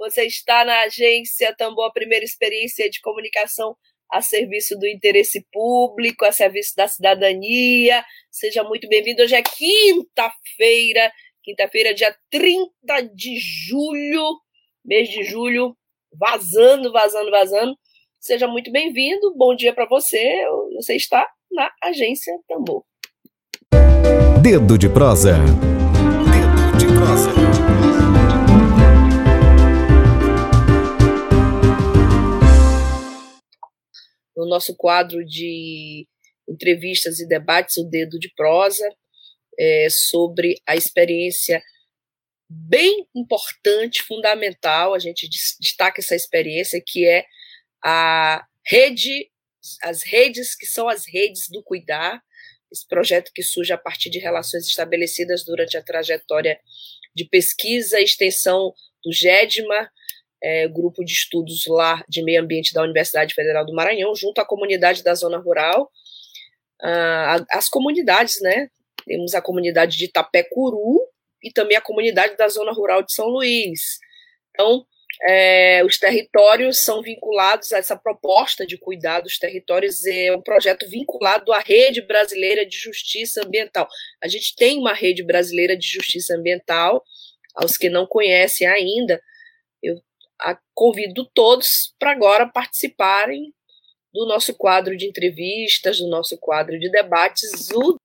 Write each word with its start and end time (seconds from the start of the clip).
você 0.00 0.24
está 0.24 0.64
na 0.64 0.80
agência 0.84 1.54
Tambor, 1.54 1.92
primeira 1.92 2.24
experiência 2.24 2.88
de 2.88 3.02
comunicação 3.02 3.76
a 4.10 4.22
serviço 4.22 4.76
do 4.78 4.88
interesse 4.88 5.46
público, 5.52 6.24
a 6.24 6.32
serviço 6.32 6.74
da 6.74 6.88
cidadania. 6.88 8.02
Seja 8.30 8.64
muito 8.64 8.88
bem-vindo. 8.88 9.22
Hoje 9.22 9.36
é 9.36 9.42
quinta-feira, 9.42 11.12
quinta-feira, 11.44 11.94
dia 11.94 12.16
30 12.30 12.70
de 13.14 13.38
julho, 13.38 14.40
mês 14.84 15.08
de 15.10 15.22
julho, 15.22 15.76
vazando, 16.18 16.90
vazando, 16.90 17.30
vazando. 17.30 17.76
Seja 18.18 18.48
muito 18.48 18.72
bem-vindo. 18.72 19.34
Bom 19.36 19.54
dia 19.54 19.72
para 19.72 19.86
você. 19.86 20.34
Você 20.76 20.96
está 20.96 21.28
na 21.52 21.70
agência 21.84 22.36
Tambor. 22.48 22.84
Dedo 24.42 24.78
de 24.78 24.88
prosa. 24.88 25.34
Dedo 25.34 26.78
de 26.78 26.86
prosa. 26.86 27.39
No 34.40 34.48
nosso 34.48 34.74
quadro 34.74 35.24
de 35.24 36.06
entrevistas 36.48 37.20
e 37.20 37.28
debates, 37.28 37.76
o 37.76 37.84
Dedo 37.84 38.18
de 38.18 38.32
Prosa, 38.34 38.88
é, 39.58 39.88
sobre 39.90 40.54
a 40.66 40.74
experiência 40.74 41.62
bem 42.48 43.06
importante, 43.14 44.02
fundamental, 44.02 44.94
a 44.94 44.98
gente 44.98 45.28
destaca 45.60 46.00
essa 46.00 46.16
experiência, 46.16 46.82
que 46.84 47.06
é 47.06 47.24
a 47.84 48.44
rede, 48.66 49.30
as 49.82 50.02
redes 50.02 50.56
que 50.56 50.66
são 50.66 50.88
as 50.88 51.04
redes 51.06 51.48
do 51.48 51.62
cuidar, 51.62 52.20
esse 52.72 52.86
projeto 52.88 53.30
que 53.34 53.42
surge 53.42 53.72
a 53.72 53.78
partir 53.78 54.10
de 54.10 54.18
relações 54.18 54.66
estabelecidas 54.66 55.44
durante 55.44 55.76
a 55.76 55.82
trajetória 55.82 56.58
de 57.14 57.28
pesquisa 57.28 58.00
e 58.00 58.04
extensão 58.04 58.72
do 59.04 59.12
GEDMA, 59.12 59.90
é, 60.42 60.68
grupo 60.68 61.04
de 61.04 61.12
estudos 61.12 61.66
lá 61.66 62.02
de 62.08 62.22
meio 62.22 62.40
ambiente 62.40 62.72
da 62.72 62.82
Universidade 62.82 63.34
Federal 63.34 63.64
do 63.64 63.74
Maranhão, 63.74 64.14
junto 64.14 64.40
à 64.40 64.44
comunidade 64.44 65.02
da 65.02 65.14
zona 65.14 65.38
rural, 65.38 65.90
ah, 66.82 67.44
as 67.50 67.68
comunidades, 67.68 68.40
né? 68.40 68.68
Temos 69.06 69.34
a 69.34 69.42
comunidade 69.42 69.96
de 69.96 70.06
Itapecuru 70.06 71.00
e 71.42 71.52
também 71.52 71.76
a 71.76 71.80
comunidade 71.80 72.36
da 72.36 72.48
zona 72.48 72.72
rural 72.72 73.02
de 73.02 73.12
São 73.12 73.26
Luís. 73.26 73.98
Então, 74.50 74.84
é, 75.22 75.82
os 75.84 75.98
territórios 75.98 76.82
são 76.82 77.02
vinculados 77.02 77.72
a 77.72 77.78
essa 77.78 77.96
proposta 77.96 78.66
de 78.66 78.78
cuidar 78.78 79.20
dos 79.20 79.38
territórios, 79.38 80.04
é 80.06 80.34
um 80.34 80.40
projeto 80.40 80.88
vinculado 80.88 81.52
à 81.52 81.60
Rede 81.60 82.00
Brasileira 82.02 82.64
de 82.64 82.76
Justiça 82.76 83.44
Ambiental. 83.44 83.86
A 84.22 84.28
gente 84.28 84.54
tem 84.56 84.78
uma 84.78 84.94
Rede 84.94 85.22
Brasileira 85.22 85.76
de 85.76 85.86
Justiça 85.86 86.34
Ambiental, 86.34 87.04
aos 87.54 87.76
que 87.76 87.90
não 87.90 88.06
conhecem 88.06 88.66
ainda, 88.66 89.20
convido 90.74 91.28
todos 91.34 91.94
para 91.98 92.12
agora 92.12 92.46
participarem 92.46 93.52
do 94.12 94.26
nosso 94.26 94.54
quadro 94.54 94.96
de 94.96 95.06
entrevistas, 95.06 95.98
do 95.98 96.08
nosso 96.08 96.36
quadro 96.38 96.78
de 96.78 96.90
debates. 96.90 97.70
O, 97.70 97.96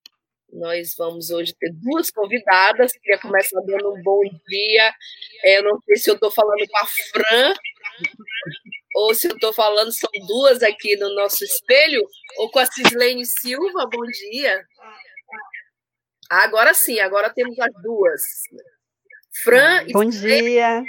nós 0.54 0.96
vamos 0.98 1.30
hoje 1.32 1.54
ter 1.60 1.72
duas 1.74 2.12
convidadas. 2.12 2.92
Queria 2.94 3.20
começar 3.20 3.60
dando 3.62 3.94
um 3.94 4.02
bom 4.04 4.22
dia. 4.48 4.94
É, 5.44 5.58
eu 5.58 5.64
não 5.64 5.80
sei 5.82 5.96
se 5.96 6.10
eu 6.10 6.16
estou 6.16 6.32
falando 6.32 6.66
com 6.68 6.78
a 6.78 6.86
Fran 6.86 7.54
ou 8.96 9.14
se 9.14 9.28
eu 9.28 9.34
estou 9.34 9.54
falando, 9.54 9.92
são 9.92 10.10
duas 10.26 10.64
aqui 10.64 10.96
no 10.96 11.14
nosso 11.16 11.44
espelho, 11.44 12.02
ou 12.38 12.50
com 12.50 12.60
a 12.60 12.66
Cislene 12.66 13.26
Silva. 13.26 13.90
Bom 13.92 14.06
dia. 14.06 14.66
Agora 16.30 16.74
sim, 16.74 17.00
agora 17.00 17.30
temos 17.30 17.60
as 17.60 17.74
duas. 17.84 18.22
Fran 19.44 19.86
Bom 19.92 20.06
dia. 20.06 20.82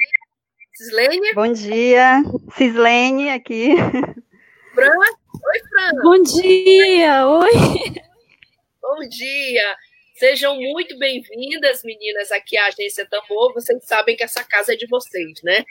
Cislene? 0.76 1.32
Bom 1.32 1.50
dia. 1.54 2.22
Cislene 2.54 3.30
aqui. 3.30 3.74
Fran? 4.74 4.90
Oi, 4.90 5.60
Fran. 5.70 6.02
Bom 6.02 6.22
dia. 6.22 7.26
Oi. 7.26 7.52
Bom 8.82 9.08
dia. 9.08 9.76
Sejam 10.16 10.54
muito 10.54 10.98
bem-vindas, 10.98 11.82
meninas, 11.82 12.30
aqui 12.30 12.58
à 12.58 12.66
Agência 12.66 13.08
Tambor. 13.08 13.54
Vocês 13.54 13.82
sabem 13.86 14.14
que 14.16 14.22
essa 14.22 14.44
casa 14.44 14.74
é 14.74 14.76
de 14.76 14.86
vocês, 14.86 15.42
né? 15.42 15.64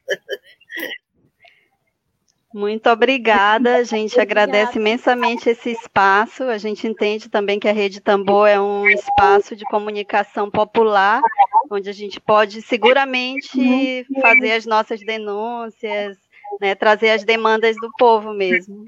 Muito 2.56 2.90
obrigada, 2.90 3.76
a 3.76 3.84
gente 3.84 4.18
agradece 4.18 4.80
imensamente 4.80 5.50
esse 5.50 5.72
espaço. 5.72 6.44
A 6.44 6.58
gente 6.58 6.88
entende 6.88 7.28
também 7.28 7.60
que 7.60 7.68
a 7.68 7.74
Rede 7.74 8.00
Tambor 8.00 8.48
é 8.48 8.58
um 8.58 8.88
espaço 8.88 9.58
de 9.58 9.66
comunicação 9.66 10.50
popular, 10.50 11.22
onde 11.70 11.90
a 11.90 11.92
gente 11.92 12.18
pode 12.22 12.62
seguramente 12.62 14.06
fazer 14.22 14.54
as 14.54 14.66
nossas 14.66 15.02
denúncias, 15.02 16.18
né, 16.62 16.74
trazer 16.76 17.10
as 17.10 17.26
demandas 17.26 17.76
do 17.76 17.92
povo 18.00 18.34
mesmo. 18.34 18.86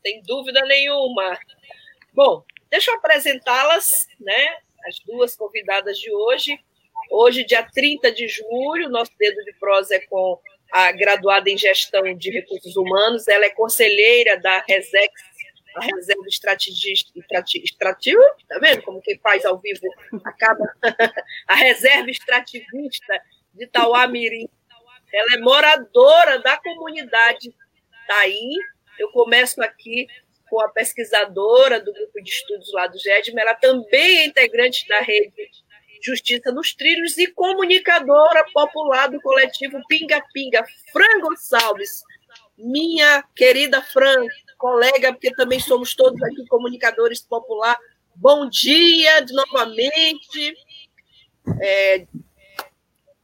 Sem 0.00 0.22
dúvida 0.22 0.62
nenhuma. 0.62 1.38
Bom, 2.14 2.42
deixa 2.70 2.90
eu 2.90 2.94
apresentá-las, 2.94 4.08
né? 4.18 4.56
As 4.86 4.98
duas 5.00 5.36
convidadas 5.36 5.98
de 5.98 6.10
hoje. 6.10 6.58
Hoje, 7.10 7.44
dia 7.44 7.62
30 7.62 8.10
de 8.10 8.26
julho, 8.28 8.88
nosso 8.88 9.12
dedo 9.18 9.44
de 9.44 9.52
prosa 9.60 9.94
é 9.94 10.00
com 10.06 10.40
a 10.72 10.90
graduada 10.92 11.50
em 11.50 11.58
gestão 11.58 12.02
de 12.16 12.30
recursos 12.30 12.74
humanos, 12.76 13.28
ela 13.28 13.44
é 13.44 13.50
conselheira 13.50 14.40
da 14.40 14.64
RESEX, 14.66 15.12
a 15.76 15.84
Reserva 15.84 16.22
Extrativa, 17.64 18.20
tá 18.48 18.58
vendo 18.58 18.82
como 18.82 19.00
quem 19.00 19.18
faz 19.18 19.44
ao 19.44 19.58
vivo 19.58 19.86
acaba? 20.24 20.64
a 21.48 21.54
Reserva 21.54 22.10
Extrativista 22.10 23.22
de 23.54 23.66
Tauamirim. 23.66 24.48
Ela 25.12 25.34
é 25.34 25.38
moradora 25.38 26.38
da 26.40 26.56
comunidade 26.58 27.54
Taim. 28.06 28.50
Eu 28.98 29.10
começo 29.12 29.62
aqui 29.62 30.06
com 30.48 30.60
a 30.60 30.68
pesquisadora 30.68 31.80
do 31.80 31.92
grupo 31.92 32.22
de 32.22 32.30
estudos 32.30 32.70
lá 32.74 32.86
do 32.86 32.98
GEDM, 32.98 33.38
ela 33.38 33.54
também 33.54 34.18
é 34.18 34.26
integrante 34.26 34.86
da 34.86 35.00
rede 35.00 35.32
Justiça 36.02 36.50
nos 36.50 36.74
Trilhos 36.74 37.16
e 37.16 37.28
comunicadora 37.28 38.44
popular 38.52 39.08
do 39.08 39.20
coletivo 39.20 39.80
Pinga 39.88 40.20
Pinga, 40.32 40.64
Fran 40.92 41.20
Gonçalves. 41.20 42.02
Minha 42.58 43.22
querida 43.34 43.80
Fran, 43.80 44.26
colega, 44.58 45.12
porque 45.12 45.32
também 45.34 45.60
somos 45.60 45.94
todos 45.94 46.20
aqui 46.22 46.44
comunicadores 46.46 47.20
popular. 47.20 47.76
Bom 48.16 48.48
dia 48.48 49.24
novamente. 49.30 50.54
É, 51.60 52.06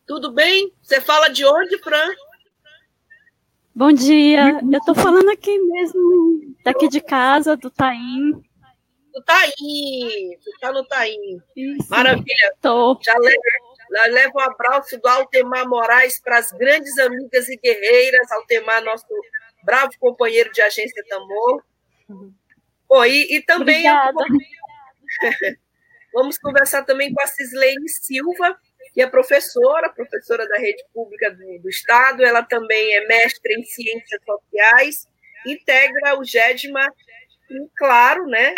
tudo 0.06 0.33
bem? 0.33 0.72
Você 0.81 1.00
fala 1.00 1.28
de 1.28 1.45
onde, 1.45 1.78
Fran? 1.78 2.09
Bom 3.75 3.93
dia. 3.93 4.60
Eu 4.60 4.78
estou 4.78 4.95
falando 4.95 5.31
aqui 5.31 5.59
mesmo, 5.59 6.56
daqui 6.65 6.89
de 6.89 7.00
casa, 7.00 7.56
do 7.56 7.71
Taim 7.71 8.47
no 9.18 9.22
Taim. 9.22 10.36
Você 10.40 10.50
está 10.50 10.72
no 10.72 10.84
Taim. 10.86 11.42
Isso, 11.56 11.90
Maravilha. 11.90 12.54
Tô. 12.60 12.98
Já 13.02 13.16
leva, 13.18 14.06
leva 14.08 14.32
um 14.34 14.40
abraço 14.40 14.98
do 14.98 15.08
Altemar 15.08 15.68
Moraes 15.68 16.20
para 16.20 16.38
as 16.38 16.52
grandes 16.52 16.96
amigas 16.98 17.48
e 17.48 17.56
guerreiras. 17.56 18.30
Altemar, 18.32 18.82
nosso 18.84 19.06
bravo 19.65 19.92
companheiro 19.98 20.53
de 20.53 20.62
agência 20.62 21.04
Tamor. 21.09 21.62
Uhum. 22.09 22.32
Bom, 22.88 23.04
e, 23.04 23.36
e 23.36 23.42
também. 23.42 23.84
Vamos 26.14 26.38
conversar 26.38 26.84
também 26.84 27.12
com 27.12 27.21
a 27.21 27.26
Cislene 27.26 27.86
Silva, 27.88 28.59
que 28.94 29.03
é 29.03 29.06
professora, 29.06 29.91
professora 29.91 30.48
da 30.48 30.56
rede 30.56 30.82
pública 30.92 31.30
do, 31.30 31.59
do 31.60 31.68
Estado. 31.68 32.24
Ela 32.24 32.42
também 32.42 32.94
é 32.94 33.06
mestre 33.06 33.54
em 33.54 33.64
ciências 33.64 34.21
sociais, 34.24 35.06
integra 35.47 36.18
o 36.18 36.24
GEDMA, 36.24 36.91
e, 37.50 37.68
claro, 37.76 38.26
né, 38.26 38.54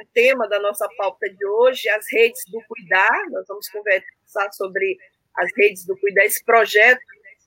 o 0.00 0.06
tema 0.14 0.48
da 0.48 0.58
nossa 0.58 0.88
pauta 0.96 1.28
de 1.28 1.46
hoje, 1.46 1.88
as 1.90 2.04
redes 2.12 2.42
do 2.48 2.60
cuidar. 2.66 3.24
Nós 3.30 3.46
vamos 3.46 3.68
conversar 3.68 4.52
sobre 4.52 4.96
as 5.36 5.50
redes 5.56 5.86
do 5.86 5.96
cuidar, 5.98 6.24
esse 6.24 6.44
projeto 6.44 7.00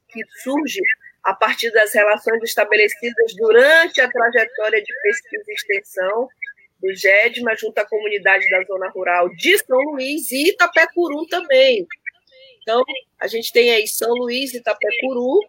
que 0.09 0.21
surge 0.43 0.79
a 1.23 1.33
partir 1.33 1.71
das 1.71 1.93
relações 1.93 2.43
estabelecidas 2.43 3.33
durante 3.35 4.01
a 4.01 4.09
trajetória 4.09 4.81
de 4.81 4.93
pesquisa 5.01 5.43
e 5.47 5.53
extensão 5.53 6.27
do 6.81 6.93
GEDMA, 6.93 7.55
junto 7.55 7.77
à 7.79 7.85
comunidade 7.85 8.49
da 8.49 8.61
zona 8.63 8.89
rural 8.89 9.29
de 9.29 9.57
São 9.59 9.79
Luís 9.79 10.29
e 10.31 10.49
Itapecuru 10.49 11.25
também. 11.27 11.87
Então, 12.61 12.83
a 13.19 13.27
gente 13.27 13.51
tem 13.53 13.71
aí 13.71 13.87
São 13.87 14.09
Luís 14.09 14.53
e 14.53 14.57
Itapecuru, 14.57 15.39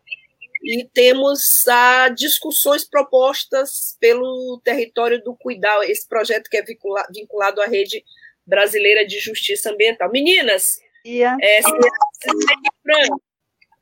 e 0.64 0.88
temos 0.94 1.68
a 1.68 2.08
discussões 2.08 2.88
propostas 2.88 3.98
pelo 4.00 4.58
território 4.64 5.22
do 5.22 5.36
Cuidar, 5.36 5.82
esse 5.84 6.08
projeto 6.08 6.48
que 6.48 6.56
é 6.56 6.62
vinculado, 6.62 7.08
vinculado 7.12 7.60
à 7.60 7.66
rede 7.66 8.02
brasileira 8.46 9.06
de 9.06 9.20
justiça 9.20 9.70
ambiental. 9.70 10.10
Meninas, 10.10 10.78
yeah. 11.06 11.36
é, 11.42 11.60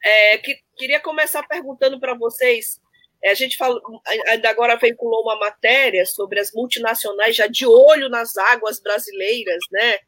é, 0.04 0.38
que, 0.38 0.58
queria 0.76 0.98
começar 0.98 1.46
perguntando 1.46 2.00
para 2.00 2.14
vocês. 2.14 2.80
É, 3.22 3.30
a 3.30 3.34
gente 3.34 3.56
falou, 3.56 3.80
ainda 4.26 4.50
agora 4.50 4.76
veiculou 4.76 5.22
uma 5.22 5.38
matéria 5.38 6.04
sobre 6.04 6.40
as 6.40 6.52
multinacionais 6.52 7.36
já 7.36 7.46
de 7.46 7.64
olho 7.64 8.08
nas 8.08 8.36
águas 8.36 8.80
brasileiras, 8.80 9.60
né? 9.70 9.98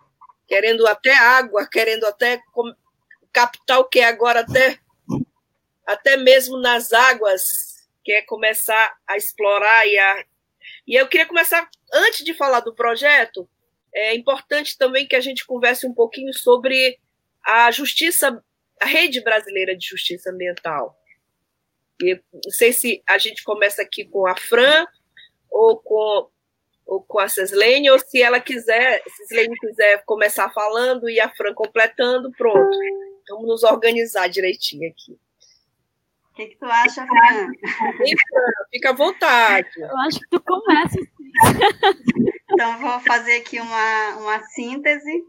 Querendo 0.49 0.85
até 0.89 1.15
água, 1.15 1.69
querendo 1.71 2.05
até 2.05 2.41
capital 3.33 3.85
que 3.89 4.01
é 4.01 4.07
agora 4.07 4.41
até 4.41 4.79
até 5.87 6.17
mesmo 6.17 6.59
nas 6.59 6.93
águas, 6.93 7.87
quer 8.05 8.23
começar 8.23 8.95
a 9.07 9.17
explorar 9.17 9.87
e 9.87 9.99
a 9.99 10.25
e 10.87 10.95
eu 10.95 11.09
queria 11.09 11.27
começar 11.27 11.69
antes 11.93 12.25
de 12.25 12.35
falar 12.35 12.61
do 12.61 12.75
projeto, 12.75 13.49
é 13.95 14.15
importante 14.15 14.77
também 14.77 15.07
que 15.07 15.17
a 15.17 15.21
gente 15.21 15.47
converse 15.47 15.87
um 15.87 15.95
pouquinho 15.95 16.33
sobre 16.33 16.99
a 17.45 17.71
justiça, 17.71 18.43
a 18.81 18.87
rede 18.87 19.23
brasileira 19.23 19.77
de 19.77 19.87
justiça 19.87 20.31
ambiental. 20.31 20.97
E 22.03 22.21
não 22.33 22.51
sei 22.51 22.73
se 22.73 23.03
a 23.09 23.19
gente 23.19 23.43
começa 23.45 23.83
aqui 23.83 24.05
com 24.05 24.27
a 24.27 24.37
Fran 24.37 24.87
ou 25.51 25.79
com 25.79 26.31
ou 26.87 27.03
com 27.03 27.19
a 27.19 27.29
Cislene, 27.29 27.91
ou 27.91 27.99
se 27.99 28.21
ela 28.21 28.39
quiser, 28.39 29.03
se 29.07 29.23
a 29.23 29.27
Cislene 29.27 29.57
quiser 29.59 30.05
começar 30.05 30.53
falando 30.53 31.09
e 31.09 31.19
a 31.19 31.35
Fran 31.35 31.55
completando, 31.55 32.31
pronto. 32.33 32.79
Vamos 33.31 33.47
nos 33.47 33.63
organizar 33.63 34.29
direitinho 34.29 34.91
aqui. 34.91 35.19
O 36.35 36.37
que, 36.37 36.47
que 36.47 36.57
tu 36.57 36.65
acha, 36.65 37.07
Fran? 37.07 37.53
Fica 38.73 38.91
à 38.91 38.93
vontade. 38.93 39.69
Eu 39.77 39.97
acho 39.99 40.19
que 40.19 40.29
tu 40.31 40.43
começa. 40.43 40.99
Então, 42.51 42.79
vou 42.81 42.99
fazer 43.01 43.37
aqui 43.37 43.61
uma, 43.61 44.17
uma 44.17 44.43
síntese 44.43 45.25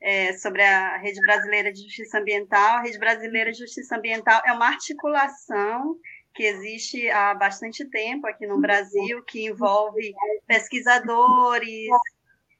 é, 0.00 0.32
sobre 0.34 0.62
a 0.62 0.96
Rede 0.98 1.20
Brasileira 1.22 1.72
de 1.72 1.82
Justiça 1.82 2.20
Ambiental. 2.20 2.76
A 2.76 2.82
Rede 2.82 3.00
Brasileira 3.00 3.50
de 3.50 3.58
Justiça 3.58 3.96
Ambiental 3.96 4.40
é 4.46 4.52
uma 4.52 4.68
articulação 4.68 5.96
que 6.32 6.44
existe 6.44 7.10
há 7.10 7.34
bastante 7.34 7.84
tempo 7.90 8.28
aqui 8.28 8.46
no 8.46 8.60
Brasil, 8.60 9.24
que 9.24 9.46
envolve 9.46 10.14
pesquisadores, 10.46 11.88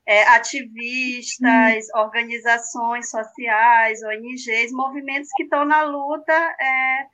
é, 0.05 0.25
ativistas, 0.31 1.87
organizações 1.95 3.09
sociais, 3.09 4.01
ONGs, 4.03 4.73
movimentos 4.73 5.31
que 5.37 5.45
estão 5.45 5.65
na 5.65 5.85
luta 5.85 6.33
é, 6.33 7.07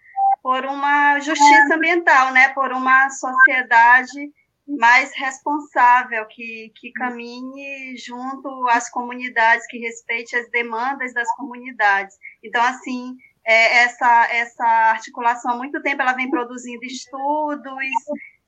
por 0.42 0.64
uma 0.64 1.18
justiça 1.20 1.74
ambiental, 1.74 2.32
né, 2.32 2.48
por 2.50 2.72
uma 2.72 3.08
sociedade 3.10 4.32
mais 4.66 5.12
responsável, 5.16 6.26
que, 6.26 6.72
que 6.76 6.92
caminhe 6.92 7.96
junto 7.96 8.68
às 8.68 8.88
comunidades, 8.88 9.66
que 9.66 9.78
respeite 9.78 10.36
as 10.36 10.48
demandas 10.50 11.12
das 11.12 11.28
comunidades. 11.36 12.16
Então, 12.42 12.62
assim, 12.62 13.16
é, 13.44 13.84
essa, 13.84 14.28
essa 14.30 14.64
articulação 14.64 15.52
há 15.52 15.56
muito 15.56 15.82
tempo 15.82 16.02
ela 16.02 16.12
vem 16.12 16.30
produzindo 16.30 16.84
estudos 16.84 17.74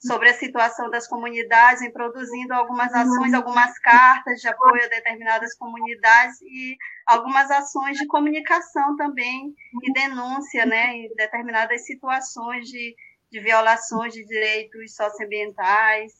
sobre 0.07 0.31
a 0.31 0.35
situação 0.35 0.91
das 0.91 1.07
comunidades, 1.07 1.81
vem 1.81 1.93
produzindo 1.93 2.53
algumas 2.55 2.93
ações, 2.93 3.33
algumas 3.33 3.79
cartas 3.79 4.41
de 4.41 4.49
apoio 4.49 4.85
a 4.85 4.89
determinadas 4.89 5.55
comunidades 5.55 6.41
e 6.43 6.77
algumas 7.07 7.51
ações 7.51 7.97
de 7.97 8.07
comunicação 8.07 8.97
também 8.97 9.55
e 9.83 9.93
denúncia 9.93 10.67
né, 10.67 10.97
em 10.97 11.15
determinadas 11.15 11.87
situações 11.87 12.67
de 12.67 12.95
de 13.33 13.41
violações 13.41 14.13
de 14.13 14.25
direitos 14.27 14.95
socioambientais. 14.95 16.13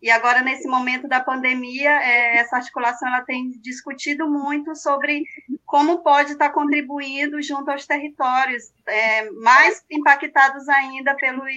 E 0.00 0.10
agora, 0.10 0.42
nesse 0.42 0.68
momento 0.68 1.08
da 1.08 1.18
pandemia, 1.18 1.90
é, 1.90 2.36
essa 2.36 2.56
articulação 2.56 3.08
ela 3.08 3.22
tem 3.22 3.50
discutido 3.62 4.28
muito 4.30 4.76
sobre 4.76 5.24
como 5.64 6.02
pode 6.02 6.32
estar 6.32 6.50
contribuindo 6.50 7.42
junto 7.42 7.70
aos 7.70 7.86
territórios, 7.86 8.70
é, 8.86 9.30
mais 9.30 9.82
impactados 9.90 10.68
ainda 10.68 11.16
pelos, 11.16 11.50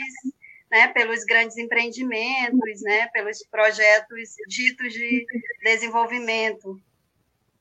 né, 0.71 0.87
pelos 0.87 1.23
grandes 1.25 1.57
empreendimentos, 1.57 2.81
né, 2.81 3.07
pelos 3.07 3.43
projetos 3.51 4.29
ditos 4.47 4.93
de 4.93 5.25
desenvolvimento. 5.63 6.79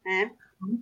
Né? 0.05 0.31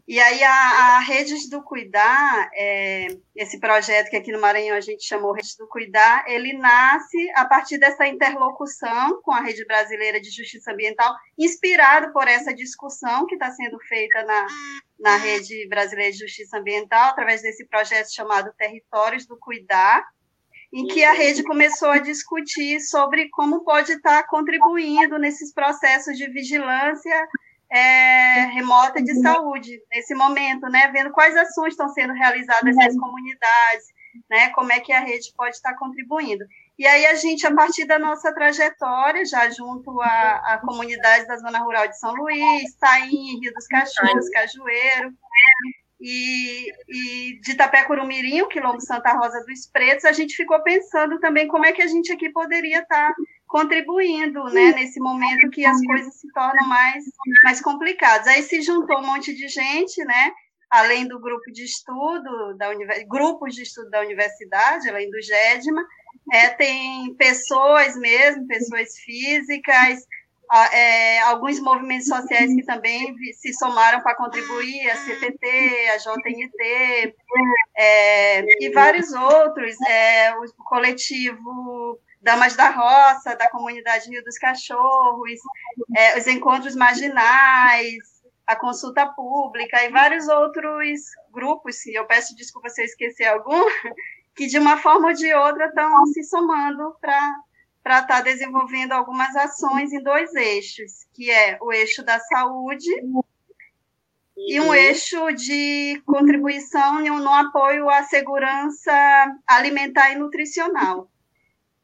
E 0.08 0.18
aí 0.18 0.42
a, 0.42 0.50
a 0.50 0.98
Redes 1.00 1.48
do 1.48 1.62
Cuidar, 1.62 2.50
é, 2.52 3.06
esse 3.36 3.60
projeto 3.60 4.10
que 4.10 4.16
aqui 4.16 4.32
no 4.32 4.40
Maranhão 4.40 4.76
a 4.76 4.80
gente 4.80 5.04
chamou 5.04 5.32
Redes 5.32 5.56
do 5.56 5.68
Cuidar, 5.68 6.24
ele 6.26 6.52
nasce 6.52 7.30
a 7.34 7.44
partir 7.44 7.78
dessa 7.78 8.06
interlocução 8.06 9.22
com 9.22 9.30
a 9.30 9.40
Rede 9.40 9.64
Brasileira 9.64 10.20
de 10.20 10.30
Justiça 10.30 10.72
Ambiental, 10.72 11.14
inspirado 11.38 12.12
por 12.12 12.26
essa 12.26 12.52
discussão 12.52 13.24
que 13.26 13.34
está 13.34 13.52
sendo 13.52 13.78
feita 13.80 14.24
na, 14.24 14.46
na 14.98 15.16
Rede 15.16 15.68
Brasileira 15.68 16.12
de 16.12 16.18
Justiça 16.18 16.58
Ambiental, 16.58 17.10
através 17.10 17.40
desse 17.40 17.64
projeto 17.64 18.12
chamado 18.12 18.52
Territórios 18.58 19.26
do 19.26 19.38
Cuidar, 19.38 20.04
em 20.72 20.86
que 20.86 21.02
a 21.04 21.12
rede 21.12 21.42
começou 21.42 21.88
a 21.88 21.98
discutir 21.98 22.80
sobre 22.80 23.28
como 23.30 23.64
pode 23.64 23.92
estar 23.92 24.22
contribuindo 24.26 25.18
nesses 25.18 25.52
processos 25.52 26.16
de 26.16 26.28
vigilância 26.28 27.28
é, 27.70 28.46
remota 28.46 29.02
de 29.02 29.14
saúde 29.20 29.80
nesse 29.92 30.14
momento, 30.14 30.68
né? 30.68 30.90
Vendo 30.92 31.10
quais 31.10 31.36
ações 31.36 31.72
estão 31.72 31.88
sendo 31.88 32.12
realizadas 32.14 32.74
nas 32.74 32.96
comunidades, 32.96 33.86
né? 34.30 34.50
Como 34.50 34.72
é 34.72 34.80
que 34.80 34.92
a 34.92 35.00
rede 35.00 35.32
pode 35.36 35.56
estar 35.56 35.74
contribuindo. 35.74 36.44
E 36.78 36.86
aí 36.86 37.06
a 37.06 37.14
gente, 37.14 37.46
a 37.46 37.54
partir 37.54 37.84
da 37.84 37.98
nossa 37.98 38.32
trajetória, 38.32 39.24
já 39.24 39.50
junto 39.50 40.00
à, 40.00 40.54
à 40.54 40.58
comunidade 40.58 41.26
da 41.26 41.36
Zona 41.36 41.58
Rural 41.58 41.88
de 41.88 41.98
São 41.98 42.14
Luís, 42.14 42.74
Taim, 42.78 43.40
Rio 43.40 43.52
dos 43.52 43.66
Cachorros, 43.66 44.28
Cajueiro, 44.30 45.12
e, 46.00 46.70
e 46.88 47.40
de 47.40 47.52
Itapé-Curumirim, 47.52 48.42
o 48.42 48.48
Quilombo 48.48 48.80
Santa 48.80 49.12
Rosa 49.12 49.44
dos 49.46 49.66
Pretos, 49.66 50.04
a 50.04 50.12
gente 50.12 50.36
ficou 50.36 50.62
pensando 50.62 51.18
também 51.18 51.48
como 51.48 51.66
é 51.66 51.72
que 51.72 51.82
a 51.82 51.86
gente 51.86 52.12
aqui 52.12 52.30
poderia 52.30 52.80
estar 52.80 53.12
contribuindo, 53.46 54.44
né, 54.44 54.72
nesse 54.72 55.00
momento 55.00 55.50
que 55.50 55.64
as 55.64 55.80
coisas 55.84 56.14
se 56.14 56.30
tornam 56.32 56.68
mais, 56.68 57.04
mais 57.42 57.60
complicadas. 57.60 58.26
Aí 58.28 58.42
se 58.42 58.60
juntou 58.60 58.98
um 58.98 59.06
monte 59.06 59.34
de 59.34 59.48
gente, 59.48 60.04
né, 60.04 60.32
além 60.70 61.08
do 61.08 61.18
grupo 61.18 61.50
de 61.50 61.64
estudo, 61.64 62.54
da 62.56 62.68
grupos 63.08 63.54
de 63.54 63.62
estudo 63.62 63.90
da 63.90 64.00
universidade, 64.00 64.88
além 64.88 65.10
do 65.10 65.20
GEDMA, 65.20 65.84
é, 66.30 66.50
tem 66.50 67.14
pessoas 67.14 67.96
mesmo, 67.96 68.46
pessoas 68.46 68.98
físicas, 68.98 70.04
é, 70.72 71.20
alguns 71.22 71.60
movimentos 71.60 72.06
sociais 72.06 72.54
que 72.54 72.64
também 72.64 73.14
se 73.34 73.52
somaram 73.52 74.00
para 74.00 74.16
contribuir, 74.16 74.90
a 74.90 74.96
CPT, 74.96 75.88
a 75.90 75.96
JNT, 75.98 77.14
é, 77.76 78.64
e 78.64 78.70
vários 78.70 79.12
outros, 79.12 79.80
é, 79.82 80.34
o 80.34 80.64
coletivo 80.64 82.00
Damas 82.20 82.56
da 82.56 82.70
Roça, 82.70 83.36
da 83.36 83.48
comunidade 83.50 84.08
Rio 84.08 84.24
dos 84.24 84.38
Cachorros, 84.38 85.40
é, 85.96 86.18
os 86.18 86.26
encontros 86.26 86.74
marginais, 86.74 87.98
a 88.46 88.56
consulta 88.56 89.06
pública 89.06 89.84
e 89.84 89.90
vários 89.90 90.26
outros 90.28 91.00
grupos, 91.30 91.84
e 91.86 91.94
eu 91.94 92.06
peço 92.06 92.34
desculpa 92.34 92.70
se 92.70 92.80
eu 92.80 92.86
esqueci 92.86 93.24
algum, 93.24 93.62
que 94.34 94.46
de 94.46 94.58
uma 94.58 94.78
forma 94.78 95.08
ou 95.08 95.14
de 95.14 95.32
outra 95.34 95.66
estão 95.66 96.06
se 96.06 96.24
somando 96.24 96.96
para 97.00 97.34
estar 97.96 98.18
tá 98.18 98.22
desenvolvendo 98.22 98.92
algumas 98.92 99.34
ações 99.36 99.92
em 99.92 100.02
dois 100.02 100.34
eixos, 100.34 101.06
que 101.14 101.30
é 101.30 101.58
o 101.60 101.72
eixo 101.72 102.02
da 102.04 102.18
saúde 102.20 102.90
e 104.36 104.60
um 104.60 104.72
eixo 104.72 105.32
de 105.32 106.00
contribuição 106.06 107.00
no 107.00 107.32
apoio 107.32 107.90
à 107.90 108.04
segurança 108.04 108.92
alimentar 109.46 110.12
e 110.12 110.16
nutricional. 110.16 111.10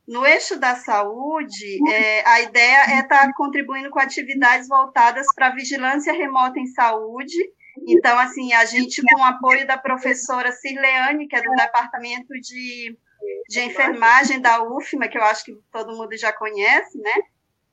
No 0.06 0.24
eixo 0.26 0.58
da 0.58 0.76
saúde, 0.76 1.78
é, 1.90 2.28
a 2.28 2.42
ideia 2.42 2.84
é 2.90 3.00
estar 3.00 3.26
tá 3.26 3.32
contribuindo 3.34 3.90
com 3.90 3.98
atividades 3.98 4.68
voltadas 4.68 5.26
para 5.34 5.54
vigilância 5.54 6.12
remota 6.12 6.60
em 6.60 6.66
saúde. 6.66 7.36
Então, 7.88 8.18
assim, 8.18 8.52
a 8.52 8.64
gente, 8.66 9.02
com 9.02 9.20
o 9.20 9.24
apoio 9.24 9.66
da 9.66 9.78
professora 9.78 10.52
Cirleane, 10.52 11.26
que 11.26 11.34
é 11.34 11.42
do 11.42 11.50
Departamento 11.52 12.34
de, 12.34 12.96
de 13.48 13.60
Enfermagem 13.60 14.40
da 14.40 14.62
UFMA, 14.62 15.08
que 15.08 15.18
eu 15.18 15.22
acho 15.22 15.44
que 15.44 15.54
todo 15.70 15.96
mundo 15.96 16.16
já 16.16 16.32
conhece, 16.32 16.98
né? 16.98 17.14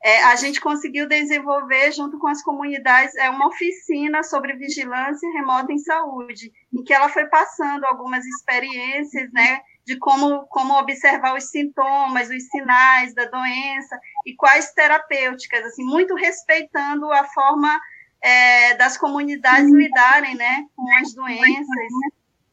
É, 0.03 0.24
a 0.24 0.36
gente 0.36 0.60
conseguiu 0.60 1.08
desenvolver, 1.08 1.91
junto 1.91 2.17
com 2.17 2.27
as 2.27 2.41
comunidades, 2.41 3.15
é, 3.15 3.29
uma 3.29 3.48
oficina 3.48 4.24
sobre 4.24 4.55
vigilância 4.55 5.31
remota 5.34 5.72
em 5.72 5.77
saúde, 5.77 6.51
em 6.74 6.84
que 6.84 6.91
ela 6.91 7.08
foi 7.08 7.27
passando 7.27 7.86
algumas 7.86 8.25
experiências, 8.25 9.31
né? 9.31 9.62
de 9.86 9.98
como, 9.98 10.46
como 10.48 10.77
observar 10.77 11.36
os 11.36 11.50
sintomas, 11.50 12.29
os 12.29 12.43
sinais 12.48 13.13
da 13.13 13.25
doença 13.25 14.00
e 14.25 14.36
quais 14.36 14.72
terapêuticas, 14.74 15.65
assim, 15.65 15.84
muito 15.84 16.15
respeitando 16.15 17.12
a 17.12 17.24
forma 17.25 17.79
é, 18.22 18.75
das 18.75 18.98
comunidades 18.98 19.72
lidarem, 19.72 20.36
né, 20.36 20.65
com 20.75 20.86
as 20.98 21.13
doenças, 21.13 21.88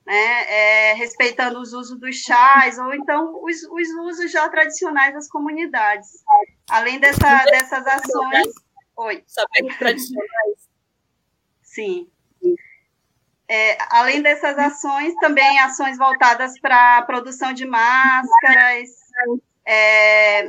né, 0.09 0.45
é, 0.49 0.95
respeitando 0.95 1.61
os 1.61 1.75
usos 1.75 2.01
dos 2.01 2.17
chás, 2.17 2.79
ou 2.79 2.95
então 2.95 3.45
os, 3.45 3.63
os 3.65 3.89
usos 4.07 4.33
já 4.33 4.49
tradicionais 4.49 5.13
das 5.13 5.29
comunidades. 5.29 6.25
Além 6.71 6.99
dessa, 6.99 7.45
dessas 7.45 7.87
ações. 7.87 8.55
Oi. 8.97 9.23
Saber 9.27 9.77
tradicionais. 9.79 10.69
Sim. 11.63 12.11
É, 13.47 13.77
além 13.91 14.23
dessas 14.23 14.59
ações, 14.59 15.15
também 15.17 15.59
ações 15.61 15.99
voltadas 15.99 16.59
para 16.59 16.97
a 16.99 17.03
produção 17.03 17.53
de 17.53 17.67
máscaras, 17.67 18.89
é, 19.67 20.47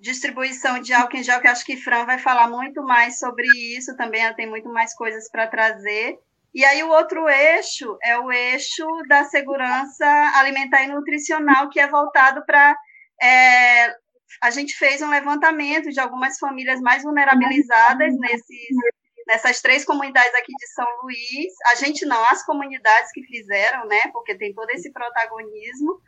distribuição 0.00 0.78
de 0.78 0.94
álcool 0.94 1.18
em 1.18 1.22
gel, 1.22 1.40
que 1.40 1.48
acho 1.48 1.66
que 1.66 1.76
Fran 1.76 2.06
vai 2.06 2.18
falar 2.18 2.48
muito 2.48 2.82
mais 2.82 3.18
sobre 3.18 3.46
isso 3.76 3.94
também, 3.94 4.22
ela 4.22 4.34
tem 4.34 4.48
muito 4.48 4.70
mais 4.70 4.94
coisas 4.94 5.30
para 5.30 5.46
trazer. 5.46 6.18
E 6.54 6.64
aí 6.64 6.82
o 6.82 6.90
outro 6.90 7.28
eixo 7.28 7.96
é 8.02 8.18
o 8.18 8.30
eixo 8.30 8.86
da 9.08 9.24
segurança 9.24 10.06
alimentar 10.36 10.82
e 10.82 10.88
nutricional, 10.88 11.70
que 11.70 11.80
é 11.80 11.86
voltado 11.88 12.44
para 12.44 12.76
é, 13.22 13.94
a 14.40 14.50
gente 14.50 14.76
fez 14.76 15.02
um 15.02 15.10
levantamento 15.10 15.90
de 15.90 16.00
algumas 16.00 16.38
famílias 16.38 16.80
mais 16.80 17.02
vulnerabilizadas 17.02 18.14
nesses, 18.18 18.76
nessas 19.26 19.60
três 19.60 19.84
comunidades 19.84 20.34
aqui 20.34 20.52
de 20.58 20.66
São 20.68 20.86
Luís. 21.02 21.52
A 21.72 21.74
gente 21.76 22.04
não, 22.06 22.24
as 22.26 22.44
comunidades 22.44 23.12
que 23.12 23.22
fizeram, 23.24 23.86
né? 23.86 24.00
Porque 24.12 24.34
tem 24.34 24.54
todo 24.54 24.70
esse 24.70 24.92
protagonismo. 24.92 26.00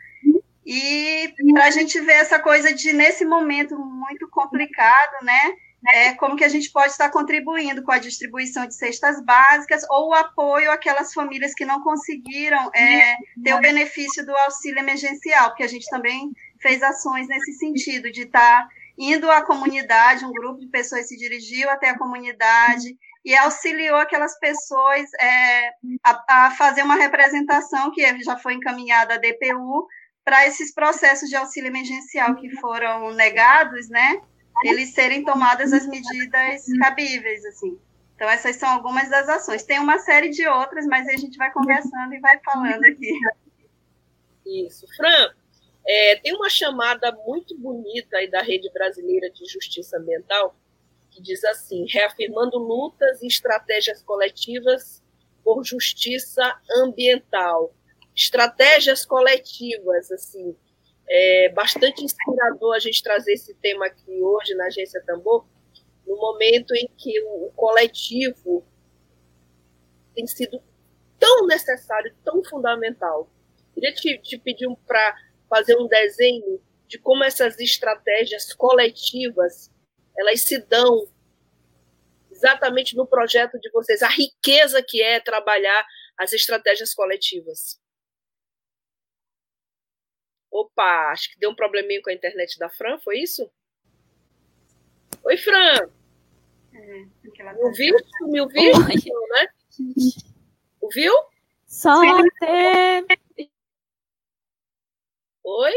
E 0.66 1.32
para 1.52 1.66
a 1.66 1.70
gente 1.70 2.00
ver 2.00 2.14
essa 2.14 2.38
coisa 2.38 2.72
de, 2.72 2.92
nesse 2.92 3.24
momento 3.24 3.78
muito 3.78 4.28
complicado, 4.30 5.22
né? 5.22 5.54
É, 5.86 6.14
como 6.14 6.36
que 6.36 6.44
a 6.44 6.48
gente 6.48 6.70
pode 6.70 6.92
estar 6.92 7.10
contribuindo 7.10 7.82
com 7.82 7.92
a 7.92 7.98
distribuição 7.98 8.66
de 8.66 8.74
cestas 8.74 9.22
básicas 9.22 9.82
ou 9.90 10.08
o 10.08 10.14
apoio 10.14 10.70
àquelas 10.70 11.12
famílias 11.12 11.54
que 11.54 11.64
não 11.64 11.82
conseguiram 11.82 12.70
é, 12.74 13.16
ter 13.42 13.54
o 13.54 13.60
benefício 13.60 14.24
do 14.24 14.34
auxílio 14.36 14.78
emergencial, 14.78 15.48
porque 15.48 15.62
a 15.62 15.68
gente 15.68 15.88
também 15.90 16.30
fez 16.60 16.82
ações 16.82 17.28
nesse 17.28 17.52
sentido, 17.54 18.10
de 18.10 18.22
estar 18.22 18.66
indo 18.96 19.30
à 19.30 19.42
comunidade, 19.42 20.24
um 20.24 20.32
grupo 20.32 20.60
de 20.60 20.68
pessoas 20.68 21.08
se 21.08 21.16
dirigiu 21.16 21.68
até 21.68 21.90
a 21.90 21.98
comunidade 21.98 22.96
e 23.24 23.34
auxiliou 23.36 23.96
aquelas 23.96 24.38
pessoas 24.38 25.02
é, 25.20 25.70
a, 26.04 26.46
a, 26.46 26.50
fazer 26.52 26.82
uma 26.82 26.94
representação 26.94 27.90
que 27.90 28.22
já 28.22 28.36
foi 28.36 28.54
encaminhada 28.54 29.14
à 29.14 29.16
DPU 29.16 29.86
para 30.24 30.46
esses 30.46 30.72
processos 30.72 31.28
de 31.28 31.36
auxílio 31.36 31.68
emergencial 31.68 32.34
que 32.36 32.50
foram 32.56 33.12
negados, 33.12 33.88
né? 33.88 34.20
Eles 34.62 34.94
serem 34.94 35.24
tomadas 35.24 35.72
as 35.72 35.86
medidas 35.86 36.64
cabíveis, 36.78 37.44
assim. 37.46 37.78
Então, 38.14 38.28
essas 38.28 38.56
são 38.56 38.68
algumas 38.68 39.10
das 39.10 39.28
ações. 39.28 39.64
Tem 39.64 39.78
uma 39.78 39.98
série 39.98 40.30
de 40.30 40.46
outras, 40.46 40.86
mas 40.86 41.08
a 41.08 41.16
gente 41.16 41.36
vai 41.36 41.52
conversando 41.52 42.14
e 42.14 42.20
vai 42.20 42.38
falando 42.40 42.84
aqui. 42.84 43.12
Isso. 44.46 44.86
Fran, 44.96 45.34
é, 45.86 46.16
tem 46.16 46.34
uma 46.34 46.48
chamada 46.48 47.12
muito 47.26 47.58
bonita 47.58 48.16
aí 48.16 48.30
da 48.30 48.42
Rede 48.42 48.70
Brasileira 48.72 49.30
de 49.30 49.44
Justiça 49.46 49.98
Ambiental, 49.98 50.56
que 51.10 51.20
diz 51.20 51.44
assim: 51.44 51.86
reafirmando 51.88 52.58
lutas 52.58 53.22
e 53.22 53.26
estratégias 53.26 54.02
coletivas 54.02 55.02
por 55.42 55.64
justiça 55.64 56.58
ambiental. 56.78 57.74
Estratégias 58.16 59.04
coletivas, 59.04 60.10
assim, 60.10 60.56
é 61.08 61.48
bastante 61.50 62.04
inspirador 62.04 62.74
a 62.74 62.78
gente 62.78 63.02
trazer 63.02 63.32
esse 63.32 63.54
tema 63.54 63.86
aqui 63.86 64.22
hoje 64.22 64.54
na 64.54 64.66
Agência 64.66 65.02
Tambor, 65.04 65.46
no 66.06 66.16
momento 66.16 66.74
em 66.74 66.88
que 66.96 67.20
o, 67.22 67.46
o 67.46 67.52
coletivo 67.52 68.64
tem 70.14 70.26
sido 70.26 70.62
tão 71.18 71.46
necessário, 71.46 72.14
tão 72.24 72.42
fundamental. 72.44 73.28
Queria 73.72 73.92
te, 73.92 74.18
te 74.18 74.38
pedir 74.38 74.68
para 74.86 75.16
fazer 75.48 75.76
um 75.76 75.86
desenho 75.86 76.60
de 76.86 76.98
como 76.98 77.24
essas 77.24 77.58
estratégias 77.58 78.52
coletivas 78.52 79.70
elas 80.16 80.42
se 80.42 80.58
dão 80.66 81.08
exatamente 82.30 82.96
no 82.96 83.06
projeto 83.06 83.58
de 83.58 83.70
vocês, 83.70 84.02
a 84.02 84.08
riqueza 84.08 84.82
que 84.82 85.02
é 85.02 85.20
trabalhar 85.20 85.84
as 86.18 86.32
estratégias 86.32 86.94
coletivas. 86.94 87.80
Opa, 90.54 91.10
acho 91.10 91.32
que 91.32 91.38
deu 91.40 91.50
um 91.50 91.54
probleminha 91.54 92.00
com 92.00 92.10
a 92.10 92.14
internet 92.14 92.56
da 92.60 92.70
Fran, 92.70 92.96
foi 93.00 93.18
isso? 93.18 93.50
Oi, 95.24 95.36
Fran. 95.36 95.90
É, 96.72 97.52
me 97.54 97.64
ouviu? 97.64 97.96
Me 98.20 98.40
ouviu? 98.40 98.72
Não, 98.72 99.28
né? 99.30 99.48
Ouviu? 100.80 101.12
Só 101.66 102.00
até 102.20 103.04
Oi? 105.42 105.72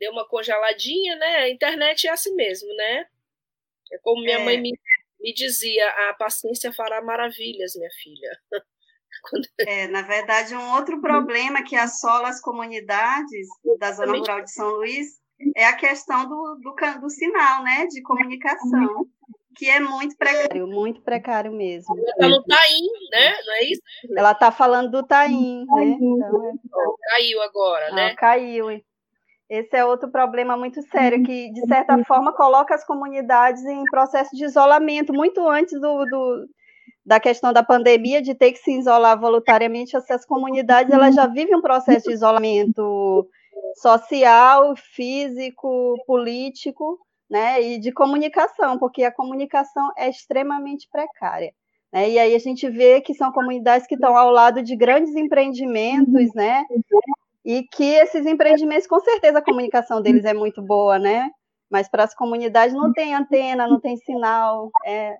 Deu 0.00 0.12
uma 0.12 0.26
congeladinha, 0.26 1.16
né? 1.16 1.36
A 1.36 1.50
internet 1.50 2.06
é 2.06 2.10
assim 2.10 2.34
mesmo, 2.34 2.74
né? 2.74 3.06
É 3.92 3.98
como 3.98 4.22
minha 4.22 4.38
é. 4.38 4.44
mãe 4.46 4.58
me, 4.58 4.72
me 5.20 5.34
dizia: 5.34 5.90
a 6.08 6.14
paciência 6.14 6.72
fará 6.72 7.02
maravilhas, 7.02 7.76
minha 7.76 7.90
filha. 8.02 8.40
Quando... 9.22 9.46
É, 9.60 9.86
na 9.88 10.02
verdade, 10.02 10.54
um 10.54 10.74
outro 10.74 11.00
problema 11.00 11.62
que 11.62 11.76
assola 11.76 12.28
as 12.28 12.40
comunidades 12.40 13.46
da 13.78 13.92
zona 13.92 14.18
rural 14.18 14.42
de 14.42 14.52
São 14.52 14.68
Luís 14.68 15.20
é 15.56 15.66
a 15.66 15.76
questão 15.76 16.28
do, 16.28 16.58
do, 16.60 17.00
do 17.00 17.10
sinal, 17.10 17.62
né, 17.62 17.86
de 17.86 18.02
comunicação, 18.02 19.06
que 19.56 19.68
é 19.68 19.80
muito 19.80 20.16
precário, 20.16 20.66
muito 20.66 21.02
precário 21.02 21.52
mesmo. 21.52 21.94
Ela 21.96 22.10
está 22.10 22.28
no 22.28 22.42
Taim, 22.44 22.86
né? 23.10 23.32
Não 23.46 23.54
é 23.54 23.64
isso? 23.64 23.82
Ela 24.16 24.32
está 24.32 24.50
falando 24.50 24.90
do 24.90 25.02
Taim, 25.02 25.64
né? 25.66 25.84
Então, 25.84 26.46
é... 26.46 26.52
Caiu 27.10 27.42
agora, 27.42 27.92
né? 27.92 28.08
Não, 28.08 28.16
caiu. 28.16 28.82
Esse 29.50 29.76
é 29.76 29.84
outro 29.84 30.10
problema 30.10 30.56
muito 30.56 30.80
sério, 30.88 31.22
que, 31.22 31.52
de 31.52 31.66
certa 31.66 32.02
forma, 32.04 32.32
coloca 32.32 32.74
as 32.74 32.86
comunidades 32.86 33.62
em 33.64 33.84
processo 33.84 34.34
de 34.34 34.44
isolamento, 34.44 35.12
muito 35.12 35.46
antes 35.46 35.78
do, 35.78 36.04
do 36.06 36.48
da 37.04 37.18
questão 37.18 37.52
da 37.52 37.62
pandemia, 37.62 38.22
de 38.22 38.34
ter 38.34 38.52
que 38.52 38.58
se 38.58 38.78
isolar 38.78 39.18
voluntariamente, 39.18 39.96
essas 39.96 40.24
comunidades 40.24 40.92
elas 40.92 41.14
já 41.14 41.26
vivem 41.26 41.56
um 41.56 41.60
processo 41.60 42.08
de 42.08 42.14
isolamento 42.14 43.28
social, 43.76 44.74
físico, 44.76 45.96
político, 46.06 46.98
né, 47.28 47.62
e 47.62 47.78
de 47.78 47.90
comunicação, 47.92 48.78
porque 48.78 49.04
a 49.04 49.12
comunicação 49.12 49.90
é 49.96 50.08
extremamente 50.08 50.88
precária. 50.90 51.52
Né? 51.92 52.10
E 52.10 52.18
aí 52.18 52.34
a 52.34 52.38
gente 52.38 52.68
vê 52.70 53.00
que 53.00 53.14
são 53.14 53.32
comunidades 53.32 53.86
que 53.86 53.94
estão 53.94 54.16
ao 54.16 54.30
lado 54.30 54.62
de 54.62 54.74
grandes 54.76 55.14
empreendimentos, 55.14 56.32
né? 56.34 56.64
E 57.44 57.64
que 57.64 57.84
esses 57.84 58.24
empreendimentos, 58.24 58.86
com 58.86 59.00
certeza, 59.00 59.38
a 59.38 59.44
comunicação 59.44 60.00
deles 60.00 60.24
é 60.24 60.32
muito 60.32 60.62
boa, 60.62 60.98
né? 60.98 61.28
Mas 61.70 61.88
para 61.88 62.04
as 62.04 62.14
comunidades 62.14 62.74
não 62.74 62.92
tem 62.92 63.14
antena, 63.14 63.66
não 63.66 63.80
tem 63.80 63.96
sinal, 63.96 64.70
é, 64.86 65.16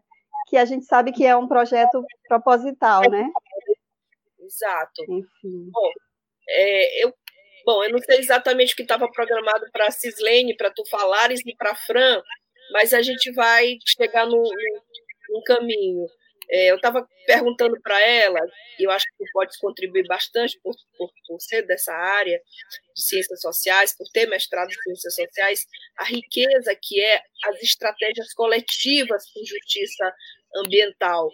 que 0.52 0.56
a 0.58 0.66
gente 0.66 0.84
sabe 0.84 1.12
que 1.12 1.24
é 1.24 1.34
um 1.34 1.48
projeto 1.48 2.04
proposital, 2.28 3.00
né? 3.10 3.26
Exato. 4.38 5.02
Enfim. 5.08 5.70
Bom, 5.70 5.90
é, 6.46 7.04
eu, 7.04 7.14
bom, 7.64 7.82
eu 7.82 7.90
não 7.90 7.98
sei 8.00 8.18
exatamente 8.18 8.74
o 8.74 8.76
que 8.76 8.82
estava 8.82 9.10
programado 9.10 9.64
para 9.72 9.86
a 9.86 9.90
Cislene, 9.90 10.54
para 10.54 10.70
tu 10.70 10.84
falares 10.90 11.40
e 11.46 11.56
para 11.56 11.70
a 11.70 11.74
Fran, 11.74 12.22
mas 12.70 12.92
a 12.92 13.00
gente 13.00 13.32
vai 13.32 13.78
chegar 13.98 14.26
no 14.26 14.42
caminho. 15.46 16.06
É, 16.50 16.70
eu 16.70 16.76
estava 16.76 17.08
perguntando 17.26 17.80
para 17.80 17.98
ela, 18.06 18.40
e 18.78 18.84
eu 18.84 18.90
acho 18.90 19.06
que 19.06 19.24
tu 19.24 19.30
pode 19.32 19.56
contribuir 19.58 20.06
bastante 20.06 20.60
por, 20.62 20.74
por, 20.98 21.10
por, 21.26 21.40
ser 21.40 21.62
dessa 21.62 21.94
área 21.94 22.38
de 22.94 23.02
ciências 23.02 23.40
sociais, 23.40 23.96
por 23.96 24.06
ter 24.12 24.26
mestrado 24.26 24.68
em 24.68 24.82
ciências 24.82 25.14
sociais, 25.14 25.66
a 25.96 26.04
riqueza 26.04 26.76
que 26.82 27.00
é 27.00 27.22
as 27.44 27.62
estratégias 27.62 28.34
coletivas 28.34 29.24
por 29.32 29.44
justiça 29.46 30.14
ambiental. 30.56 31.30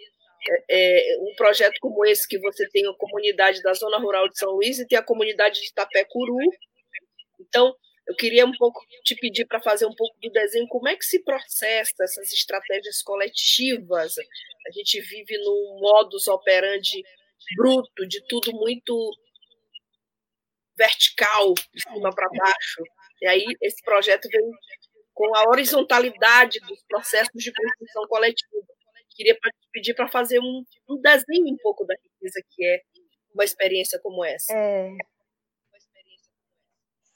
É, 0.69 1.13
é, 1.13 1.17
um 1.19 1.35
projeto 1.35 1.77
como 1.81 2.05
esse, 2.05 2.27
que 2.27 2.39
você 2.39 2.67
tem 2.69 2.87
a 2.87 2.93
comunidade 2.93 3.61
da 3.61 3.73
Zona 3.73 3.97
Rural 3.97 4.29
de 4.29 4.37
São 4.37 4.51
Luís 4.51 4.79
e 4.79 4.87
tem 4.87 4.97
a 4.97 5.03
comunidade 5.03 5.59
de 5.59 5.67
Itapecuru. 5.67 6.37
Então, 7.39 7.75
eu 8.07 8.15
queria 8.15 8.45
um 8.45 8.51
pouco 8.57 8.79
te 9.03 9.15
pedir 9.15 9.45
para 9.45 9.61
fazer 9.61 9.85
um 9.85 9.93
pouco 9.93 10.15
do 10.19 10.31
desenho, 10.31 10.67
como 10.67 10.87
é 10.87 10.95
que 10.95 11.05
se 11.05 11.23
processa 11.23 12.03
essas 12.03 12.31
estratégias 12.33 13.03
coletivas? 13.03 14.15
A 14.67 14.71
gente 14.71 14.99
vive 15.01 15.37
num 15.37 15.79
modus 15.79 16.27
operandi 16.27 17.03
bruto, 17.55 18.07
de 18.07 18.25
tudo 18.27 18.51
muito 18.53 19.11
vertical, 20.75 21.53
de 21.53 21.81
cima 21.81 22.09
para 22.15 22.29
baixo. 22.29 22.83
E 23.21 23.27
aí 23.27 23.45
esse 23.61 23.83
projeto 23.83 24.27
vem 24.29 24.49
com 25.13 25.35
a 25.35 25.49
horizontalidade 25.49 26.59
dos 26.61 26.81
processos 26.87 27.43
de 27.43 27.51
construção 27.51 28.07
coletiva. 28.07 28.78
Queria 29.19 29.37
pedir 29.73 29.93
para 29.95 30.07
fazer 30.07 30.39
um, 30.39 30.63
um 30.89 30.95
desenho 31.01 31.53
um 31.53 31.57
pouco 31.61 31.85
da 31.85 31.93
riqueza 31.93 32.41
que 32.51 32.65
é 32.65 32.79
uma 33.35 33.43
experiência 33.43 33.99
como 34.01 34.23
essa. 34.23 34.53
É, 34.53 34.95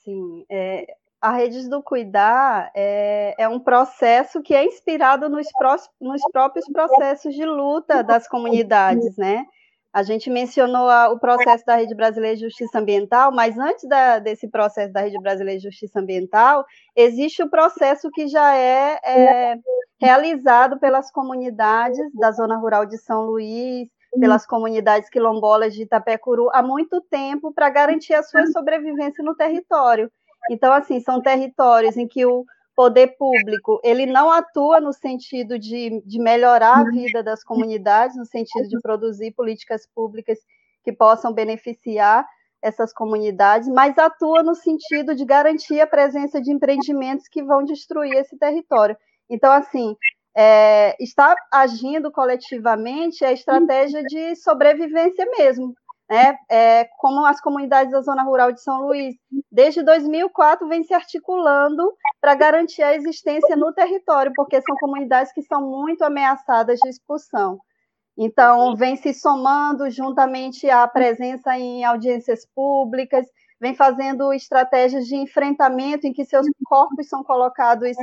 Sim, 0.04 0.46
é, 0.52 0.86
a 1.22 1.32
Redes 1.32 1.70
do 1.70 1.82
Cuidar 1.82 2.70
é, 2.76 3.36
é, 3.38 3.48
um 3.48 3.58
processo 3.58 4.42
que 4.42 4.54
é 4.54 4.66
inspirado 4.66 5.30
nos, 5.30 5.48
pró 5.58 5.78
nos 6.02 6.22
próprios 6.30 6.66
processos 6.68 7.34
de 7.34 7.46
luta 7.46 8.04
das 8.04 8.28
comunidades, 8.28 9.16
né? 9.16 9.46
A 9.94 10.02
gente 10.02 10.28
mencionou 10.28 10.90
a, 10.90 11.10
o 11.10 11.20
processo 11.20 11.64
da 11.66 11.76
Rede 11.76 11.94
Brasileira 11.94 12.36
de 12.36 12.42
Justiça 12.42 12.80
Ambiental, 12.80 13.32
mas 13.32 13.60
antes 13.60 13.88
da, 13.88 14.18
desse 14.18 14.48
processo 14.48 14.92
da 14.92 15.02
Rede 15.02 15.22
Brasileira 15.22 15.60
de 15.60 15.68
Justiça 15.68 16.00
Ambiental, 16.00 16.66
existe 16.96 17.44
o 17.44 17.50
processo 17.50 18.10
que 18.10 18.28
já 18.28 18.56
é, 18.56 19.00
é 19.06 19.56
realizado 20.02 20.80
pelas 20.80 21.12
comunidades 21.12 22.00
da 22.16 22.32
Zona 22.32 22.58
Rural 22.58 22.88
de 22.88 22.98
São 22.98 23.26
Luís, 23.26 23.88
pelas 24.20 24.48
comunidades 24.48 25.10
quilombolas 25.10 25.74
de 25.74 25.84
Itapecuru 25.84 26.50
há 26.52 26.64
muito 26.64 27.00
tempo 27.02 27.54
para 27.54 27.70
garantir 27.70 28.16
a 28.16 28.24
sua 28.24 28.48
sobrevivência 28.48 29.24
no 29.24 29.36
território. 29.36 30.12
Então, 30.50 30.74
assim, 30.74 31.00
são 31.00 31.22
territórios 31.22 31.98
em 31.98 32.08
que 32.08 32.26
o 32.26 32.46
poder 32.76 33.16
público 33.18 33.80
ele 33.84 34.06
não 34.06 34.32
atua 34.32 34.80
no 34.80 34.92
sentido 34.94 35.60
de, 35.60 36.02
de 36.06 36.20
melhorar 36.20 36.80
a 36.80 36.90
vida 36.90 37.24
das 37.24 37.44
comunidades, 37.44 38.18
no 38.18 38.26
sentido 38.26 38.68
de 38.68 38.80
produzir 38.82 39.32
políticas 39.32 39.88
públicas 39.94 40.40
que 40.84 40.92
possam 40.92 41.34
beneficiar 41.34 42.26
essas 42.62 42.94
comunidades, 42.94 43.68
mas 43.68 43.98
atua 43.98 44.42
no 44.42 44.56
sentido 44.56 45.14
de 45.14 45.26
garantir 45.26 45.82
a 45.82 45.88
presença 45.88 46.42
de 46.42 46.52
empreendimentos 46.52 47.28
que 47.28 47.44
vão 47.44 47.64
destruir 47.64 48.14
esse 48.14 48.38
território. 48.38 48.96
Então, 49.30 49.52
assim, 49.52 49.96
é, 50.36 50.96
está 51.02 51.36
agindo 51.52 52.12
coletivamente 52.12 53.24
a 53.24 53.34
estratégia 53.34 54.02
de 54.04 54.36
sobrevivência 54.38 55.26
mesmo, 55.38 55.76
né? 56.10 56.38
É, 56.50 56.86
como 56.98 57.26
as 57.26 57.40
comunidades 57.40 57.92
da 57.92 58.02
zona 58.02 58.24
rural 58.24 58.52
de 58.52 58.62
São 58.62 58.86
Luís, 58.88 59.16
desde 59.52 59.84
2004 59.84 60.68
vem 60.68 60.84
se 60.84 60.94
articulando 60.94 61.92
para 62.20 62.36
garantir 62.36 62.84
a 62.84 62.96
existência 62.96 63.56
no 63.56 63.74
território, 63.74 64.32
porque 64.36 64.62
são 64.62 64.76
comunidades 64.78 65.32
que 65.34 65.42
são 65.42 65.62
muito 65.62 66.04
ameaçadas 66.04 66.80
de 66.80 66.90
expulsão. 66.90 67.60
Então, 68.18 68.76
vem 68.76 68.96
se 68.96 69.14
somando 69.14 69.90
juntamente 69.90 70.70
à 70.70 70.88
presença 70.88 71.58
em 71.58 71.84
audiências 71.84 72.46
públicas, 72.54 73.26
vem 73.60 73.74
fazendo 73.74 74.32
estratégias 74.34 75.08
de 75.08 75.16
enfrentamento 75.16 76.06
em 76.06 76.14
que 76.14 76.26
seus 76.26 76.46
corpos 76.66 77.08
são 77.08 77.24
colocados 77.24 77.96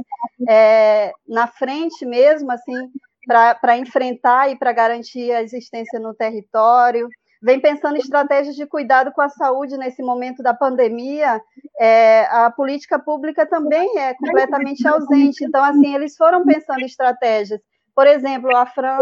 é, 0.48 1.12
na 1.28 1.46
frente 1.46 2.04
mesmo, 2.04 2.50
assim, 2.50 2.90
para 3.24 3.78
enfrentar 3.78 4.50
e 4.50 4.56
para 4.56 4.72
garantir 4.72 5.30
a 5.30 5.42
existência 5.42 6.00
no 6.00 6.12
território 6.12 7.08
vem 7.42 7.60
pensando 7.60 7.96
em 7.96 8.00
estratégias 8.00 8.54
de 8.54 8.66
cuidado 8.66 9.12
com 9.12 9.22
a 9.22 9.28
saúde 9.28 9.76
nesse 9.76 10.02
momento 10.02 10.42
da 10.42 10.52
pandemia, 10.52 11.40
é, 11.78 12.26
a 12.26 12.50
política 12.50 12.98
pública 12.98 13.46
também 13.46 13.98
é 13.98 14.14
completamente 14.14 14.86
ausente. 14.86 15.44
Então, 15.44 15.62
assim, 15.64 15.94
eles 15.94 16.16
foram 16.16 16.44
pensando 16.44 16.80
em 16.80 16.86
estratégias. 16.86 17.60
Por 17.94 18.06
exemplo, 18.06 18.54
a 18.54 18.66
Fran, 18.66 19.00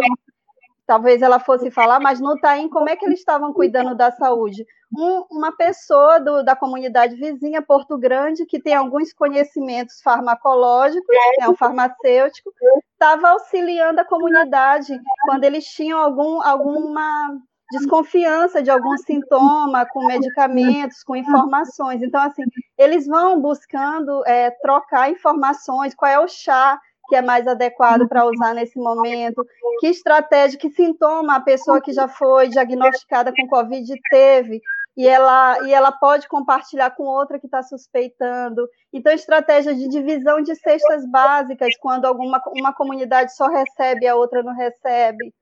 talvez 0.87 1.21
ela 1.21 1.41
fosse 1.41 1.71
falar, 1.71 2.01
mas 2.01 2.21
no 2.21 2.39
Taim, 2.41 2.69
como 2.69 2.89
é 2.89 2.97
que 2.97 3.05
eles 3.05 3.19
estavam 3.19 3.53
cuidando 3.53 3.95
da 3.95 4.11
saúde? 4.13 4.65
Um, 4.97 5.25
uma 5.31 5.55
pessoa 5.55 6.19
do, 6.19 6.43
da 6.43 6.57
comunidade 6.57 7.15
vizinha, 7.17 7.61
Porto 7.61 7.99
Grande, 7.99 8.47
que 8.47 8.59
tem 8.59 8.75
alguns 8.75 9.13
conhecimentos 9.13 10.01
farmacológicos, 10.01 11.15
é 11.41 11.49
um 11.49 11.55
farmacêutico, 11.55 12.51
estava 12.93 13.29
auxiliando 13.31 14.01
a 14.01 14.05
comunidade 14.05 14.99
quando 15.27 15.45
eles 15.45 15.67
tinham 15.67 15.99
algum, 15.99 16.41
alguma 16.41 17.39
desconfiança 17.71 18.63
de 18.63 18.71
algum 18.71 18.97
sintoma 18.97 19.87
com 19.87 20.07
medicamentos, 20.07 21.03
com 21.03 21.15
informações. 21.15 22.03
Então, 22.03 22.21
assim, 22.23 22.43
eles 22.77 23.07
vão 23.07 23.41
buscando 23.41 24.23
é, 24.27 24.51
trocar 24.63 25.11
informações, 25.11 25.95
qual 25.95 26.11
é 26.11 26.19
o 26.19 26.29
chá 26.29 26.81
que 27.09 27.17
é 27.17 27.23
mais 27.23 27.49
adequado 27.49 28.07
para 28.07 28.27
usar 28.27 28.55
nesse 28.55 28.79
momento, 28.79 29.43
que 29.81 29.87
estratégia, 29.87 30.59
que 30.59 30.69
sintoma 30.69 31.37
a 31.37 31.41
pessoa 31.41 31.81
que 31.81 31.91
já 31.91 32.07
foi 32.07 32.49
diagnosticada 32.49 33.33
com 33.35 33.49
Covid 33.49 33.95
teve, 34.11 34.61
e 34.95 35.07
ela, 35.09 35.67
e 35.67 35.73
ela 35.73 35.91
pode 35.91 36.29
compartilhar 36.29 36.91
com 36.91 37.05
outra 37.05 37.39
que 37.39 37.47
está 37.47 37.63
suspeitando. 37.63 38.69
Então, 38.93 39.13
estratégia 39.13 39.75
de 39.75 39.89
divisão 39.89 40.43
de 40.43 40.55
cestas 40.57 41.09
básicas, 41.11 41.75
quando 41.81 42.05
alguma 42.05 42.43
uma 42.49 42.75
comunidade 42.75 43.35
só 43.35 43.47
recebe, 43.47 44.07
a 44.07 44.15
outra 44.15 44.43
não 44.43 44.53
recebe 44.55 45.33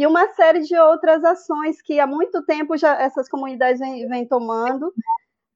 e 0.00 0.06
uma 0.06 0.28
série 0.28 0.60
de 0.60 0.74
outras 0.78 1.22
ações 1.22 1.82
que 1.82 2.00
há 2.00 2.06
muito 2.06 2.42
tempo 2.46 2.74
já 2.74 2.98
essas 2.98 3.28
comunidades 3.28 3.78
vêm, 3.78 4.08
vêm 4.08 4.26
tomando 4.26 4.90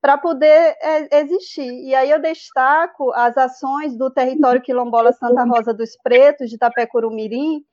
para 0.03 0.19
poder 0.19 0.77
é, 0.83 1.21
existir. 1.21 1.73
E 1.83 1.95
aí 1.95 2.11
eu 2.11 2.21
destaco 2.21 3.11
as 3.15 3.39
ações 3.39 3.97
do 3.97 4.11
território 4.11 4.61
quilombola 4.61 5.15
Santa 5.15 5.45
Rosa 5.45 5.73
dos 5.73 5.97
Pretos, 5.97 6.51
de 6.51 6.59
Tapecurumirim, 6.59 7.65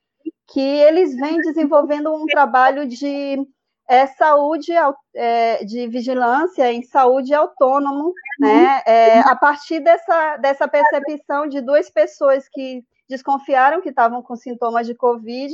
que 0.48 0.62
eles 0.62 1.14
vêm 1.14 1.40
desenvolvendo 1.40 2.10
um 2.16 2.26
trabalho 2.26 2.88
de 2.88 3.46
é, 3.90 4.08
saúde, 4.08 4.72
é, 5.14 5.66
de 5.66 5.90
vigilância 5.90 6.72
em 6.72 6.84
saúde 6.84 7.34
autônomo, 7.34 8.14
né? 8.40 8.82
É, 8.86 9.20
a 9.20 9.36
partir 9.36 9.82
dessa, 9.82 10.38
dessa 10.38 10.70
percepção 10.70 11.50
de 11.50 11.60
duas 11.60 11.90
pessoas 11.90 12.48
que 12.48 12.82
desconfiaram 13.10 13.82
que 13.82 13.90
estavam 13.90 14.22
com 14.22 14.38
sintomas 14.38 14.88
de 14.88 14.96
Covid 14.96 15.54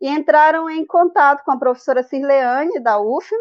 e 0.00 0.08
entraram 0.08 0.68
em 0.68 0.84
contato 0.86 1.44
com 1.44 1.52
a 1.52 1.58
professora 1.58 2.02
Cirleane, 2.02 2.80
da 2.80 3.00
UFMA, 3.00 3.38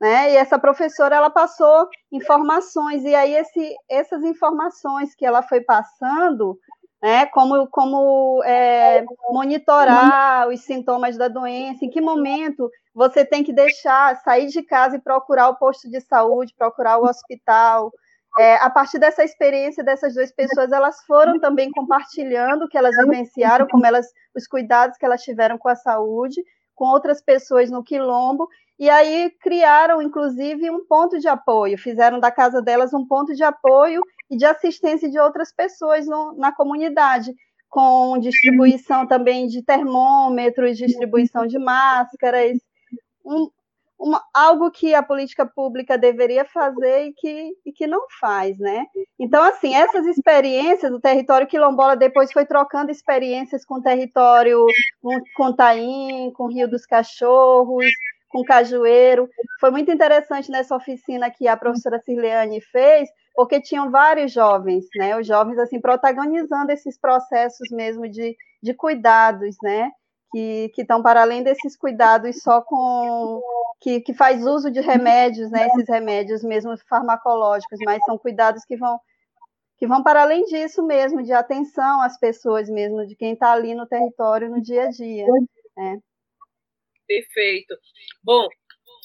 né? 0.00 0.32
E 0.32 0.36
essa 0.36 0.58
professora 0.58 1.14
ela 1.14 1.30
passou 1.30 1.88
informações, 2.10 3.04
e 3.04 3.14
aí 3.14 3.34
esse, 3.34 3.74
essas 3.88 4.24
informações 4.24 5.14
que 5.14 5.24
ela 5.24 5.42
foi 5.42 5.60
passando, 5.60 6.58
né, 7.00 7.26
como, 7.26 7.66
como 7.68 8.42
é, 8.44 9.04
monitorar 9.30 10.48
os 10.48 10.60
sintomas 10.60 11.16
da 11.16 11.28
doença, 11.28 11.84
em 11.84 11.90
que 11.90 12.00
momento 12.00 12.70
você 12.94 13.24
tem 13.24 13.42
que 13.42 13.52
deixar, 13.52 14.16
sair 14.22 14.46
de 14.46 14.62
casa 14.62 14.96
e 14.96 15.00
procurar 15.00 15.48
o 15.48 15.56
posto 15.56 15.90
de 15.90 16.00
saúde, 16.00 16.54
procurar 16.56 16.98
o 16.98 17.04
hospital, 17.04 17.92
é, 18.38 18.56
a 18.56 18.70
partir 18.70 18.98
dessa 18.98 19.22
experiência 19.22 19.84
dessas 19.84 20.14
duas 20.14 20.32
pessoas, 20.32 20.72
elas 20.72 21.04
foram 21.06 21.38
também 21.38 21.70
compartilhando 21.70 22.64
o 22.64 22.68
que 22.68 22.78
elas 22.78 22.96
vivenciaram, 22.96 23.66
como 23.68 23.84
elas, 23.84 24.06
os 24.34 24.46
cuidados 24.46 24.96
que 24.96 25.04
elas 25.04 25.22
tiveram 25.22 25.58
com 25.58 25.68
a 25.68 25.76
saúde, 25.76 26.42
com 26.74 26.86
outras 26.86 27.20
pessoas 27.20 27.70
no 27.70 27.84
quilombo, 27.84 28.48
e 28.78 28.88
aí 28.88 29.30
criaram, 29.40 30.00
inclusive, 30.00 30.70
um 30.70 30.84
ponto 30.86 31.18
de 31.18 31.28
apoio, 31.28 31.78
fizeram 31.78 32.18
da 32.18 32.30
casa 32.30 32.62
delas 32.62 32.94
um 32.94 33.06
ponto 33.06 33.34
de 33.34 33.44
apoio 33.44 34.02
e 34.30 34.36
de 34.36 34.46
assistência 34.46 35.10
de 35.10 35.18
outras 35.18 35.52
pessoas 35.52 36.06
no, 36.06 36.32
na 36.32 36.52
comunidade, 36.52 37.34
com 37.68 38.18
distribuição 38.18 39.06
também 39.06 39.46
de 39.46 39.62
termômetros, 39.62 40.76
distribuição 40.76 41.46
de 41.46 41.58
máscaras, 41.58 42.58
um, 43.24 43.48
uma, 44.02 44.20
algo 44.34 44.68
que 44.70 44.94
a 44.94 45.02
política 45.02 45.46
pública 45.46 45.96
deveria 45.96 46.44
fazer 46.44 47.06
e 47.06 47.12
que, 47.12 47.52
e 47.64 47.72
que 47.72 47.86
não 47.86 48.04
faz, 48.20 48.58
né? 48.58 48.84
Então, 49.18 49.40
assim, 49.44 49.74
essas 49.74 50.04
experiências 50.06 50.90
do 50.90 51.00
território 51.00 51.46
quilombola 51.46 51.94
depois 51.94 52.32
foi 52.32 52.44
trocando 52.44 52.90
experiências 52.90 53.64
com 53.64 53.76
o 53.76 53.82
território, 53.82 54.66
com, 55.00 55.20
com 55.36 55.54
Taim, 55.54 56.32
com 56.32 56.48
Rio 56.48 56.68
dos 56.68 56.84
Cachorros, 56.84 57.86
com 58.28 58.42
Cajueiro. 58.42 59.28
Foi 59.60 59.70
muito 59.70 59.92
interessante 59.92 60.50
nessa 60.50 60.74
oficina 60.74 61.30
que 61.30 61.46
a 61.46 61.56
professora 61.56 62.00
Cirleane 62.00 62.60
fez, 62.60 63.08
porque 63.36 63.60
tinham 63.60 63.88
vários 63.88 64.32
jovens, 64.32 64.84
né? 64.96 65.16
Os 65.16 65.26
jovens, 65.26 65.58
assim, 65.60 65.80
protagonizando 65.80 66.72
esses 66.72 66.98
processos 66.98 67.68
mesmo 67.70 68.08
de, 68.08 68.34
de 68.60 68.74
cuidados, 68.74 69.54
né? 69.62 69.90
Que 70.32 70.72
estão 70.76 71.02
para 71.02 71.22
além 71.22 71.44
desses 71.44 71.76
cuidados 71.76 72.42
só 72.42 72.62
com 72.62 73.40
que, 73.82 74.00
que 74.00 74.14
faz 74.14 74.46
uso 74.46 74.70
de 74.70 74.80
remédios, 74.80 75.50
né, 75.50 75.66
esses 75.66 75.88
remédios 75.88 76.44
mesmo 76.44 76.72
farmacológicos, 76.88 77.78
mas 77.84 78.02
são 78.04 78.16
cuidados 78.16 78.64
que 78.64 78.76
vão 78.76 78.98
que 79.76 79.86
vão 79.88 80.00
para 80.00 80.22
além 80.22 80.44
disso 80.44 80.80
mesmo, 80.86 81.24
de 81.24 81.32
atenção 81.32 82.00
às 82.02 82.16
pessoas 82.16 82.70
mesmo, 82.70 83.04
de 83.04 83.16
quem 83.16 83.32
está 83.32 83.50
ali 83.50 83.74
no 83.74 83.84
território 83.84 84.48
no 84.48 84.62
dia 84.62 84.84
a 84.84 84.90
dia. 84.90 85.26
Né? 85.76 85.98
Perfeito. 87.04 87.74
Bom, 88.22 88.46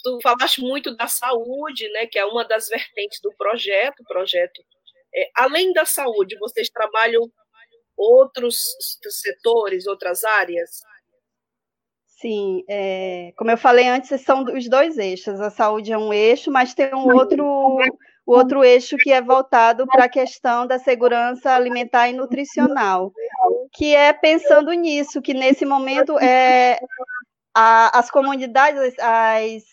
tu 0.03 0.19
falaste 0.21 0.61
muito 0.61 0.95
da 0.95 1.07
saúde, 1.07 1.91
né, 1.93 2.05
que 2.05 2.19
é 2.19 2.25
uma 2.25 2.45
das 2.45 2.69
vertentes 2.69 3.19
do 3.23 3.33
projeto. 3.35 4.03
projeto 4.07 4.61
é, 5.15 5.31
além 5.35 5.73
da 5.73 5.83
saúde, 5.83 6.37
vocês 6.37 6.69
trabalham 6.69 7.23
outros 7.97 8.55
setores, 9.09 9.87
outras 9.87 10.23
áreas? 10.23 10.81
Sim, 12.19 12.63
é, 12.67 13.31
como 13.37 13.51
eu 13.51 13.57
falei 13.57 13.87
antes, 13.87 14.19
são 14.21 14.43
os 14.43 14.67
dois 14.67 14.97
eixos. 14.97 15.39
A 15.39 15.51
saúde 15.51 15.91
é 15.91 15.97
um 15.97 16.11
eixo, 16.11 16.51
mas 16.51 16.73
tem 16.73 16.93
um 16.93 17.13
outro, 17.13 17.45
o 18.25 18.33
outro 18.33 18.63
eixo 18.63 18.97
que 18.97 19.11
é 19.11 19.21
voltado 19.21 19.85
para 19.85 20.05
a 20.05 20.09
questão 20.09 20.65
da 20.65 20.79
segurança 20.79 21.51
alimentar 21.51 22.09
e 22.09 22.13
nutricional, 22.13 23.13
que 23.71 23.93
é 23.93 24.11
pensando 24.13 24.71
nisso, 24.73 25.21
que 25.21 25.31
nesse 25.31 25.63
momento 25.63 26.17
é, 26.17 26.79
a, 27.53 27.99
as 27.99 28.09
comunidades, 28.09 28.95
as 28.99 29.63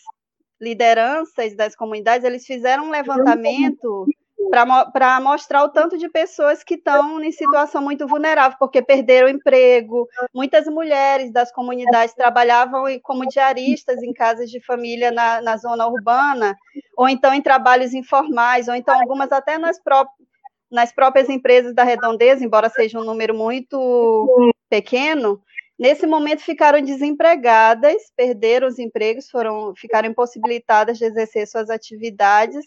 lideranças 0.61 1.55
das 1.55 1.75
comunidades, 1.75 2.23
eles 2.23 2.45
fizeram 2.45 2.85
um 2.85 2.91
levantamento 2.91 4.05
para 4.49 5.19
mostrar 5.19 5.63
o 5.63 5.69
tanto 5.69 5.97
de 5.97 6.09
pessoas 6.09 6.63
que 6.63 6.75
estão 6.75 7.21
em 7.23 7.31
situação 7.31 7.81
muito 7.81 8.07
vulnerável, 8.07 8.57
porque 8.59 8.81
perderam 8.81 9.29
emprego. 9.29 10.07
Muitas 10.33 10.65
mulheres 10.67 11.31
das 11.31 11.51
comunidades 11.51 12.15
trabalhavam 12.15 12.85
como 13.01 13.27
diaristas 13.27 14.01
em 14.01 14.13
casas 14.13 14.49
de 14.49 14.59
família 14.59 15.11
na, 15.11 15.41
na 15.41 15.57
zona 15.57 15.87
urbana, 15.87 16.55
ou 16.97 17.09
então 17.09 17.33
em 17.33 17.41
trabalhos 17.41 17.93
informais, 17.93 18.67
ou 18.67 18.75
então 18.75 18.99
algumas 18.99 19.31
até 19.31 19.57
nas 19.57 19.79
próprias 19.81 20.25
nas 20.71 20.91
próprias 20.91 21.29
empresas 21.29 21.73
da 21.73 21.83
redondeza, 21.83 22.43
embora 22.43 22.69
seja 22.69 22.99
um 22.99 23.03
número 23.03 23.33
muito 23.33 24.51
pequeno, 24.69 25.41
nesse 25.79 26.05
momento 26.05 26.41
ficaram 26.41 26.81
desempregadas, 26.81 28.11
perderam 28.15 28.67
os 28.67 28.79
empregos, 28.79 29.29
foram, 29.29 29.73
ficaram 29.75 30.09
impossibilitadas 30.09 30.97
de 30.97 31.05
exercer 31.05 31.47
suas 31.47 31.69
atividades 31.69 32.65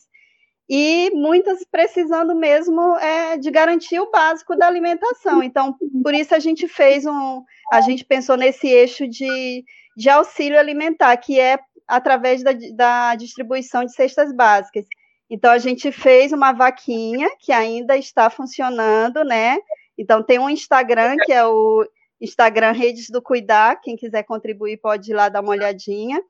e 0.68 1.10
muitas 1.14 1.64
precisando 1.70 2.34
mesmo 2.34 2.96
é, 2.98 3.38
de 3.38 3.50
garantir 3.50 3.98
o 4.00 4.10
básico 4.10 4.54
da 4.54 4.66
alimentação. 4.66 5.42
Então, 5.42 5.74
por 6.02 6.14
isso 6.14 6.34
a 6.34 6.38
gente 6.38 6.68
fez 6.68 7.06
um, 7.06 7.42
a 7.72 7.80
gente 7.80 8.04
pensou 8.04 8.36
nesse 8.36 8.68
eixo 8.68 9.08
de, 9.08 9.64
de 9.96 10.10
auxílio 10.10 10.58
alimentar, 10.58 11.16
que 11.16 11.40
é 11.40 11.58
através 11.86 12.42
da, 12.42 12.50
da 12.74 13.14
distribuição 13.14 13.84
de 13.84 13.94
cestas 13.94 14.30
básicas. 14.30 14.84
Então 15.30 15.50
a 15.50 15.58
gente 15.58 15.90
fez 15.90 16.32
uma 16.32 16.52
vaquinha 16.52 17.28
que 17.38 17.50
ainda 17.50 17.96
está 17.96 18.28
funcionando, 18.28 19.24
né? 19.24 19.58
Então 19.96 20.22
tem 20.22 20.38
um 20.38 20.50
Instagram 20.50 21.16
que 21.24 21.32
é 21.32 21.44
o 21.46 21.86
Instagram 22.20 22.72
Redes 22.72 23.08
do 23.10 23.22
Cuidar, 23.22 23.80
quem 23.80 23.96
quiser 23.96 24.22
contribuir 24.24 24.78
pode 24.78 25.10
ir 25.10 25.14
lá 25.14 25.28
dar 25.28 25.40
uma 25.40 25.50
olhadinha. 25.50 26.22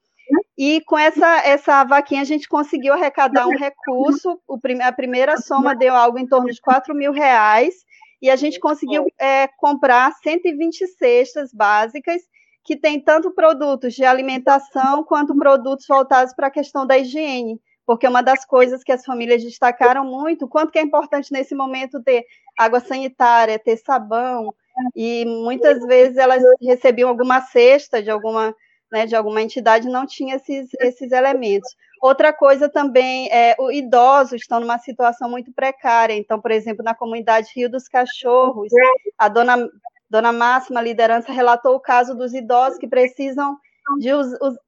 E 0.59 0.81
com 0.81 0.99
essa, 0.99 1.37
essa 1.47 1.85
vaquinha 1.85 2.21
a 2.21 2.25
gente 2.25 2.49
conseguiu 2.49 2.93
arrecadar 2.93 3.47
um 3.47 3.57
recurso, 3.57 4.41
o, 4.49 4.59
a 4.83 4.93
primeira 4.93 5.37
soma 5.37 5.73
deu 5.73 5.95
algo 5.95 6.19
em 6.19 6.27
torno 6.27 6.51
de 6.51 6.61
4 6.61 6.93
mil 6.97 7.13
reais, 7.13 7.75
e 8.21 8.29
a 8.29 8.35
gente 8.35 8.59
conseguiu 8.59 9.07
é, 9.17 9.47
comprar 9.47 10.13
120 10.21 10.85
cestas 10.89 11.53
básicas, 11.55 12.21
que 12.65 12.77
tem 12.77 13.01
tanto 13.01 13.31
produtos 13.31 13.95
de 13.95 14.05
alimentação 14.05 15.05
quanto 15.05 15.35
produtos 15.37 15.87
voltados 15.87 16.35
para 16.35 16.49
a 16.49 16.51
questão 16.51 16.85
da 16.85 16.99
higiene. 16.99 17.61
Porque 17.87 18.07
uma 18.07 18.21
das 18.21 18.45
coisas 18.45 18.83
que 18.83 18.93
as 18.93 19.05
famílias 19.05 19.43
destacaram 19.43 20.05
muito, 20.05 20.49
quanto 20.49 20.73
que 20.73 20.79
é 20.79 20.83
importante 20.83 21.33
nesse 21.33 21.55
momento 21.55 22.03
ter 22.03 22.27
água 22.59 22.81
sanitária, 22.81 23.59
ter 23.59 23.77
sabão, 23.79 24.53
e 24.95 25.25
muitas 25.25 25.79
vezes 25.87 26.17
elas 26.17 26.43
recebiam 26.61 27.09
alguma 27.09 27.41
cesta 27.41 28.03
de 28.03 28.11
alguma, 28.11 28.55
né, 28.91 29.07
de 29.07 29.15
alguma 29.15 29.43
entidade 29.43 29.89
não 29.89 30.07
tinha 30.07 30.37
esses, 30.37 30.71
esses 30.81 31.13
elementos. 31.13 31.69
Outra 32.01 32.33
coisa 32.33 32.69
também 32.69 33.29
é 33.31 33.57
os 33.59 33.75
idosos 33.75 34.41
estão 34.41 34.61
numa 34.61 34.79
situação 34.79 35.29
muito 35.29 35.53
precária. 35.53 36.15
Então, 36.15 36.41
por 36.41 36.51
exemplo, 36.51 36.85
na 36.85 36.95
comunidade 36.95 37.53
Rio 37.55 37.71
dos 37.71 37.89
Cachorros, 37.89 38.73
a 39.17 39.29
dona 39.29 39.69
dona 40.11 40.33
Máxima 40.33 40.81
liderança 40.81 41.33
relatou 41.33 41.75
o 41.75 41.81
caso 41.81 42.15
dos 42.15 42.33
idosos 42.33 42.79
que 42.79 42.89
precisam 42.89 43.59
de 43.99 44.11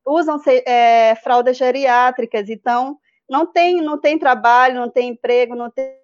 usam 0.04 0.40
é, 0.66 1.14
fraldas 1.16 1.56
geriátricas. 1.56 2.48
Então, 2.50 2.98
não 3.28 3.46
tem, 3.46 3.80
não 3.80 3.98
tem 3.98 4.18
trabalho, 4.18 4.74
não 4.74 4.90
tem 4.90 5.10
emprego, 5.10 5.54
não 5.54 5.70
tem, 5.70 5.94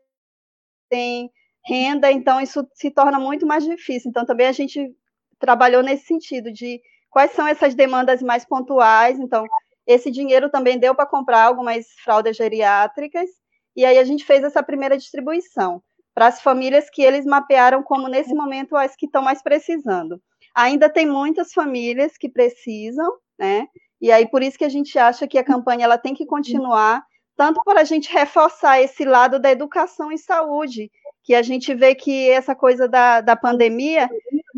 tem 0.89 1.31
renda, 1.67 2.13
então 2.13 2.41
isso 2.41 2.67
se 2.73 2.91
torna 2.91 3.19
muito 3.19 3.45
mais 3.45 3.65
difícil. 3.65 4.09
Então 4.09 4.25
também 4.25 4.47
a 4.47 4.53
gente 4.53 4.95
trabalhou 5.39 5.83
nesse 5.83 6.07
sentido 6.07 6.53
de 6.53 6.81
quais 7.17 7.33
são 7.33 7.49
essas 7.49 7.75
demandas 7.75 8.21
mais 8.21 8.45
pontuais. 8.45 9.19
Então 9.19 9.47
esse 9.87 10.11
dinheiro 10.11 10.51
também 10.51 10.79
deu 10.79 10.95
para 10.95 11.07
comprar 11.07 11.45
algumas 11.45 11.87
fraldas 12.05 12.37
geriátricas 12.37 13.31
e 13.75 13.87
aí 13.87 13.97
a 13.97 14.05
gente 14.05 14.23
fez 14.23 14.45
essa 14.45 14.63
primeira 14.63 14.99
distribuição 14.99 15.83
para 16.15 16.27
as 16.27 16.43
famílias 16.43 16.91
que 16.91 17.01
eles 17.01 17.25
mapearam 17.25 17.83
como 17.83 18.07
nesse 18.07 18.35
momento 18.35 18.77
as 18.77 18.95
que 18.95 19.07
estão 19.07 19.23
mais 19.23 19.41
precisando. 19.41 20.21
Ainda 20.55 20.91
tem 20.91 21.07
muitas 21.07 21.55
famílias 21.55 22.19
que 22.19 22.29
precisam, 22.29 23.11
né? 23.39 23.67
E 23.99 24.13
aí 24.13 24.29
por 24.29 24.43
isso 24.43 24.59
que 24.59 24.65
a 24.67 24.69
gente 24.69 24.99
acha 24.99 25.27
que 25.27 25.39
a 25.39 25.45
campanha 25.45 25.85
ela 25.85 25.97
tem 25.97 26.13
que 26.13 26.27
continuar 26.27 27.03
tanto 27.35 27.63
para 27.65 27.81
a 27.81 27.85
gente 27.85 28.13
reforçar 28.13 28.83
esse 28.83 29.07
lado 29.07 29.39
da 29.39 29.51
educação 29.51 30.13
e 30.13 30.19
saúde, 30.19 30.91
que 31.25 31.35
a 31.35 31.41
gente 31.41 31.75
vê 31.75 31.95
que 31.95 32.29
essa 32.29 32.55
coisa 32.55 32.87
da, 32.87 33.23
da 33.23 33.37
pandemia, 33.37 34.07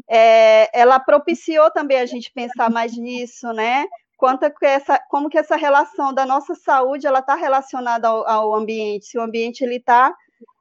é, 0.09 0.71
ela 0.79 0.99
propiciou 0.99 1.71
também 1.71 1.99
a 1.99 2.07
gente 2.07 2.33
pensar 2.33 2.71
mais 2.71 2.97
nisso, 2.97 3.53
né? 3.53 3.87
Quanto 4.17 4.51
que 4.51 4.67
essa, 4.67 4.99
como 5.09 5.29
que 5.29 5.39
essa 5.39 5.55
relação 5.55 6.13
da 6.13 6.27
nossa 6.27 6.55
saúde 6.55 7.07
ela 7.07 7.21
está 7.21 7.35
relacionada 7.35 8.09
ao, 8.09 8.29
ao, 8.29 8.55
ambiente. 8.55 9.07
Se 9.07 9.19
o 9.19 9.23
ambiente 9.23 9.63
ele 9.63 9.77
está 9.77 10.13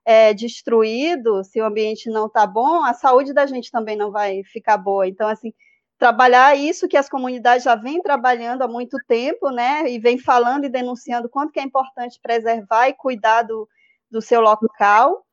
é, 0.05 0.33
destruído, 0.33 1.43
se 1.43 1.59
o 1.59 1.65
ambiente 1.65 2.09
não 2.09 2.27
está 2.27 2.45
bom, 2.45 2.83
a 2.83 2.93
saúde 2.93 3.33
da 3.33 3.45
gente 3.45 3.71
também 3.71 3.95
não 3.95 4.11
vai 4.11 4.43
ficar 4.43 4.77
boa. 4.77 5.07
Então, 5.07 5.27
assim, 5.27 5.53
trabalhar 5.97 6.55
isso 6.55 6.87
que 6.87 6.97
as 6.97 7.09
comunidades 7.09 7.63
já 7.63 7.75
vêm 7.75 8.01
trabalhando 8.01 8.61
há 8.61 8.67
muito 8.67 8.97
tempo, 9.07 9.49
né, 9.49 9.89
e 9.89 9.99
vem 9.99 10.17
falando 10.17 10.65
e 10.65 10.69
denunciando 10.69 11.29
quanto 11.29 11.51
que 11.51 11.59
é 11.59 11.63
importante 11.63 12.19
preservar 12.21 12.89
e 12.89 12.93
cuidar 12.93 13.41
do, 13.41 13.67
do 14.09 14.21
seu 14.21 14.39
local, 14.39 15.25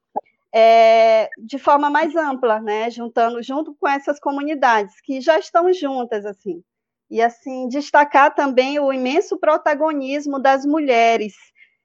é, 0.54 1.28
de 1.36 1.58
forma 1.58 1.90
mais 1.90 2.14
ampla, 2.14 2.60
né, 2.60 2.88
juntando 2.88 3.42
junto 3.42 3.74
com 3.74 3.88
essas 3.88 4.20
comunidades 4.20 5.00
que 5.02 5.20
já 5.20 5.36
estão 5.36 5.72
juntas, 5.72 6.24
assim, 6.24 6.62
e 7.10 7.20
assim 7.20 7.68
destacar 7.68 8.32
também 8.32 8.78
o 8.78 8.92
imenso 8.92 9.36
protagonismo 9.36 10.38
das 10.38 10.64
mulheres 10.64 11.34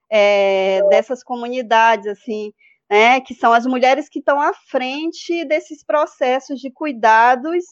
é, 0.08 0.80
dessas 0.88 1.24
comunidades, 1.24 2.06
assim, 2.06 2.52
né, 2.88 3.20
que 3.20 3.34
são 3.34 3.52
as 3.52 3.66
mulheres 3.66 4.08
que 4.08 4.20
estão 4.20 4.40
à 4.40 4.52
frente 4.54 5.44
desses 5.46 5.82
processos 5.84 6.60
de 6.60 6.70
cuidados 6.70 7.64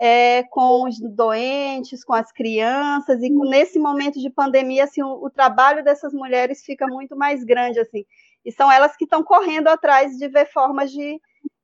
é, 0.00 0.42
com 0.44 0.88
os 0.88 0.98
doentes, 1.00 2.04
com 2.04 2.12
as 2.12 2.32
crianças, 2.32 3.22
e 3.22 3.30
nesse 3.30 3.78
momento 3.78 4.20
de 4.20 4.30
pandemia, 4.30 4.84
assim, 4.84 5.02
o, 5.02 5.24
o, 5.24 5.30
trabalho 5.30 5.84
dessas 5.84 6.12
mulheres 6.12 6.62
fica 6.64 6.86
muito 6.86 7.16
mais 7.16 7.44
grande, 7.44 7.78
assim, 7.78 8.04
e 8.44 8.52
são 8.52 8.70
elas 8.70 8.96
que 8.96 9.04
estão 9.04 9.22
correndo 9.22 9.68
atrás 9.68 10.16
de 10.16 10.28
ver 10.28 10.50
formas 10.50 10.90
de 10.90 11.20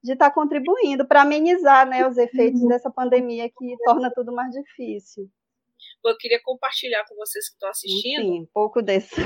de 0.07 0.13
estar 0.13 0.29
tá 0.29 0.35
contribuindo 0.35 1.07
para 1.07 1.23
amenizar 1.23 1.87
né, 1.89 2.07
os 2.07 2.17
efeitos 2.17 2.63
uhum. 2.63 2.69
dessa 2.69 2.89
pandemia 2.89 3.49
que 3.49 3.77
torna 3.85 4.11
tudo 4.15 4.33
mais 4.33 4.53
difícil. 4.53 5.29
Eu 6.05 6.17
queria 6.17 6.41
compartilhar 6.43 7.05
com 7.09 7.17
vocês 7.17 7.49
que 7.49 7.55
estão 7.55 7.69
assistindo. 7.69 8.23
Sim, 8.23 8.41
um 8.43 8.47
pouco 8.47 8.81
desse. 8.81 9.17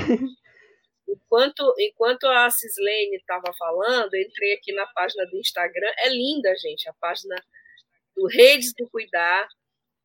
Enquanto, 1.07 1.75
enquanto 1.77 2.25
a 2.25 2.49
Cislene 2.49 3.17
estava 3.17 3.51
falando, 3.57 4.15
entrei 4.15 4.53
aqui 4.53 4.71
na 4.73 4.87
página 4.87 5.25
do 5.25 5.37
Instagram. 5.37 5.91
É 5.97 6.09
linda, 6.09 6.55
gente, 6.55 6.87
a 6.87 6.93
página 6.93 7.35
do 8.15 8.27
Redes 8.27 8.73
do 8.77 8.89
Cuidar. 8.89 9.45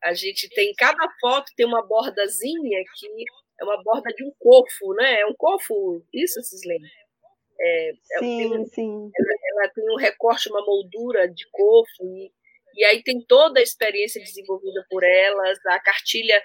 A 0.03 0.13
gente 0.15 0.49
tem, 0.49 0.75
cada 0.75 1.09
foto 1.21 1.53
tem 1.57 1.65
uma 1.65 1.87
bordazinha 1.87 2.83
que 2.99 3.25
é 3.61 3.65
uma 3.65 3.81
borda 3.85 4.13
de 4.15 4.25
um 4.25 4.33
cofo, 4.39 4.95
né? 4.95 5.21
É 5.21 5.27
um 5.27 5.35
cofo, 5.35 6.05
isso, 6.13 6.43
Cislene? 6.43 6.89
É, 7.67 7.91
é 7.91 8.19
sim, 8.19 8.67
sim. 8.67 9.11
Ela, 9.15 9.65
ela, 9.65 9.73
tem 9.75 9.85
um 9.91 9.97
recorte, 9.97 10.49
uma 10.49 10.65
moldura 10.65 11.29
de 11.29 11.49
cofo, 11.51 12.05
e, 12.05 12.33
e 12.77 12.85
aí 12.85 13.03
tem 13.03 13.21
toda 13.27 13.61
a 13.61 13.63
experiência 13.63 14.23
desenvolvida 14.23 14.85
por 14.89 15.03
elas, 15.03 15.59
a 15.67 15.81
cartilha 15.81 16.41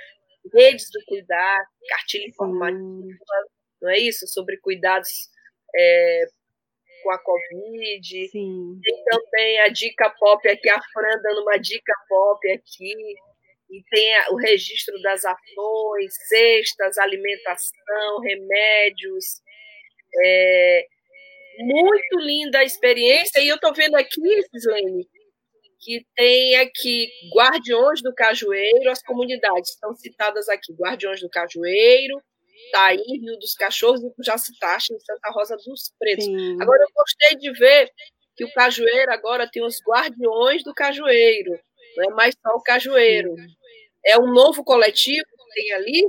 Redes 0.54 0.90
do 0.92 1.00
Cuidar, 1.06 1.64
cartilha 1.88 2.28
informativa, 2.28 3.26
não 3.82 3.90
é 3.90 4.00
isso? 4.00 4.28
Sobre 4.28 4.58
cuidados 4.58 5.30
é, 5.76 6.26
com 7.04 7.12
a 7.12 7.20
Covid. 7.20 8.28
Sim. 8.30 8.80
Tem 8.84 9.04
também 9.06 9.60
a 9.62 9.68
dica 9.68 10.10
pop 10.20 10.48
aqui, 10.48 10.70
a 10.70 10.82
Fran 10.94 11.22
dando 11.22 11.42
uma 11.42 11.58
dica 11.58 11.94
pop 12.08 12.52
aqui. 12.52 12.94
E 13.70 13.82
tem 13.90 14.14
o 14.32 14.36
registro 14.36 15.02
das 15.02 15.24
ações, 15.24 16.14
cestas, 16.28 16.98
alimentação, 16.98 18.20
remédios. 18.22 19.42
É, 20.24 20.88
muito 21.64 22.20
linda 22.20 22.60
a 22.60 22.64
experiência. 22.64 23.40
E 23.40 23.48
eu 23.48 23.56
estou 23.56 23.74
vendo 23.74 23.96
aqui, 23.96 24.22
Gislene, 24.54 25.08
que 25.80 26.06
tem 26.16 26.56
aqui 26.58 27.08
Guardiões 27.36 28.02
do 28.02 28.14
Cajueiro, 28.14 28.92
as 28.92 29.02
comunidades 29.02 29.72
estão 29.72 29.96
citadas 29.96 30.48
aqui, 30.48 30.74
Guardiões 30.74 31.22
do 31.22 31.30
Cajueiro, 31.30 32.22
Taí, 32.72 32.98
Rio 32.98 33.38
dos 33.40 33.56
Cachorros 33.56 34.02
e 34.04 34.24
Jacitaxa, 34.24 34.94
em 34.94 35.00
Santa 35.00 35.32
Rosa 35.32 35.58
dos 35.58 35.92
Pretos. 36.00 36.26
Sim. 36.26 36.62
Agora, 36.62 36.84
eu 36.84 36.94
gostei 36.96 37.38
de 37.38 37.52
ver 37.52 37.90
que 38.36 38.46
o 38.46 38.54
Cajueiro 38.54 39.12
agora 39.12 39.50
tem 39.52 39.64
os 39.64 39.78
Guardiões 39.86 40.64
do 40.64 40.74
Cajueiro, 40.74 41.60
não 41.98 42.12
é 42.12 42.14
mais 42.14 42.36
só 42.42 42.56
o 42.56 42.62
Cajueiro. 42.62 43.36
Sim. 43.36 43.48
É 44.06 44.18
um 44.18 44.32
novo 44.34 44.64
coletivo 44.64 45.26
que 45.26 45.54
tem 45.54 45.74
ali? 45.74 46.04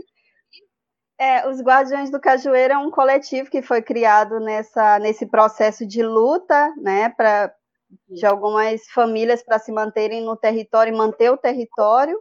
É, 1.22 1.48
os 1.48 1.60
Guardiões 1.60 2.10
do 2.10 2.18
Cajueiro 2.18 2.74
é 2.74 2.78
um 2.78 2.90
coletivo 2.90 3.48
que 3.48 3.62
foi 3.62 3.80
criado 3.80 4.40
nessa, 4.40 4.98
nesse 4.98 5.24
processo 5.24 5.86
de 5.86 6.02
luta, 6.02 6.74
né, 6.78 7.10
pra, 7.10 7.54
de 8.08 8.26
algumas 8.26 8.84
famílias 8.88 9.40
para 9.40 9.60
se 9.60 9.70
manterem 9.70 10.24
no 10.24 10.36
território 10.36 10.92
e 10.92 10.96
manter 10.96 11.30
o 11.30 11.36
território. 11.36 12.18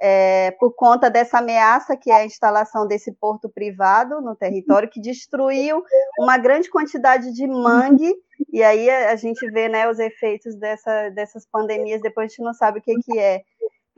é, 0.00 0.52
por 0.52 0.74
conta 0.74 1.10
dessa 1.10 1.40
ameaça 1.40 1.94
que 1.94 2.10
é 2.10 2.14
a 2.14 2.24
instalação 2.24 2.86
desse 2.86 3.12
porto 3.12 3.50
privado 3.50 4.22
no 4.22 4.34
território, 4.34 4.88
que 4.88 5.00
destruiu 5.00 5.82
uma 6.18 6.38
grande 6.38 6.70
quantidade 6.70 7.30
de 7.34 7.46
mangue, 7.46 8.14
e 8.50 8.62
aí 8.62 8.88
a, 8.88 9.14
gente 9.16 9.44
vê 9.50 9.68
né, 9.68 9.90
os 9.90 9.98
efeitos 9.98 10.54
dessa, 10.56 11.10
dessas 11.10 11.44
pandemias, 11.44 12.00
depois 12.00 12.24
a 12.24 12.28
gente 12.28 12.42
não 12.42 12.54
sabe 12.54 12.78
o 12.78 12.82
que, 12.82 12.94
que 12.94 13.18
é. 13.18 13.42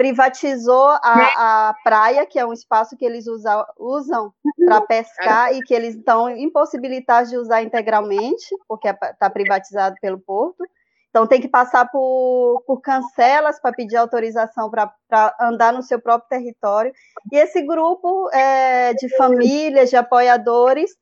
Privatizou 0.01 0.89
a, 0.89 1.69
a 1.69 1.75
praia, 1.85 2.25
que 2.25 2.39
é 2.39 2.47
um 2.47 2.55
espaço 2.55 2.97
que 2.97 3.05
eles 3.05 3.27
usa, 3.27 3.67
usam 3.79 4.33
para 4.65 4.81
pescar 4.81 5.55
e 5.55 5.61
que 5.61 5.75
eles 5.75 5.95
estão 5.95 6.31
impossibilitados 6.31 7.29
de 7.29 7.37
usar 7.37 7.63
integralmente, 7.63 8.47
porque 8.67 8.89
está 8.89 9.29
privatizado 9.29 9.97
pelo 10.01 10.19
porto. 10.19 10.65
Então, 11.11 11.27
tem 11.27 11.39
que 11.39 11.49
passar 11.49 11.91
por, 11.91 12.63
por 12.67 12.81
cancelas 12.81 13.61
para 13.61 13.75
pedir 13.75 13.97
autorização 13.97 14.71
para 14.71 14.91
andar 15.39 15.71
no 15.71 15.83
seu 15.83 16.01
próprio 16.01 16.31
território. 16.31 16.95
E 17.31 17.37
esse 17.37 17.61
grupo 17.61 18.31
é, 18.33 18.95
de 18.95 19.15
famílias, 19.19 19.91
de 19.91 19.97
apoiadores, 19.97 20.93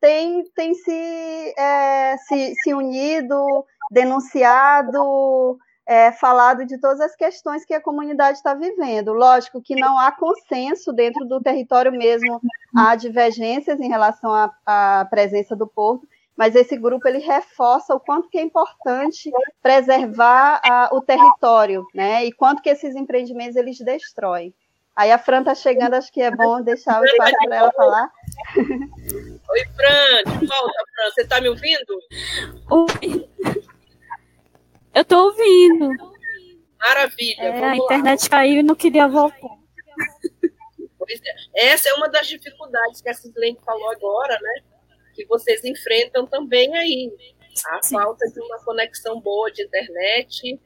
tem, 0.00 0.42
tem 0.56 0.74
se, 0.74 1.54
é, 1.56 2.16
se, 2.16 2.54
se 2.60 2.74
unido, 2.74 3.64
denunciado, 3.92 5.58
é, 5.88 6.12
falado 6.12 6.66
de 6.66 6.78
todas 6.78 7.00
as 7.00 7.16
questões 7.16 7.64
que 7.64 7.72
a 7.72 7.80
comunidade 7.80 8.36
está 8.36 8.52
vivendo. 8.52 9.14
Lógico 9.14 9.62
que 9.62 9.74
não 9.74 9.98
há 9.98 10.12
consenso 10.12 10.92
dentro 10.92 11.24
do 11.24 11.40
território 11.40 11.90
mesmo, 11.90 12.42
há 12.76 12.94
divergências 12.94 13.80
em 13.80 13.88
relação 13.88 14.30
à, 14.30 14.52
à 14.66 15.06
presença 15.06 15.56
do 15.56 15.66
porto, 15.66 16.06
mas 16.36 16.54
esse 16.54 16.76
grupo 16.76 17.08
ele 17.08 17.20
reforça 17.20 17.94
o 17.94 18.00
quanto 18.00 18.28
que 18.28 18.36
é 18.36 18.42
importante 18.42 19.30
preservar 19.62 20.60
a, 20.62 20.90
o 20.92 21.00
território, 21.00 21.86
né? 21.94 22.22
E 22.26 22.32
quanto 22.32 22.60
que 22.60 22.68
esses 22.68 22.94
empreendimentos 22.94 23.56
eles 23.56 23.78
destroem. 23.78 24.54
Aí 24.94 25.10
a 25.10 25.16
Fran 25.16 25.38
está 25.40 25.54
chegando, 25.54 25.94
acho 25.94 26.12
que 26.12 26.20
é 26.20 26.30
bom 26.30 26.60
deixar 26.60 27.00
o 27.00 27.04
espaço 27.04 27.32
para 27.46 27.56
ela 27.56 27.72
falar. 27.72 28.10
Oi, 28.58 29.64
Fran, 29.74 30.38
de 30.38 30.46
volta, 30.46 30.84
Fran. 30.94 31.10
Você 31.14 31.22
está 31.22 31.40
me 31.40 31.48
ouvindo? 31.48 31.98
Oi. 32.70 33.64
Eu 34.98 35.02
estou 35.02 35.26
ouvindo. 35.26 35.90
Maravilha. 36.76 37.40
É, 37.40 37.64
a 37.64 37.76
internet 37.76 38.22
lá. 38.24 38.28
caiu 38.28 38.60
e 38.60 38.62
não 38.64 38.74
queria 38.74 39.06
voltar. 39.06 39.56
É. 41.54 41.68
Essa 41.68 41.88
é 41.88 41.94
uma 41.94 42.08
das 42.08 42.26
dificuldades 42.26 43.00
que 43.00 43.08
a 43.08 43.14
Cislene 43.14 43.58
falou 43.64 43.90
agora, 43.90 44.36
né? 44.40 44.64
que 45.14 45.24
vocês 45.26 45.64
enfrentam 45.64 46.26
também 46.26 46.76
aí. 46.76 47.12
A 47.70 47.80
Sim. 47.80 47.94
falta 47.94 48.26
de 48.28 48.40
uma 48.40 48.58
conexão 48.64 49.20
boa 49.20 49.52
de 49.52 49.62
internet 49.62 50.60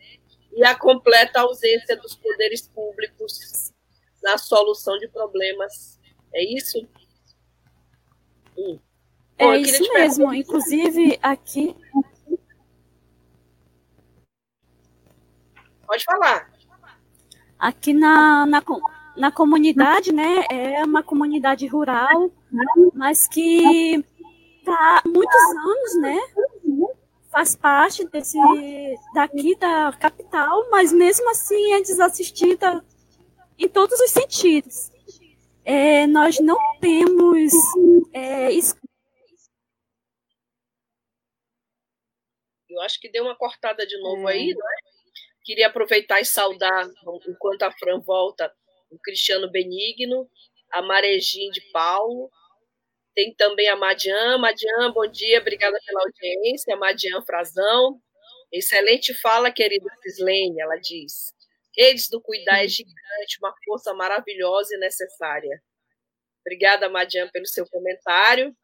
e 0.55 0.65
a 0.65 0.75
completa 0.75 1.41
ausência 1.41 1.95
dos 1.97 2.15
poderes 2.17 2.67
públicos 2.69 3.71
na 4.23 4.39
solução 4.39 4.99
de 4.99 5.09
problemas. 5.09 6.01
É 6.35 6.43
isso? 6.43 6.89
Hum. 8.57 8.79
Bom, 9.39 9.53
é 9.53 9.59
isso 9.59 9.93
mesmo. 9.93 10.33
Inclusive, 10.33 11.19
aqui. 11.23 11.77
Pode 15.93 16.05
falar. 16.05 16.51
Aqui 17.59 17.93
na, 17.93 18.47
na, 18.47 18.63
na 19.15 19.31
comunidade, 19.31 20.11
né? 20.11 20.43
É 20.51 20.83
uma 20.87 21.03
comunidade 21.03 21.67
rural, 21.67 22.31
mas 22.95 23.29
que 23.29 24.03
está 24.59 24.73
há 24.73 25.03
muitos 25.07 25.43
anos, 25.51 26.01
né? 26.01 26.19
Faz 27.31 27.55
parte 27.55 28.09
desse 28.09 28.39
daqui 29.13 29.55
da 29.57 29.93
capital, 30.01 30.71
mas 30.71 30.95
mesmo 30.95 31.29
assim 31.29 31.75
é 31.75 31.83
desassistida 31.83 32.83
em 33.59 33.69
todos 33.69 34.01
os 34.01 34.11
sentidos. 34.13 34.91
É, 35.63 36.07
nós 36.07 36.41
não 36.41 36.57
temos 36.81 37.53
é, 38.15 38.51
Eu 42.73 42.81
acho 42.81 42.99
que 42.99 43.11
deu 43.11 43.25
uma 43.25 43.37
cortada 43.37 43.87
de 43.87 44.01
novo 44.01 44.27
é. 44.31 44.33
aí, 44.33 44.55
né? 44.55 44.72
Queria 45.45 45.67
aproveitar 45.67 46.21
e 46.21 46.25
saudar, 46.25 46.89
enquanto 47.29 47.63
a 47.63 47.73
Fran 47.73 48.01
volta, 48.01 48.53
o 48.91 48.99
Cristiano 48.99 49.51
Benigno, 49.51 50.29
a 50.71 50.83
Marejim 50.83 51.51
de 51.51 51.61
Paulo, 51.73 52.31
tem 53.15 53.35
também 53.35 53.69
a 53.69 53.77
Madian. 53.77 54.39
Madian, 54.39 54.93
bom 54.93 55.07
dia, 55.07 55.41
obrigada 55.41 55.79
pela 55.85 56.03
audiência. 56.03 56.77
Madian 56.77 57.23
Frazão. 57.23 58.01
Excelente 58.51 59.15
fala, 59.15 59.51
querida 59.51 59.87
Cislene, 60.03 60.61
ela 60.61 60.77
diz. 60.77 61.33
Redes 61.77 62.09
do 62.09 62.21
Cuidar 62.21 62.65
é 62.65 62.69
gigante, 62.69 63.39
uma 63.41 63.55
força 63.65 63.95
maravilhosa 63.95 64.75
e 64.75 64.79
necessária. 64.79 65.63
Obrigada, 66.41 66.89
Madian, 66.89 67.29
pelo 67.29 67.47
seu 67.47 67.67
comentário, 67.69 68.55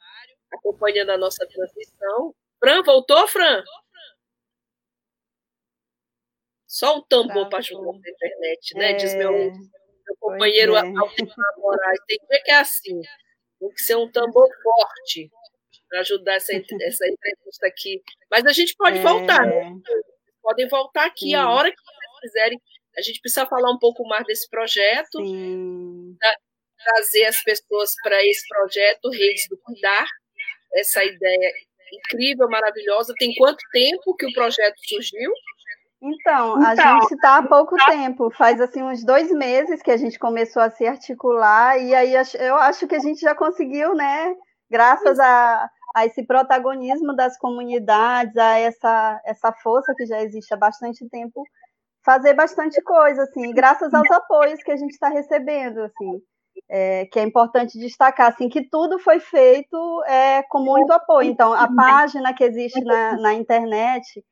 acompanhando 0.53 1.11
a 1.11 1.19
nossa 1.19 1.47
transmissão. 1.47 2.35
Fran, 2.61 2.83
voltou, 2.83 3.27
Fran? 3.29 3.63
Só 6.69 6.99
um 6.99 7.03
tambor 7.03 7.49
para 7.49 7.61
ajudar 7.61 7.93
na 7.93 8.11
internet, 8.11 8.75
né? 8.75 8.91
É... 8.91 8.95
Diz 8.95 9.15
meu, 9.15 9.33
meu 9.33 10.17
companheiro 10.21 10.77
é. 10.77 10.83
Moraes. 10.83 12.01
Tem 12.07 12.19
que 12.19 12.27
ver 12.27 12.43
que 12.43 12.51
é 12.51 12.57
assim. 12.57 13.01
Tem 13.59 13.71
que 13.71 13.81
ser 13.81 13.97
um 13.97 14.11
tambor 14.13 14.47
forte 14.63 15.31
para 15.89 16.01
ajudar 16.01 16.35
essa, 16.35 16.53
essa 16.83 17.09
entrevista 17.09 17.67
aqui. 17.67 18.03
Mas 18.31 18.45
a 18.45 18.53
gente 18.53 18.75
pode 18.77 18.99
é... 18.99 19.03
voltar, 19.03 19.47
né? 19.47 19.73
Podem 20.43 20.69
voltar 20.69 21.07
aqui 21.07 21.31
Sim. 21.31 21.35
a 21.37 21.51
hora 21.51 21.71
que 21.71 21.83
vocês 21.83 22.21
quiserem. 22.21 22.61
A 22.97 23.01
gente 23.01 23.21
precisa 23.21 23.47
falar 23.47 23.71
um 23.71 23.79
pouco 23.79 24.07
mais 24.07 24.27
desse 24.27 24.49
projeto, 24.51 25.19
trazer 26.85 27.25
as 27.27 27.43
pessoas 27.43 27.93
para 28.03 28.23
esse 28.27 28.47
projeto, 28.49 29.09
Redes 29.11 29.47
do 29.49 29.57
Cuidar, 29.59 30.07
essa 30.75 31.05
ideia 31.05 31.53
incrível, 31.93 32.49
maravilhosa. 32.49 33.15
Tem 33.19 33.35
quanto 33.35 33.63
tempo 33.73 34.17
que 34.17 34.27
o 34.27 34.33
projeto 34.33 34.77
surgiu? 34.87 35.33
Então, 36.01 36.57
a 36.57 36.75
então, 36.75 37.01
gente 37.01 37.15
está 37.15 37.39
há 37.39 37.43
pouco 37.43 37.77
tá... 37.77 37.87
tempo, 37.87 38.31
faz 38.31 38.61
assim 38.61 38.83
uns 38.83 39.05
dois 39.05 39.31
meses 39.33 39.83
que 39.83 39.91
a 39.91 39.97
gente 39.97 40.19
começou 40.19 40.63
a 40.63 40.71
se 40.71 40.87
articular, 40.87 41.77
e 41.79 41.93
aí 41.95 42.15
eu 42.39 42.55
acho 42.57 42.87
que 42.87 42.95
a 42.95 43.01
gente 43.01 43.21
já 43.21 43.35
conseguiu, 43.35 43.95
né, 43.95 44.33
graças 44.71 45.19
a, 45.19 45.69
a 45.97 46.07
esse 46.07 46.25
protagonismo 46.25 47.17
das 47.17 47.37
comunidades, 47.37 48.37
a 48.37 48.59
essa, 48.59 49.21
essa 49.25 49.53
força 49.53 49.93
que 49.97 50.07
já 50.07 50.23
existe 50.23 50.55
há 50.55 50.57
bastante 50.57 51.09
tempo, 51.09 51.43
fazer 52.05 52.33
bastante 52.33 52.81
coisa, 52.83 53.25
assim, 53.25 53.53
graças 53.53 53.93
aos 53.93 54.11
apoios 54.13 54.63
que 54.63 54.71
a 54.71 54.77
gente 54.77 54.93
está 54.93 55.09
recebendo, 55.09 55.81
assim, 55.81 56.23
é, 56.69 57.07
que 57.07 57.19
é 57.19 57.23
importante 57.25 57.79
destacar, 57.79 58.29
assim, 58.29 58.49
que 58.49 58.69
tudo 58.69 59.01
foi 59.01 59.19
feito 59.19 60.05
é, 60.07 60.43
com 60.45 60.61
muito 60.61 60.93
apoio. 60.93 61.29
Então, 61.29 61.53
a 61.53 61.69
página 61.75 62.33
que 62.33 62.45
existe 62.45 62.81
na, 62.85 63.17
na 63.17 63.35
internet 63.35 64.25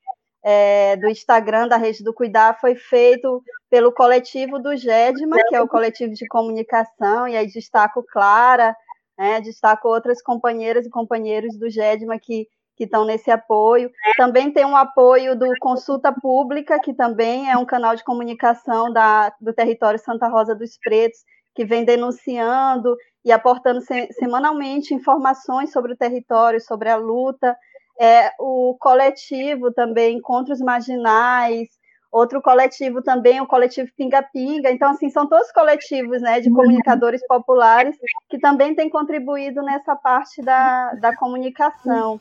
é, 0.49 0.95
do 0.95 1.09
Instagram 1.09 1.67
da 1.67 1.77
Rede 1.77 2.05
do 2.05 2.15
Cuidar 2.15 2.61
foi 2.61 2.77
feito 2.77 3.43
pelo 3.69 3.91
coletivo 3.91 4.61
do 4.61 4.77
GEDMA, 4.77 5.37
que 5.49 5.57
é 5.57 5.61
o 5.61 5.67
coletivo 5.67 6.15
de 6.15 6.25
comunicação, 6.29 7.27
e 7.27 7.37
aí 7.37 7.49
destaco 7.49 8.01
Clara, 8.05 8.77
né, 9.19 9.41
destaco 9.41 9.89
outras 9.89 10.23
companheiras 10.23 10.87
e 10.87 10.91
companheiros 10.91 11.59
do 11.59 11.69
GEDMA 11.69 12.17
que 12.21 12.47
que 12.77 12.85
estão 12.85 13.07
nesse 13.07 13.31
apoio. 13.31 13.91
Também 14.19 14.53
tem 14.53 14.67
um 14.67 14.77
apoio 14.77 15.35
do 15.35 15.47
Consulta 15.61 16.13
Pública, 16.13 16.79
que 16.79 16.93
também 16.93 17.51
é 17.51 17.57
um 17.57 17.65
canal 17.65 17.97
de 17.97 18.05
comunicação 18.05 18.93
da, 18.93 19.33
do 19.41 19.51
território 19.55 19.99
Santa 19.99 20.29
Rosa 20.29 20.55
dos 20.55 20.77
Pretos, 20.85 21.21
que 21.55 21.65
vem 21.65 21.87
denunciando 21.87 22.95
e 23.25 23.33
aportando 23.33 23.81
se, 23.81 24.13
semanalmente 24.13 24.93
informações 24.93 25.73
sobre 25.73 25.95
o 25.95 25.97
território, 25.97 26.61
sobre 26.61 26.91
a 26.91 26.97
luta 26.97 27.57
é, 27.99 28.33
o 28.39 28.77
coletivo 28.79 29.73
também, 29.73 30.17
Encontros 30.17 30.61
Marginais, 30.61 31.69
outro 32.11 32.41
coletivo 32.41 33.03
também, 33.03 33.41
o 33.41 33.47
coletivo 33.47 33.91
Pinga 33.97 34.23
Pinga. 34.23 34.71
Então, 34.71 34.91
assim, 34.91 35.11
são 35.11 35.27
todos 35.27 35.53
coletivos 35.53 36.21
né, 36.23 36.41
de 36.41 36.51
comunicadores 36.51 37.27
populares 37.27 37.97
que 38.29 38.39
também 38.39 38.75
têm 38.75 38.89
contribuído 38.89 39.63
nessa 39.63 39.95
parte 39.95 40.43
da, 40.43 40.93
da 40.95 41.17
comunicação. 41.17 42.21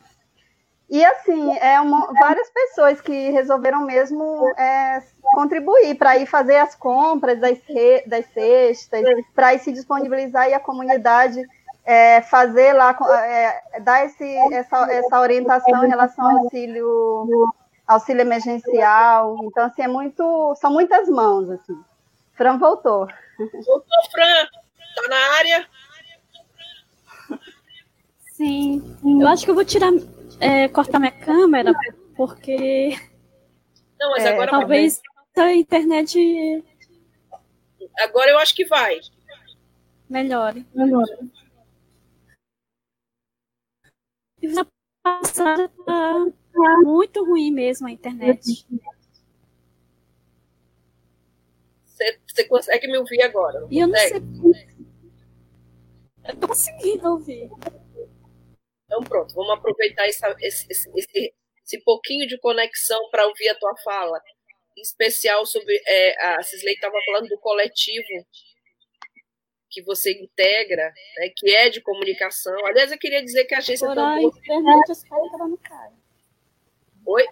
E, 0.90 1.04
assim, 1.04 1.58
é 1.58 1.82
uma, 1.82 2.14
várias 2.14 2.48
pessoas 2.52 3.02
que 3.02 3.32
resolveram 3.32 3.86
mesmo 3.86 4.48
é, 4.58 5.02
contribuir 5.34 5.96
para 5.96 6.18
ir 6.18 6.28
fazer 6.28 6.58
as 6.58 6.76
compras 6.76 7.40
das, 7.40 7.58
das 8.06 8.26
cestas, 8.28 9.04
para 9.34 9.56
ir 9.56 9.60
se 9.60 9.72
disponibilizar 9.72 10.48
e 10.48 10.54
a 10.54 10.60
comunidade 10.60 11.42
é, 11.86 12.22
fazer 12.24 12.74
lá, 12.74 12.98
é, 13.24 13.80
dar 13.82 14.06
esse, 14.06 14.26
essa, 14.54 14.92
essa 14.92 15.20
orientação 15.20 15.86
em 15.86 15.90
relação 15.90 16.26
ao 16.26 16.38
auxílio, 16.40 17.54
auxílio 17.88 18.22
emergencial. 18.22 19.38
Então, 19.44 19.66
assim, 19.66 19.84
é 19.84 19.88
muito, 19.88 20.56
são 20.56 20.72
muitas 20.72 21.08
mãos, 21.08 21.50
assim. 21.50 21.80
Fran 22.34 22.58
voltou. 22.58 23.08
Voltou, 23.38 23.86
Fran. 24.12 24.48
Tá 24.96 25.08
na 25.10 25.38
área? 25.38 25.68
Sim. 28.32 28.98
Eu 29.22 29.28
acho 29.28 29.46
que 29.46 29.52
eu 29.52 29.56
vou 29.56 29.64
tirar, 29.64 29.92
é, 30.40 30.68
cortar 30.68 31.00
minha 31.00 31.12
câmera, 31.12 31.74
porque 32.18 32.98
Não, 34.00 34.12
mas 34.12 34.26
é, 34.26 34.30
agora 34.30 34.52
talvez 34.52 35.02
a 35.38 35.54
internet 35.54 36.64
Agora 38.00 38.32
eu 38.32 38.38
acho 38.40 38.56
que 38.56 38.66
vai. 38.66 39.00
Melhore. 40.10 40.66
Melhore. 40.74 41.32
Na 44.54 44.68
passada 45.04 45.70
tá 45.70 46.78
muito 46.84 47.24
ruim 47.26 47.52
mesmo 47.52 47.88
a 47.88 47.92
internet. 47.92 48.66
Você, 52.28 52.44
consegue 52.48 52.88
me 52.88 52.98
ouvir 52.98 53.22
agora? 53.22 53.66
E 53.70 53.80
eu 53.80 53.88
não 53.88 53.96
sei. 53.96 54.22
Eu 56.28 56.36
tô 56.38 56.48
conseguindo 56.48 57.10
ouvir. 57.10 57.50
Então 58.86 59.04
pronto, 59.04 59.34
vamos 59.34 59.52
aproveitar 59.52 60.06
essa, 60.08 60.36
esse, 60.42 60.68
esse, 60.70 61.34
esse 61.64 61.84
pouquinho 61.84 62.28
de 62.28 62.38
conexão 62.40 63.10
para 63.10 63.28
ouvir 63.28 63.50
a 63.50 63.56
tua 63.56 63.76
fala. 63.84 64.22
Em 64.78 64.82
especial 64.82 65.46
sobre. 65.46 65.82
É, 65.88 66.36
a 66.36 66.44
Cisley 66.44 66.74
estava 66.74 66.98
falando 67.06 67.30
do 67.30 67.40
coletivo 67.40 68.26
que 69.76 69.82
você 69.82 70.14
integra, 70.14 70.94
né, 71.18 71.30
que 71.36 71.54
é 71.54 71.70
de 71.70 71.82
comunicação. 71.82 72.56
Aliás, 72.66 72.94
eu 72.94 72.98
queria 72.98 73.22
dizer 73.22 73.44
que 73.44 73.54
a 73.54 73.58
agência 73.58 73.94
também. 73.94 74.26
internet, 74.26 74.90
os 74.90 75.04
caras 75.04 75.32
no 75.50 75.58
cara. 75.58 75.92
Oi? 77.06 77.28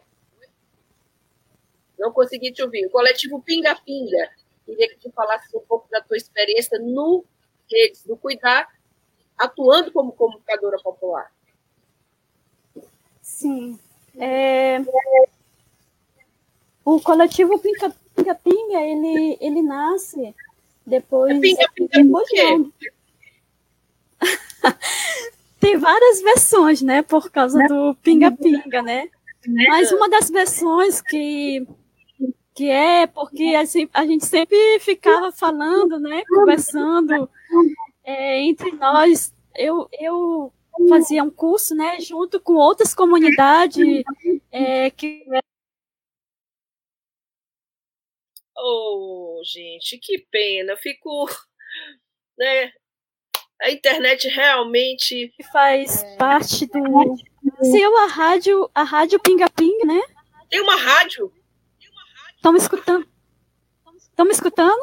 Não 1.98 2.12
consegui 2.12 2.52
te 2.52 2.62
ouvir. 2.62 2.86
O 2.86 2.90
coletivo 2.90 3.42
Pinga 3.42 3.74
Pinga. 3.76 4.30
Queria 4.66 4.90
que 4.90 4.98
tu 4.98 5.10
falasse 5.12 5.56
um 5.56 5.62
pouco 5.62 5.90
da 5.90 6.02
tua 6.02 6.18
experiência 6.18 6.78
no 6.80 7.24
redes 7.72 8.04
do 8.06 8.18
cuidar, 8.18 8.68
atuando 9.38 9.90
como 9.94 10.12
comunicadora 10.12 10.78
popular. 10.84 11.32
Sim. 13.22 13.80
É... 14.20 14.80
O 16.84 17.00
coletivo 17.00 17.58
Pinga 17.58 17.90
Pinga, 18.14 18.36
Pinga 18.36 18.82
ele, 18.82 19.38
ele 19.40 19.62
nasce 19.62 20.36
depois. 20.86 21.40
Pinga, 21.40 21.66
pinga, 21.76 22.04
depois 22.04 22.28
não. 22.34 22.72
Tem 25.60 25.78
várias 25.78 26.22
versões, 26.22 26.82
né? 26.82 27.02
Por 27.02 27.32
causa 27.32 27.60
do 27.68 27.96
Pinga 27.96 28.32
Pinga, 28.32 28.82
né? 28.82 29.10
Mas 29.68 29.92
uma 29.92 30.10
das 30.10 30.30
versões 30.30 31.02
que, 31.02 31.66
que 32.54 32.70
é 32.70 33.08
porque 33.08 33.54
a 33.94 34.06
gente 34.06 34.26
sempre 34.26 34.58
ficava 34.80 35.32
falando, 35.32 36.00
né? 36.00 36.24
Conversando 36.28 37.30
é, 38.04 38.42
entre 38.42 38.72
nós. 38.72 39.34
Eu, 39.56 39.88
eu 40.00 40.52
fazia 40.90 41.24
um 41.24 41.30
curso, 41.30 41.76
né? 41.76 42.00
Junto 42.00 42.40
com 42.40 42.54
outras 42.54 42.94
comunidades 42.94 44.04
é, 44.52 44.90
que 44.90 45.26
Oh, 48.58 49.42
gente, 49.44 49.98
que 49.98 50.26
pena. 50.32 50.74
Eu 50.74 50.78
fico, 50.78 51.26
né? 52.38 52.72
A 53.62 53.72
internet 53.72 54.28
realmente 54.28 55.34
faz 55.52 56.04
é. 56.04 56.18
parte 56.18 56.66
do 56.66 57.16
seu 57.62 57.98
a 57.98 58.08
rádio, 58.08 58.70
a 58.76 58.84
rádio 58.84 59.20
Pinga 59.20 59.50
Pinga, 59.50 59.86
né? 59.86 60.02
Tem 60.50 60.62
uma 60.62 60.76
rádio? 60.76 61.32
Estão 62.36 62.52
me 62.52 62.60
escutando? 62.60 63.08
Estão 63.98 64.26
me 64.26 64.32
escutando? 64.32 64.82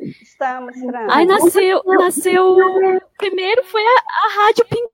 Estamos. 0.00 0.74
Aí 1.10 1.26
nasceu, 1.26 1.82
nasceu. 1.84 2.56
Primeiro 3.18 3.62
foi 3.64 3.82
a, 3.82 4.02
a 4.24 4.44
rádio 4.44 4.64
Pinga 4.66 4.88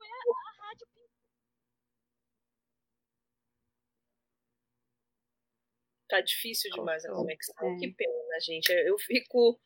tá 6.08 6.20
difícil 6.20 6.70
demais 6.72 7.04
a 7.04 7.12
conexão. 7.12 7.74
É. 7.74 7.76
Que 7.78 7.92
pena, 7.92 8.40
gente. 8.40 8.70
Eu 8.70 8.98
fico 8.98 9.58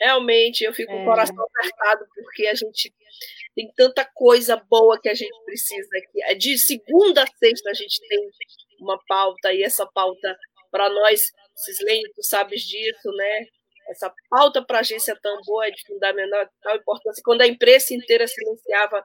realmente, 0.00 0.62
eu 0.64 0.72
fico 0.72 0.92
é. 0.92 0.96
com 0.96 1.02
o 1.02 1.06
coração 1.06 1.36
apertado 1.42 2.06
porque 2.14 2.46
a 2.46 2.54
gente 2.54 2.92
tem 3.54 3.72
tanta 3.74 4.04
coisa 4.14 4.56
boa 4.56 5.00
que 5.00 5.08
a 5.08 5.14
gente 5.14 5.44
precisa 5.44 5.88
aqui. 5.96 6.22
É 6.22 6.34
de 6.34 6.56
segunda 6.58 7.24
a 7.24 7.26
sexta 7.26 7.70
a 7.70 7.74
gente 7.74 8.00
tem 8.08 8.30
uma 8.80 8.98
pauta 9.06 9.52
e 9.52 9.62
essa 9.62 9.86
pauta 9.86 10.38
para 10.70 10.88
nós, 10.88 11.32
Cislene, 11.56 12.08
tu 12.14 12.22
sabes 12.22 12.62
disso, 12.62 13.10
né? 13.16 13.46
Essa 13.88 14.12
pauta 14.28 14.62
para 14.62 14.78
a 14.78 14.80
agência 14.80 15.18
Tambor 15.20 15.64
é 15.64 15.70
de 15.70 15.82
fundamental 15.86 16.76
importância. 16.76 17.22
Quando 17.24 17.40
a 17.40 17.46
imprensa 17.46 17.94
inteira 17.94 18.26
silenciava 18.26 19.02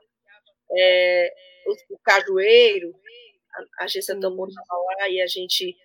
é, 0.78 1.34
o, 1.66 1.96
o 1.96 2.00
Cajueiro, 2.00 2.94
a 3.80 3.86
agência 3.86 4.20
Tambor 4.20 4.50
estava 4.50 4.78
lá 4.78 5.10
e 5.10 5.22
a 5.22 5.28
gente 5.28 5.76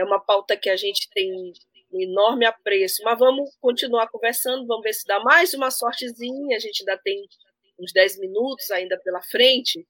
é 0.00 0.04
uma 0.04 0.18
pauta 0.18 0.56
que 0.56 0.70
a 0.70 0.76
gente 0.76 1.08
tem 1.12 1.32
um 1.92 2.00
enorme 2.00 2.46
apreço, 2.46 3.02
mas 3.04 3.18
vamos 3.18 3.50
continuar 3.60 4.08
conversando, 4.08 4.66
vamos 4.66 4.82
ver 4.82 4.92
se 4.92 5.04
dá 5.06 5.20
mais 5.20 5.52
uma 5.54 5.70
sortezinha, 5.70 6.56
a 6.56 6.60
gente 6.60 6.82
ainda 6.82 7.00
tem 7.02 7.26
uns 7.78 7.92
10 7.92 8.20
minutos 8.20 8.70
ainda 8.70 8.98
pela 9.02 9.22
frente, 9.22 9.86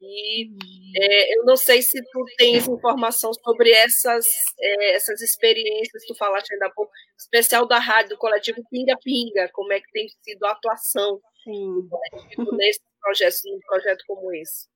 e 0.00 0.48
é, 0.96 1.38
eu 1.38 1.44
não 1.44 1.56
sei 1.56 1.82
se 1.82 2.00
tu 2.10 2.24
tens 2.38 2.68
informação 2.68 3.32
sobre 3.32 3.70
essas, 3.72 4.24
é, 4.60 4.94
essas 4.94 5.20
experiências, 5.20 6.04
tu 6.06 6.14
falaste 6.14 6.52
ainda 6.52 6.66
há 6.66 6.70
pouco, 6.70 6.92
especial 7.18 7.66
da 7.66 7.78
rádio, 7.78 8.10
do 8.10 8.18
coletivo 8.18 8.62
Pinga 8.70 8.96
Pinga, 9.02 9.50
como 9.52 9.72
é 9.72 9.80
que 9.80 9.90
tem 9.92 10.08
sido 10.22 10.44
a 10.44 10.52
atuação 10.52 11.20
Sim. 11.42 11.88
nesse 12.56 12.80
projeto, 13.00 13.36
num 13.46 13.60
projeto 13.66 14.04
como 14.06 14.32
esse. 14.32 14.73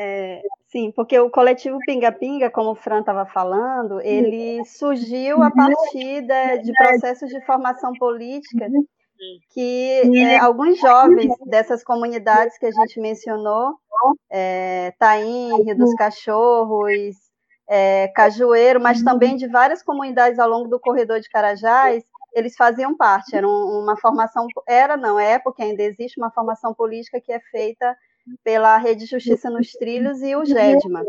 É, 0.00 0.42
sim, 0.68 0.92
porque 0.92 1.18
o 1.18 1.28
coletivo 1.28 1.76
Pinga 1.84 2.12
Pinga, 2.12 2.48
como 2.48 2.70
o 2.70 2.74
Fran 2.76 3.00
estava 3.00 3.26
falando, 3.26 4.00
ele 4.00 4.64
surgiu 4.64 5.42
a 5.42 5.50
partir 5.50 6.22
de, 6.22 6.58
de 6.62 6.72
processos 6.72 7.28
de 7.28 7.44
formação 7.44 7.92
política 7.98 8.68
que 9.50 10.02
é, 10.16 10.38
alguns 10.38 10.78
jovens 10.78 11.34
dessas 11.46 11.82
comunidades 11.82 12.56
que 12.58 12.66
a 12.66 12.70
gente 12.70 13.00
mencionou, 13.00 13.74
é, 14.30 14.92
Taim, 14.98 15.64
Rio 15.64 15.76
dos 15.76 15.92
Cachorros, 15.94 17.16
é, 17.68 18.08
Cajueiro, 18.14 18.80
mas 18.80 19.02
também 19.02 19.36
de 19.36 19.48
várias 19.48 19.82
comunidades 19.82 20.38
ao 20.38 20.48
longo 20.48 20.68
do 20.68 20.78
corredor 20.78 21.20
de 21.20 21.28
Carajás, 21.28 22.04
eles 22.32 22.54
faziam 22.54 22.96
parte. 22.96 23.34
Era 23.34 23.48
uma 23.48 23.96
formação, 23.96 24.46
era 24.66 24.96
não 24.96 25.18
é, 25.18 25.38
porque 25.38 25.62
ainda 25.62 25.82
existe 25.82 26.20
uma 26.20 26.30
formação 26.30 26.72
política 26.72 27.20
que 27.20 27.32
é 27.32 27.40
feita 27.50 27.96
pela 28.42 28.76
Rede 28.78 29.06
Justiça 29.06 29.50
nos 29.50 29.72
Trilhos 29.72 30.20
e 30.22 30.34
o 30.36 30.44
GEDMA. 30.44 31.02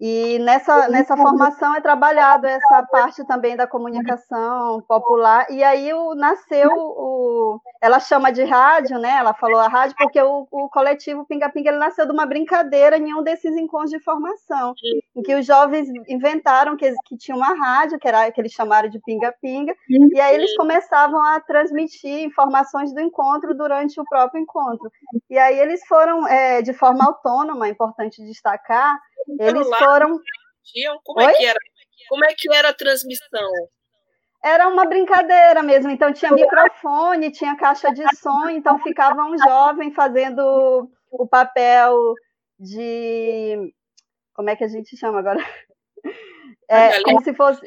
E 0.00 0.38
nessa, 0.38 0.88
nessa 0.88 1.16
formação 1.16 1.74
é 1.74 1.80
trabalhado 1.80 2.46
essa 2.46 2.84
parte 2.84 3.26
também 3.26 3.56
da 3.56 3.66
comunicação 3.66 4.80
popular. 4.82 5.50
E 5.50 5.64
aí 5.64 5.92
o, 5.92 6.14
nasceu 6.14 6.70
o. 6.72 7.60
Ela 7.82 7.98
chama 7.98 8.30
de 8.30 8.44
rádio, 8.44 8.96
né? 8.98 9.10
Ela 9.10 9.34
falou 9.34 9.58
a 9.58 9.66
rádio, 9.66 9.96
porque 9.98 10.20
o, 10.22 10.46
o 10.52 10.68
coletivo 10.68 11.26
Pinga 11.26 11.48
Pinga 11.48 11.70
ele 11.70 11.78
nasceu 11.78 12.06
de 12.06 12.12
uma 12.12 12.26
brincadeira 12.26 12.96
em 12.96 13.12
um 13.12 13.24
desses 13.24 13.56
encontros 13.56 13.90
de 13.90 13.98
formação, 13.98 14.72
em 15.16 15.22
que 15.22 15.34
os 15.34 15.44
jovens 15.44 15.88
inventaram 16.08 16.76
que, 16.76 16.94
que 17.04 17.16
tinha 17.16 17.36
uma 17.36 17.54
rádio, 17.54 17.98
que 17.98 18.06
era 18.06 18.30
que 18.30 18.40
eles 18.40 18.52
chamaram 18.52 18.88
de 18.88 19.00
Pinga 19.00 19.34
Pinga, 19.42 19.74
e 19.88 20.20
aí 20.20 20.34
eles 20.34 20.56
começavam 20.56 21.20
a 21.20 21.40
transmitir 21.40 22.24
informações 22.24 22.92
do 22.94 23.00
encontro 23.00 23.52
durante 23.52 24.00
o 24.00 24.04
próprio 24.04 24.40
encontro. 24.40 24.90
E 25.28 25.36
aí 25.36 25.58
eles 25.58 25.84
foram 25.88 26.26
é, 26.28 26.62
de 26.62 26.72
forma 26.72 27.04
autônoma, 27.04 27.66
é 27.66 27.70
importante 27.70 28.24
destacar 28.24 28.96
eles 29.38 29.68
foram. 29.68 29.87
Como 31.04 31.20
é, 31.20 31.32
que 31.32 31.44
era? 31.44 31.58
Como 32.08 32.24
é 32.24 32.34
que 32.34 32.54
era 32.54 32.68
a 32.70 32.74
transmissão? 32.74 33.50
Era 34.44 34.68
uma 34.68 34.86
brincadeira 34.86 35.62
mesmo. 35.62 35.90
Então 35.90 36.12
tinha 36.12 36.32
microfone, 36.32 37.30
tinha 37.30 37.56
caixa 37.56 37.92
de 37.92 38.04
som, 38.16 38.48
então 38.48 38.78
ficava 38.78 39.24
um 39.24 39.36
jovem 39.38 39.92
fazendo 39.92 40.88
o 41.10 41.26
papel 41.26 42.14
de. 42.58 43.72
Como 44.34 44.50
é 44.50 44.56
que 44.56 44.64
a 44.64 44.68
gente 44.68 44.96
chama 44.96 45.18
agora? 45.18 45.44
É, 46.70 47.02
como 47.02 47.22
se 47.22 47.32
fosse 47.32 47.66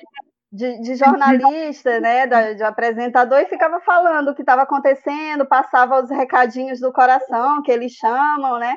de, 0.52 0.82
de 0.82 0.96
jornalista, 0.96 2.00
né, 2.00 2.28
de, 2.54 2.64
apresentador, 2.64 3.40
e 3.40 3.48
ficava 3.48 3.80
falando 3.80 4.30
o 4.30 4.36
que 4.36 4.42
estava 4.42 4.64
acontecendo, 4.64 5.46
passava 5.46 6.04
os 6.04 6.10
recadinhos 6.10 6.80
do 6.80 6.92
coração, 6.92 7.64
que 7.64 7.72
eles 7.72 7.94
chamam, 7.94 8.60
né? 8.60 8.76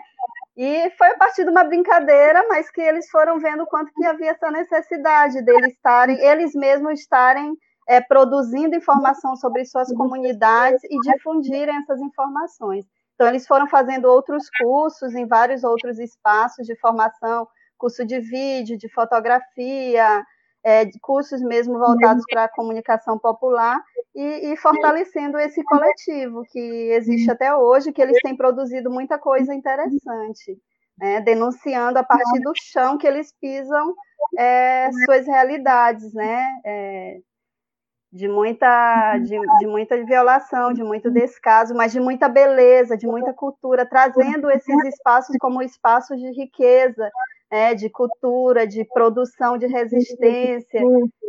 E 0.57 0.91
foi 0.91 1.09
a 1.09 1.17
partir 1.17 1.45
de 1.45 1.51
uma 1.51 1.65
brincadeira, 1.65 2.47
mas 2.49 2.71
que 2.71 2.81
eles 2.81 3.11
foram 3.11 3.39
vendo 3.41 3.67
quanto 3.67 3.93
que 3.93 4.07
havia 4.07 4.31
essa 4.31 4.51
necessidade 4.51 5.43
deles 5.43 5.73
estarem, 5.73 6.17
eles 6.21 6.55
mesmos 6.55 7.01
estarem 7.01 7.57
é, 7.89 8.01
produzindo 8.01 8.77
informação 8.77 9.35
sobre 9.37 9.65
suas 9.65 9.93
comunidades 9.93 10.83
e 10.85 10.99
difundirem 11.01 11.77
essas 11.77 12.01
informações. 12.01 12.87
Então, 13.15 13.29
eles 13.29 13.47
foram 13.47 13.67
fazendo 13.69 14.07
outros 14.07 14.49
cursos 14.61 15.15
em 15.15 15.27
vários 15.27 15.65
outros 15.65 15.99
espaços 15.99 16.67
de 16.67 16.77
formação, 16.77 17.47
curso 17.77 18.05
de 18.05 18.21
vídeo, 18.21 18.79
de 18.79 18.89
fotografia, 18.89 20.25
é, 20.65 20.89
cursos 21.01 21.43
mesmo 21.43 21.79
voltados 21.79 22.25
para 22.31 22.45
a 22.45 22.49
comunicação 22.49 23.19
popular 23.19 23.79
e, 24.15 24.53
e, 24.53 24.57
fortalecendo 24.57 25.39
esse 25.39 25.63
coletivo 25.63 26.43
que 26.51 26.59
existe 26.93 27.31
até 27.31 27.55
hoje, 27.55 27.93
que 27.93 28.01
eles 28.01 28.19
têm 28.23 28.35
produzido 28.35 28.91
muita 28.91 29.19
coisa 29.19 29.55
interessante, 29.55 30.59
né, 30.99 31.21
denunciando 31.21 31.99
a 31.99 32.03
partir 32.03 32.41
do 32.41 32.53
chão 32.55 32.97
que 32.97 33.07
eles 33.07 33.33
pisam 33.39 33.95
é, 34.39 34.91
suas 35.05 35.27
realidades, 35.27 36.15
né, 36.15 36.49
é, 36.65 37.19
de 38.11 38.29
muita, 38.29 39.19
de, 39.19 39.37
de, 39.59 39.67
muita 39.67 40.03
violação, 40.05 40.73
de 40.73 40.85
muito 40.85 41.11
descaso, 41.11 41.75
mas 41.75 41.93
de 41.93 41.99
muita 41.99 42.29
beleza, 42.29 42.97
de 42.97 43.09
muita 43.09 43.35
cultura, 43.35 43.85
trazendo 43.85 44.49
esses 44.53 44.85
espaços 44.85 45.37
como 45.41 45.61
espaços 45.61 46.17
de 46.19 46.31
riqueza, 46.31 47.11
é, 47.55 47.73
de 47.73 47.89
cultura, 47.89 48.67
de 48.67 48.85
produção, 48.85 49.57
de 49.57 49.69
resistência, 49.69 50.81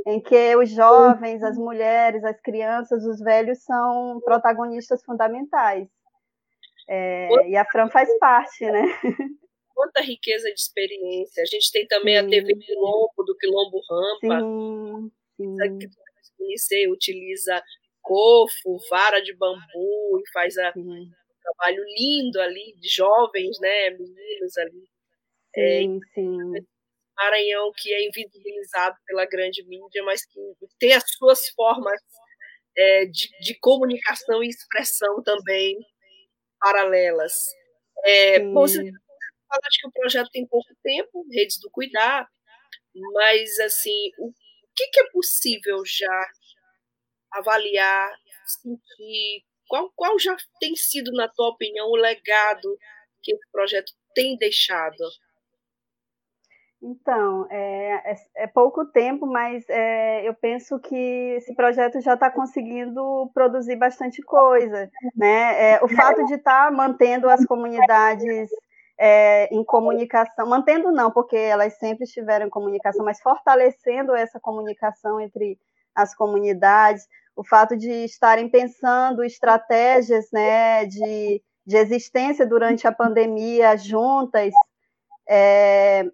em 0.08 0.20
que 0.20 0.56
os 0.56 0.72
jovens, 0.72 1.44
as 1.44 1.56
mulheres, 1.56 2.24
as 2.24 2.42
crianças, 2.42 3.06
os 3.06 3.20
velhos 3.20 3.64
são 3.64 4.20
protagonistas 4.26 5.04
fundamentais. 5.04 5.88
É, 6.90 7.50
e 7.50 7.56
a 7.56 7.64
Fran 7.66 7.90
faz 7.90 8.10
parte, 8.18 8.66
né? 8.66 8.86
Quanta 9.76 10.02
riqueza 10.02 10.48
de 10.48 10.60
experiência. 10.60 11.44
A 11.44 11.46
gente 11.46 11.72
tem 11.72 11.86
também 11.86 12.18
sim. 12.18 12.26
a 12.26 12.30
TV 12.30 12.56
Quilombo, 12.56 13.24
do 13.24 13.38
Quilombo 13.38 13.80
Rampa. 13.88 14.42
Sim, 14.42 15.12
sim. 15.38 15.78
Que 15.78 15.88
conhecer, 16.38 16.90
utiliza 16.90 17.62
cofo, 18.02 18.78
vara 18.90 19.20
de 19.20 19.36
bambu 19.36 20.20
e 20.20 20.32
faz 20.32 20.58
a, 20.58 20.74
um 20.76 21.10
trabalho 21.42 21.84
lindo 21.98 22.40
ali 22.42 22.76
de 22.78 22.88
jovens, 22.88 23.60
né, 23.60 23.92
meninos 23.92 24.58
ali. 24.58 24.95
É, 25.58 25.80
sim, 25.80 26.00
sim. 26.14 26.38
Maranhão 27.16 27.72
que 27.78 27.94
é 27.94 28.08
invisibilizado 28.08 28.98
pela 29.06 29.26
grande 29.26 29.64
mídia, 29.66 30.04
mas 30.04 30.26
que 30.26 30.40
tem 30.80 30.94
as 30.94 31.04
suas 31.18 31.48
formas 31.50 32.02
é, 32.78 33.06
de, 33.06 33.30
de, 33.40 33.58
comunicação 33.60 34.44
e 34.44 34.50
expressão 34.50 35.24
também 35.24 35.78
paralelas. 36.60 37.34
É, 38.04 38.40
você 38.52 38.80
fala 38.80 39.62
que 39.72 39.88
o 39.88 39.92
projeto 39.92 40.30
tem 40.32 40.46
pouco 40.46 40.68
tempo, 40.84 41.26
Redes 41.32 41.58
do 41.60 41.70
Cuidar, 41.72 42.28
mas 43.14 43.60
assim, 43.60 44.12
o 44.20 44.34
que, 44.76 44.88
que 44.88 45.00
é 45.00 45.10
possível 45.12 45.82
já 45.86 46.30
avaliar, 47.32 48.12
sentir? 48.46 49.44
Qual, 49.68 49.92
qual 49.96 50.20
já 50.20 50.36
tem 50.60 50.76
sido, 50.76 51.12
na 51.12 51.28
tua 51.28 51.50
opinião, 51.50 51.88
o 51.88 51.96
legado 51.96 52.78
que 53.24 53.34
esse 53.34 53.52
projeto 53.52 53.92
tem 54.14 54.38
deixado? 54.38 55.04
Então, 56.88 57.48
é, 57.50 58.12
é, 58.12 58.16
é, 58.44 58.48
pouco 58.48 58.86
tempo, 58.86 59.26
mas 59.26 59.68
é, 59.68 60.28
eu 60.28 60.36
penso 60.36 60.78
que 60.78 60.96
esse 61.36 61.56
projeto 61.56 62.00
já 62.00 62.14
está 62.14 62.30
conseguindo 62.30 63.28
produzir 63.34 63.76
bastante 63.76 64.22
coisa. 64.22 64.88
Né? 65.16 65.72
É, 65.72 65.84
o 65.84 65.88
fato 65.88 66.24
de 66.26 66.36
estar 66.36 66.66
tá 66.66 66.72
mantendo 66.72 67.28
as 67.28 67.44
comunidades 67.44 68.52
é, 69.00 69.52
em 69.52 69.64
comunicação, 69.64 70.48
mantendo 70.48 70.92
não, 70.92 71.10
porque 71.10 71.36
elas 71.36 71.74
sempre 71.80 72.04
estiveram 72.04 72.46
em 72.46 72.52
comunicação, 72.52 73.04
mas 73.04 73.20
fortalecendo 73.20 74.16
essa 74.16 74.40
comunicação 74.40 75.20
entre 75.20 75.58
as 75.96 76.14
comunidades, 76.14 77.08
o 77.36 77.44
fato 77.44 77.76
de 77.76 78.06
estarem 78.06 78.48
pensando 78.48 79.24
estratégias 79.24 80.28
né, 80.32 80.86
de, 80.86 81.42
de 81.66 81.78
existência 81.78 82.46
durante 82.46 82.88
a 82.88 82.92
pandemia 82.92 83.76
juntas, 83.76 84.54
é, 85.28 86.06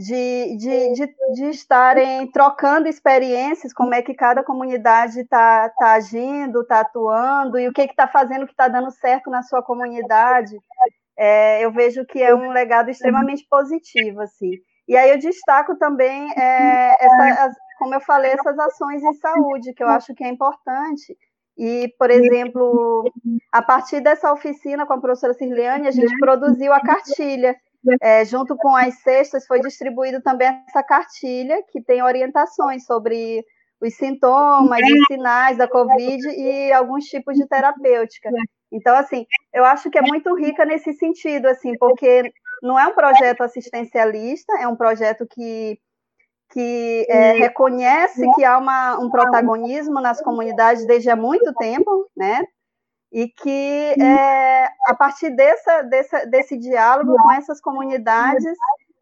de, 0.00 0.56
de, 0.56 0.92
de, 0.94 1.14
de, 1.34 1.50
estarem 1.50 2.30
trocando 2.30 2.88
experiências, 2.88 3.74
como 3.74 3.92
é 3.92 4.00
que 4.00 4.14
cada 4.14 4.42
comunidade 4.42 5.20
está 5.20 5.68
tá 5.78 5.92
agindo, 5.92 6.62
está 6.62 6.80
atuando, 6.80 7.58
e 7.58 7.68
o 7.68 7.72
que 7.72 7.82
está 7.82 8.08
fazendo 8.08 8.46
que 8.46 8.52
está 8.52 8.66
dando 8.66 8.90
certo 8.90 9.28
na 9.28 9.42
sua 9.42 9.62
comunidade. 9.62 10.56
É, 11.18 11.62
eu 11.62 11.70
vejo 11.70 12.06
que 12.06 12.22
é 12.22 12.34
um 12.34 12.50
legado 12.50 12.88
extremamente 12.88 13.46
positivo, 13.46 14.22
assim. 14.22 14.52
E 14.88 14.96
aí 14.96 15.10
eu 15.10 15.18
destaco 15.18 15.76
também, 15.76 16.32
é, 16.34 16.96
essa, 17.04 17.50
como 17.78 17.94
eu 17.94 18.00
falei, 18.00 18.32
essas 18.32 18.58
ações 18.58 19.02
em 19.02 19.12
saúde, 19.14 19.74
que 19.74 19.82
eu 19.82 19.88
acho 19.88 20.14
que 20.14 20.24
é 20.24 20.28
importante. 20.28 21.14
E, 21.58 21.94
por 21.98 22.10
exemplo, 22.10 23.04
a 23.52 23.60
partir 23.60 24.00
dessa 24.00 24.32
oficina 24.32 24.86
com 24.86 24.94
a 24.94 25.00
professora 25.00 25.34
Cirliane, 25.34 25.88
a 25.88 25.90
gente 25.90 26.16
produziu 26.18 26.72
a 26.72 26.80
cartilha, 26.80 27.54
é, 28.00 28.24
junto 28.24 28.56
com 28.56 28.74
as 28.76 28.94
cestas, 29.02 29.46
foi 29.46 29.60
distribuído 29.60 30.20
também 30.22 30.48
essa 30.68 30.82
cartilha, 30.82 31.62
que 31.70 31.82
tem 31.82 32.02
orientações 32.02 32.84
sobre 32.84 33.44
os 33.80 33.94
sintomas, 33.94 34.80
os 34.80 35.06
sinais 35.06 35.56
da 35.56 35.66
Covid 35.66 36.28
e 36.28 36.72
alguns 36.72 37.04
tipos 37.04 37.36
de 37.36 37.46
terapêutica. 37.46 38.28
Então, 38.70 38.94
assim, 38.94 39.24
eu 39.52 39.64
acho 39.64 39.90
que 39.90 39.98
é 39.98 40.02
muito 40.02 40.34
rica 40.36 40.64
nesse 40.64 40.92
sentido, 40.92 41.46
assim, 41.46 41.76
porque 41.78 42.30
não 42.62 42.78
é 42.78 42.86
um 42.86 42.94
projeto 42.94 43.42
assistencialista, 43.42 44.52
é 44.60 44.68
um 44.68 44.76
projeto 44.76 45.26
que, 45.26 45.78
que 46.52 47.06
é, 47.08 47.32
reconhece 47.32 48.22
que 48.34 48.44
há 48.44 48.58
uma, 48.58 48.98
um 48.98 49.10
protagonismo 49.10 50.00
nas 50.00 50.20
comunidades 50.20 50.86
desde 50.86 51.08
há 51.08 51.16
muito 51.16 51.52
tempo, 51.54 52.06
né? 52.14 52.44
E 53.12 53.28
que 53.28 53.94
é, 54.00 54.66
a 54.86 54.94
partir 54.94 55.30
dessa, 55.30 55.82
dessa, 55.82 56.26
desse 56.26 56.56
diálogo 56.56 57.14
com 57.16 57.32
essas 57.32 57.60
comunidades, 57.60 58.44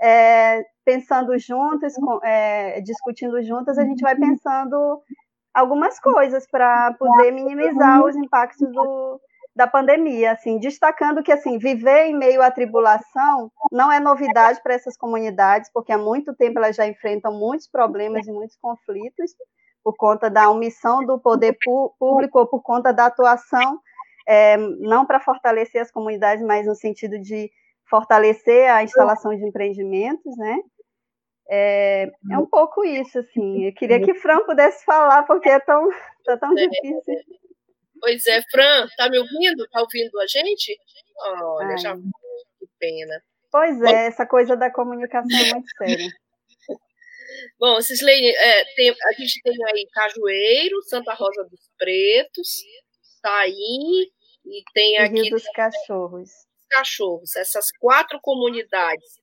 é, 0.00 0.62
pensando 0.84 1.38
juntas, 1.38 1.94
é, 2.22 2.80
discutindo 2.80 3.42
juntas, 3.42 3.76
a 3.78 3.84
gente 3.84 4.00
vai 4.00 4.16
pensando 4.16 5.02
algumas 5.52 5.98
coisas 6.00 6.46
para 6.50 6.94
poder 6.94 7.32
minimizar 7.32 8.02
os 8.02 8.16
impactos 8.16 8.72
do, 8.72 9.20
da 9.54 9.66
pandemia, 9.66 10.32
assim, 10.32 10.58
destacando 10.58 11.22
que 11.22 11.32
assim 11.32 11.58
viver 11.58 12.06
em 12.06 12.16
meio 12.16 12.40
à 12.40 12.50
tribulação 12.50 13.50
não 13.72 13.90
é 13.90 13.98
novidade 13.98 14.62
para 14.62 14.74
essas 14.74 14.96
comunidades, 14.96 15.68
porque 15.74 15.92
há 15.92 15.98
muito 15.98 16.32
tempo 16.34 16.58
elas 16.58 16.76
já 16.76 16.86
enfrentam 16.86 17.32
muitos 17.32 17.68
problemas 17.68 18.26
e 18.26 18.32
muitos 18.32 18.56
conflitos 18.56 19.32
por 19.82 19.96
conta 19.96 20.30
da 20.30 20.48
omissão 20.48 21.04
do 21.04 21.18
poder 21.18 21.56
público 21.98 22.38
ou 22.38 22.46
por 22.46 22.62
conta 22.62 22.92
da 22.92 23.06
atuação 23.06 23.80
é, 24.28 24.58
não 24.58 25.06
para 25.06 25.18
fortalecer 25.18 25.80
as 25.80 25.90
comunidades, 25.90 26.44
mas 26.44 26.66
no 26.66 26.74
sentido 26.74 27.18
de 27.18 27.50
fortalecer 27.88 28.70
a 28.70 28.82
instalação 28.82 29.34
de 29.34 29.42
empreendimentos, 29.42 30.36
né? 30.36 30.58
É, 31.50 32.10
é 32.30 32.38
um 32.38 32.44
pouco 32.44 32.84
isso, 32.84 33.18
assim. 33.18 33.64
Eu 33.64 33.72
queria 33.72 33.98
que 34.04 34.12
Fran 34.12 34.44
pudesse 34.44 34.84
falar, 34.84 35.22
porque 35.22 35.48
é 35.48 35.58
tão, 35.58 35.88
tá 36.26 36.36
tão 36.36 36.54
difícil. 36.54 37.14
Pois 37.98 38.26
é, 38.26 38.42
Fran, 38.50 38.86
tá 38.98 39.08
me 39.08 39.18
ouvindo? 39.18 39.66
Tá 39.72 39.80
ouvindo 39.80 40.20
a 40.20 40.26
gente? 40.26 40.78
Olha, 41.20 41.68
Ai. 41.68 41.78
já 41.78 41.96
que 41.96 42.68
pena. 42.78 43.22
Pois 43.50 43.80
é, 43.80 44.08
essa 44.08 44.26
coisa 44.26 44.54
da 44.58 44.70
comunicação 44.70 45.38
é 45.38 45.54
muito 45.54 45.70
séria. 45.78 46.06
Bom, 47.58 47.80
Cislene, 47.80 48.28
é, 48.28 48.64
tem, 48.76 48.90
a 48.90 49.12
gente 49.12 49.40
tem 49.42 49.56
aí 49.64 49.86
Cajueiro, 49.90 50.82
Santa 50.82 51.14
Rosa 51.14 51.44
dos 51.44 51.70
Pretos, 51.78 52.48
Taí, 53.22 54.10
e 54.48 54.62
tem 54.72 54.98
aqui. 54.98 55.22
Rio 55.22 55.30
dos 55.30 55.48
Cachorros. 55.50 56.30
Cachorros, 56.70 57.36
essas 57.36 57.70
quatro 57.78 58.18
comunidades. 58.20 59.18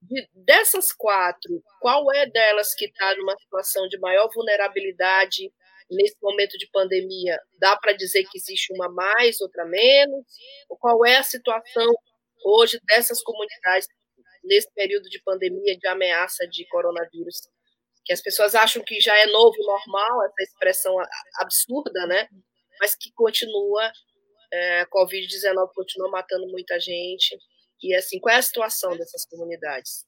De, 0.00 0.28
dessas 0.34 0.92
quatro, 0.92 1.62
qual 1.80 2.12
é 2.12 2.26
delas 2.26 2.74
que 2.74 2.86
está 2.86 3.16
numa 3.16 3.36
situação 3.38 3.88
de 3.88 3.98
maior 3.98 4.28
vulnerabilidade 4.34 5.50
nesse 5.90 6.16
momento 6.22 6.58
de 6.58 6.68
pandemia? 6.70 7.38
Dá 7.58 7.76
para 7.76 7.92
dizer 7.92 8.24
que 8.24 8.36
existe 8.36 8.72
uma 8.74 8.90
mais, 8.90 9.40
outra 9.40 9.64
menos? 9.64 10.26
Ou 10.68 10.76
qual 10.76 11.04
é 11.06 11.16
a 11.16 11.22
situação 11.22 11.90
hoje 12.44 12.78
dessas 12.84 13.22
comunidades 13.22 13.88
nesse 14.42 14.70
período 14.74 15.08
de 15.08 15.22
pandemia, 15.22 15.78
de 15.78 15.88
ameaça 15.88 16.46
de 16.48 16.66
coronavírus? 16.68 17.48
Que 18.04 18.12
as 18.12 18.20
pessoas 18.20 18.54
acham 18.54 18.82
que 18.84 19.00
já 19.00 19.16
é 19.16 19.26
novo 19.26 19.56
normal, 19.62 20.24
essa 20.26 20.42
expressão 20.42 20.94
absurda, 21.36 22.06
né? 22.06 22.28
Mas 22.78 22.94
que 22.94 23.10
continua 23.14 23.90
é, 24.54 24.80
a 24.82 24.86
Covid-19 24.86 25.70
continua 25.74 26.10
matando 26.10 26.46
muita 26.48 26.78
gente. 26.78 27.36
E 27.82 27.94
assim, 27.94 28.20
qual 28.20 28.34
é 28.34 28.38
a 28.38 28.42
situação 28.42 28.96
dessas 28.96 29.26
comunidades? 29.26 30.06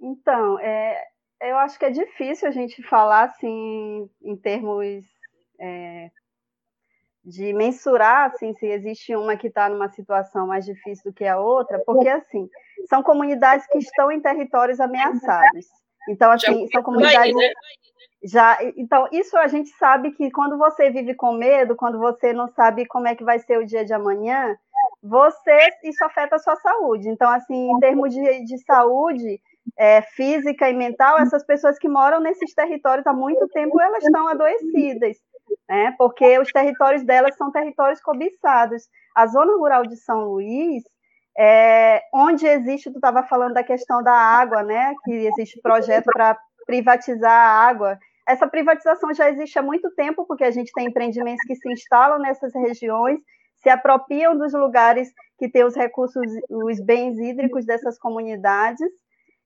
Então, 0.00 0.58
é, 0.60 1.02
eu 1.40 1.56
acho 1.56 1.78
que 1.78 1.86
é 1.86 1.90
difícil 1.90 2.48
a 2.48 2.50
gente 2.50 2.82
falar 2.82 3.24
assim 3.24 4.10
em 4.22 4.36
termos 4.36 5.04
é, 5.58 6.10
de 7.24 7.52
mensurar 7.54 8.30
assim, 8.30 8.54
se 8.54 8.66
existe 8.66 9.16
uma 9.16 9.36
que 9.36 9.48
está 9.48 9.68
numa 9.68 9.88
situação 9.88 10.46
mais 10.46 10.66
difícil 10.66 11.10
do 11.10 11.14
que 11.14 11.24
a 11.24 11.40
outra, 11.40 11.82
porque 11.84 12.08
assim 12.08 12.48
são 12.88 13.02
comunidades 13.02 13.66
que 13.66 13.78
estão 13.78 14.12
em 14.12 14.20
territórios 14.20 14.78
ameaçados. 14.78 15.66
Então, 16.08 16.30
assim, 16.30 16.68
são 16.68 16.82
comunidades. 16.82 17.18
Aí, 17.18 17.32
né? 17.32 17.52
Já, 18.24 18.58
então, 18.76 19.06
isso 19.12 19.36
a 19.36 19.46
gente 19.46 19.68
sabe 19.70 20.10
que 20.12 20.30
quando 20.30 20.58
você 20.58 20.90
vive 20.90 21.14
com 21.14 21.32
medo, 21.32 21.76
quando 21.76 21.98
você 21.98 22.32
não 22.32 22.48
sabe 22.48 22.86
como 22.86 23.06
é 23.06 23.14
que 23.14 23.22
vai 23.22 23.38
ser 23.38 23.58
o 23.58 23.66
dia 23.66 23.84
de 23.84 23.92
amanhã, 23.92 24.56
você 25.02 25.68
isso 25.84 26.04
afeta 26.04 26.36
a 26.36 26.38
sua 26.38 26.56
saúde. 26.56 27.08
Então, 27.08 27.30
assim, 27.30 27.70
em 27.70 27.78
termos 27.78 28.12
de, 28.12 28.44
de 28.44 28.58
saúde 28.64 29.40
é, 29.78 30.02
física 30.02 30.68
e 30.68 30.74
mental, 30.74 31.18
essas 31.18 31.44
pessoas 31.44 31.78
que 31.78 31.88
moram 31.88 32.20
nesses 32.20 32.54
territórios 32.54 33.06
há 33.06 33.12
muito 33.12 33.46
tempo, 33.48 33.80
elas 33.80 34.02
estão 34.02 34.26
adoecidas, 34.28 35.16
né? 35.68 35.94
Porque 35.98 36.38
os 36.38 36.50
territórios 36.50 37.04
delas 37.04 37.36
são 37.36 37.52
territórios 37.52 38.00
cobiçados. 38.00 38.88
A 39.14 39.26
zona 39.26 39.56
rural 39.56 39.84
de 39.84 39.96
São 39.96 40.24
Luís, 40.24 40.82
é, 41.38 42.02
onde 42.12 42.46
existe, 42.46 42.90
tu 42.90 42.96
estava 42.96 43.22
falando 43.22 43.54
da 43.54 43.62
questão 43.62 44.02
da 44.02 44.12
água, 44.12 44.62
né? 44.62 44.94
Que 45.04 45.12
existe 45.12 45.60
projeto 45.60 46.06
para 46.12 46.38
privatizar 46.66 47.30
a 47.30 47.68
água 47.68 47.98
essa 48.26 48.48
privatização 48.48 49.14
já 49.14 49.30
existe 49.30 49.58
há 49.58 49.62
muito 49.62 49.88
tempo, 49.92 50.26
porque 50.26 50.42
a 50.42 50.50
gente 50.50 50.72
tem 50.72 50.86
empreendimentos 50.86 51.46
que 51.46 51.54
se 51.54 51.72
instalam 51.72 52.18
nessas 52.18 52.52
regiões, 52.54 53.20
se 53.62 53.68
apropriam 53.68 54.36
dos 54.36 54.52
lugares 54.52 55.08
que 55.38 55.48
têm 55.48 55.64
os 55.64 55.76
recursos, 55.76 56.26
os 56.50 56.80
bens 56.80 57.16
hídricos 57.18 57.64
dessas 57.64 57.96
comunidades, 57.98 58.90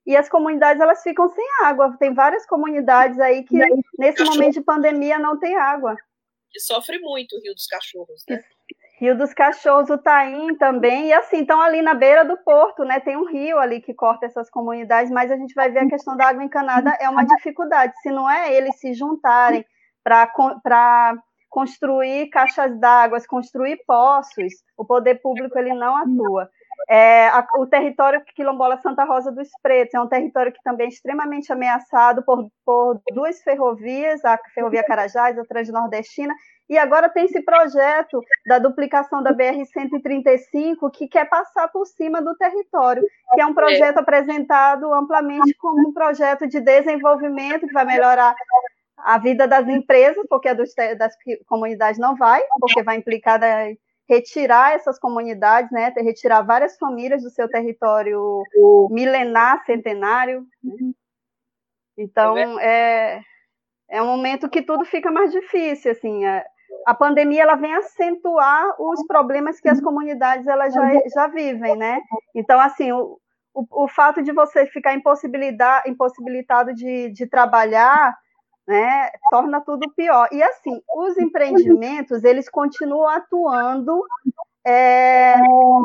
e 0.06 0.16
as 0.16 0.30
comunidades 0.30 0.80
elas 0.80 1.02
ficam 1.02 1.28
sem 1.28 1.46
água. 1.62 1.94
Tem 1.98 2.14
várias 2.14 2.46
comunidades 2.46 3.20
aí 3.20 3.44
que 3.44 3.58
nesse 3.98 4.24
momento 4.24 4.54
de 4.54 4.62
pandemia 4.62 5.18
não 5.18 5.38
tem 5.38 5.54
água. 5.56 5.94
Que 6.50 6.58
sofre 6.58 6.98
muito 6.98 7.36
o 7.36 7.40
Rio 7.40 7.54
dos 7.54 7.66
Cachorros, 7.66 8.24
né? 8.28 8.42
Rio 9.00 9.16
dos 9.16 9.32
Cachorros, 9.32 9.88
o 9.88 9.96
Taim 9.96 10.54
também, 10.56 11.08
e 11.08 11.12
assim, 11.14 11.40
estão 11.40 11.58
ali 11.58 11.80
na 11.80 11.94
beira 11.94 12.22
do 12.22 12.36
porto, 12.36 12.84
né? 12.84 13.00
Tem 13.00 13.16
um 13.16 13.24
rio 13.24 13.58
ali 13.58 13.80
que 13.80 13.94
corta 13.94 14.26
essas 14.26 14.50
comunidades, 14.50 15.10
mas 15.10 15.30
a 15.32 15.36
gente 15.36 15.54
vai 15.54 15.70
ver 15.70 15.78
a 15.78 15.88
questão 15.88 16.14
da 16.18 16.28
água 16.28 16.44
encanada 16.44 16.94
é 17.00 17.08
uma 17.08 17.24
dificuldade. 17.24 17.94
Se 18.02 18.10
não 18.10 18.28
é 18.28 18.52
eles 18.52 18.78
se 18.78 18.92
juntarem 18.92 19.64
para 20.04 20.28
construir 21.48 22.28
caixas 22.28 22.78
d'água, 22.78 23.18
construir 23.26 23.82
poços, 23.86 24.52
o 24.76 24.84
poder 24.84 25.14
público 25.22 25.58
ele 25.58 25.72
não 25.72 25.96
atua. 25.96 26.50
É, 26.88 27.28
a, 27.28 27.46
o 27.56 27.66
território 27.66 28.22
quilombola 28.34 28.76
Santa 28.78 29.04
Rosa 29.04 29.32
dos 29.32 29.48
Pretos 29.62 29.94
é 29.94 30.00
um 30.00 30.08
território 30.08 30.52
que 30.52 30.62
também 30.62 30.86
é 30.86 30.88
extremamente 30.90 31.50
ameaçado 31.50 32.22
por, 32.22 32.48
por 32.66 33.00
duas 33.12 33.40
ferrovias, 33.42 34.22
a 34.24 34.38
Ferrovia 34.54 34.84
Carajás, 34.84 35.38
a 35.38 35.44
Transnordestina, 35.44 36.34
e 36.70 36.78
agora 36.78 37.08
tem 37.08 37.24
esse 37.24 37.42
projeto 37.42 38.22
da 38.46 38.60
duplicação 38.60 39.20
da 39.20 39.34
BR-135 39.34 40.88
que 40.92 41.08
quer 41.08 41.28
passar 41.28 41.66
por 41.66 41.84
cima 41.84 42.22
do 42.22 42.36
território, 42.36 43.02
que 43.34 43.40
é 43.40 43.44
um 43.44 43.52
projeto 43.52 43.96
é. 43.96 44.00
apresentado 44.00 44.94
amplamente 44.94 45.52
como 45.54 45.88
um 45.88 45.92
projeto 45.92 46.46
de 46.46 46.60
desenvolvimento 46.60 47.66
que 47.66 47.72
vai 47.72 47.84
melhorar 47.84 48.36
a 48.98 49.18
vida 49.18 49.48
das 49.48 49.66
empresas, 49.66 50.24
porque 50.28 50.48
a 50.48 50.54
dos, 50.54 50.72
das 50.96 51.12
comunidades 51.48 51.98
não 51.98 52.14
vai, 52.14 52.40
porque 52.60 52.84
vai 52.84 52.98
implicar 52.98 53.40
retirar 54.08 54.72
essas 54.72 54.96
comunidades, 54.96 55.72
né, 55.72 55.92
retirar 55.96 56.42
várias 56.42 56.76
famílias 56.78 57.24
do 57.24 57.30
seu 57.30 57.48
território 57.48 58.44
milenar, 58.90 59.64
centenário. 59.64 60.46
Né? 60.62 60.92
Então, 61.98 62.36
é, 62.60 63.22
é 63.88 64.00
um 64.00 64.06
momento 64.06 64.48
que 64.48 64.62
tudo 64.62 64.84
fica 64.84 65.10
mais 65.10 65.32
difícil, 65.32 65.90
assim, 65.90 66.24
a, 66.24 66.44
a 66.86 66.94
pandemia 66.94 67.42
ela 67.42 67.56
vem 67.56 67.74
acentuar 67.74 68.74
os 68.78 69.06
problemas 69.06 69.60
que 69.60 69.68
as 69.68 69.80
comunidades 69.80 70.46
elas 70.46 70.72
já, 70.72 70.90
já 71.14 71.26
vivem, 71.28 71.76
né? 71.76 72.00
Então, 72.34 72.58
assim, 72.58 72.92
o, 72.92 73.18
o, 73.54 73.84
o 73.84 73.88
fato 73.88 74.22
de 74.22 74.32
você 74.32 74.66
ficar 74.66 74.94
impossibilitado 74.94 76.74
de, 76.74 77.10
de 77.10 77.26
trabalhar 77.26 78.16
né, 78.66 79.10
torna 79.30 79.60
tudo 79.60 79.90
pior. 79.94 80.28
E 80.30 80.42
assim, 80.42 80.80
os 80.94 81.18
empreendimentos, 81.18 82.22
eles 82.22 82.48
continuam 82.48 83.08
atuando 83.08 84.04
é, 84.66 85.36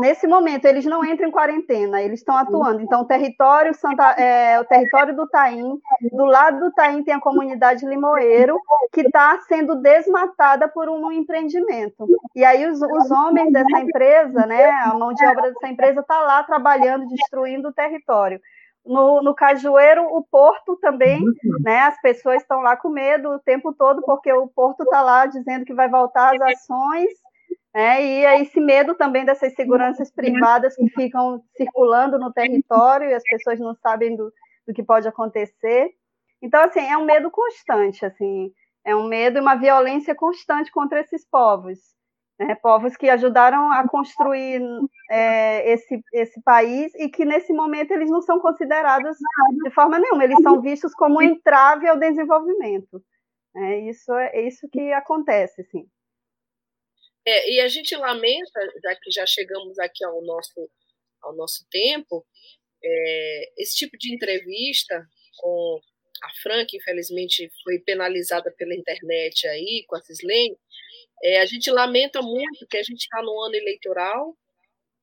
nesse 0.01 0.27
momento, 0.27 0.65
eles 0.65 0.85
não 0.85 1.03
entram 1.05 1.29
em 1.29 1.31
quarentena, 1.31 2.01
eles 2.01 2.19
estão 2.19 2.35
atuando. 2.35 2.81
Então, 2.81 3.01
o 3.01 3.05
território, 3.05 3.73
Santa, 3.73 4.11
é, 4.11 4.59
o 4.59 4.65
território 4.65 5.15
do 5.15 5.27
Taim, 5.29 5.79
do 6.11 6.25
lado 6.25 6.59
do 6.59 6.73
Taim 6.73 7.01
tem 7.03 7.13
a 7.13 7.21
comunidade 7.21 7.85
Limoeiro, 7.85 8.59
que 8.91 9.01
está 9.01 9.39
sendo 9.47 9.75
desmatada 9.77 10.67
por 10.67 10.89
um 10.89 11.09
empreendimento. 11.11 12.05
E 12.35 12.43
aí 12.43 12.67
os, 12.67 12.81
os 12.81 13.11
homens 13.11 13.51
dessa 13.53 13.79
empresa, 13.79 14.45
né, 14.45 14.69
a 14.69 14.93
mão 14.93 15.13
de 15.13 15.25
obra 15.25 15.53
dessa 15.53 15.67
empresa 15.69 16.01
está 16.01 16.21
lá 16.21 16.43
trabalhando, 16.43 17.07
destruindo 17.07 17.69
o 17.69 17.73
território. 17.73 18.41
No, 18.85 19.21
no 19.23 19.33
Cajueiro, 19.33 20.05
o 20.15 20.21
porto 20.21 20.75
também, 20.75 21.23
né? 21.63 21.79
As 21.79 21.99
pessoas 22.01 22.43
estão 22.43 22.61
lá 22.61 22.77
com 22.77 22.89
medo 22.89 23.29
o 23.29 23.39
tempo 23.39 23.73
todo, 23.73 24.03
porque 24.03 24.31
o 24.31 24.47
porto 24.47 24.83
está 24.83 25.01
lá 25.01 25.25
dizendo 25.25 25.65
que 25.65 25.73
vai 25.73 25.89
voltar 25.89 26.35
às 26.35 26.41
ações, 26.41 27.09
né? 27.75 28.03
E 28.03 28.25
é 28.25 28.41
esse 28.41 28.59
medo 28.59 28.95
também 28.95 29.25
dessas 29.25 29.53
seguranças 29.53 30.09
privadas 30.09 30.75
que 30.75 30.89
ficam 30.89 31.43
circulando 31.55 32.17
no 32.17 32.31
território 32.31 33.09
e 33.09 33.13
as 33.13 33.23
pessoas 33.23 33.59
não 33.59 33.75
sabem 33.75 34.15
do, 34.15 34.31
do 34.65 34.73
que 34.73 34.81
pode 34.81 35.07
acontecer. 35.07 35.91
Então, 36.41 36.63
assim, 36.63 36.79
é 36.79 36.97
um 36.97 37.05
medo 37.05 37.29
constante, 37.29 38.05
assim, 38.05 38.51
é 38.85 38.95
um 38.95 39.07
medo 39.07 39.37
e 39.37 39.41
uma 39.41 39.55
violência 39.55 40.15
constante 40.15 40.71
contra 40.71 41.01
esses 41.01 41.27
povos 41.29 41.79
né, 42.39 42.55
povos 42.55 42.95
que 42.95 43.09
ajudaram 43.09 43.71
a 43.71 43.87
construir 43.87 44.61
é, 45.09 45.71
esse, 45.71 46.01
esse 46.13 46.41
país 46.41 46.93
e 46.95 47.09
que 47.09 47.23
nesse 47.25 47.53
momento 47.53 47.91
eles 47.91 48.09
não 48.09 48.21
são 48.21 48.39
considerados 48.39 49.17
de 49.63 49.71
forma 49.71 49.99
nenhuma, 49.99 50.23
eles 50.23 50.41
são 50.41 50.61
vistos 50.61 50.93
como 50.93 51.19
um 51.19 51.21
entrave 51.21 51.87
ao 51.87 51.97
desenvolvimento. 51.97 53.01
É 53.55 53.79
isso, 53.89 54.13
é 54.13 54.41
isso 54.41 54.67
que 54.69 54.91
acontece, 54.91 55.63
sim. 55.71 55.85
É, 57.27 57.51
e 57.51 57.59
a 57.59 57.67
gente 57.67 57.95
lamenta, 57.95 58.59
já 58.83 58.95
que 58.95 59.11
já 59.11 59.25
chegamos 59.25 59.79
aqui 59.79 60.05
ao 60.05 60.21
nosso, 60.23 60.69
ao 61.23 61.35
nosso 61.35 61.65
tempo, 61.71 62.25
é, 62.83 63.51
esse 63.57 63.75
tipo 63.75 63.97
de 63.97 64.13
entrevista 64.13 65.03
com 65.37 65.79
a 66.23 66.29
Fran, 66.41 66.65
que 66.65 66.77
infelizmente 66.77 67.49
foi 67.63 67.79
penalizada 67.79 68.51
pela 68.51 68.75
internet 68.75 69.47
aí, 69.47 69.83
com 69.87 69.95
a 69.95 70.01
Cislene, 70.01 70.57
é, 71.23 71.39
a 71.39 71.45
gente 71.45 71.71
lamenta 71.71 72.21
muito 72.21 72.67
que 72.69 72.77
a 72.77 72.83
gente 72.83 73.01
está 73.01 73.21
no 73.21 73.41
ano 73.41 73.55
eleitoral, 73.55 74.37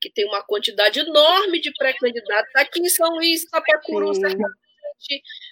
que 0.00 0.10
tem 0.10 0.24
uma 0.26 0.44
quantidade 0.44 1.00
enorme 1.00 1.60
de 1.60 1.72
pré-candidatos. 1.74 2.50
Aqui 2.56 2.80
em 2.80 2.88
São 2.88 3.08
Luís, 3.10 3.48
Tapacuru, 3.48 4.12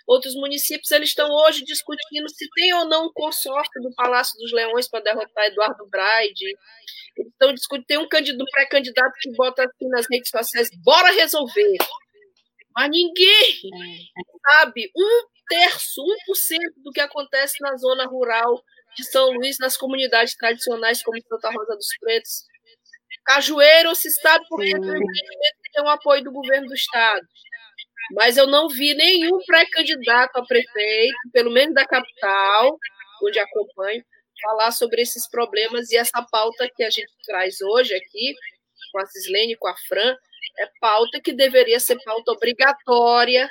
outros 0.06 0.34
municípios, 0.34 0.90
eles 0.90 1.10
estão 1.10 1.28
hoje 1.30 1.64
discutindo 1.64 2.28
se 2.28 2.48
tem 2.54 2.72
ou 2.74 2.86
não 2.86 3.06
um 3.06 3.12
consórcio 3.12 3.80
do 3.82 3.94
Palácio 3.94 4.38
dos 4.38 4.52
Leões 4.52 4.88
para 4.88 5.00
derrotar 5.00 5.46
Eduardo 5.46 5.86
Braide. 5.88 6.56
Discutindo, 7.54 7.86
tem 7.86 7.98
um 7.98 8.08
pré-candidato 8.08 9.12
que 9.20 9.30
bota 9.32 9.64
assim 9.64 9.88
nas 9.88 10.06
redes 10.10 10.30
sociais, 10.30 10.70
bora 10.82 11.12
resolver. 11.12 11.76
Mas 12.74 12.90
ninguém 12.90 13.60
sabe 14.50 14.90
um 14.96 15.26
terço, 15.48 16.00
1% 16.02 16.58
do 16.84 16.92
que 16.92 17.00
acontece 17.00 17.56
na 17.60 17.76
zona 17.76 18.06
rural 18.06 18.62
de 18.96 19.04
São 19.04 19.30
Luís 19.32 19.56
nas 19.58 19.76
comunidades 19.76 20.36
tradicionais 20.36 21.02
como 21.02 21.20
Santa 21.28 21.50
Rosa 21.50 21.76
dos 21.76 21.88
Pretos. 21.98 22.44
Cajueiro 23.24 23.94
se 23.94 24.10
sabe 24.10 24.44
porque 24.48 24.72
tem 24.72 25.84
um 25.84 25.88
apoio 25.88 26.22
do 26.22 26.32
governo 26.32 26.68
do 26.68 26.74
estado. 26.74 27.26
Mas 28.12 28.36
eu 28.36 28.46
não 28.46 28.68
vi 28.68 28.94
nenhum 28.94 29.38
pré-candidato 29.46 30.36
a 30.36 30.44
prefeito, 30.44 31.16
pelo 31.32 31.50
menos 31.50 31.74
da 31.74 31.86
capital, 31.86 32.76
onde 33.22 33.38
acompanho, 33.38 34.04
falar 34.42 34.70
sobre 34.72 35.02
esses 35.02 35.28
problemas. 35.28 35.90
E 35.90 35.96
essa 35.96 36.22
pauta 36.30 36.68
que 36.74 36.82
a 36.82 36.90
gente 36.90 37.12
traz 37.24 37.60
hoje 37.60 37.94
aqui, 37.94 38.34
com 38.92 39.00
a 39.00 39.06
Cislene, 39.06 39.56
com 39.56 39.68
a 39.68 39.76
Fran, 39.88 40.16
é 40.58 40.66
pauta 40.80 41.20
que 41.22 41.32
deveria 41.32 41.78
ser 41.78 41.98
pauta 42.02 42.32
obrigatória 42.32 43.48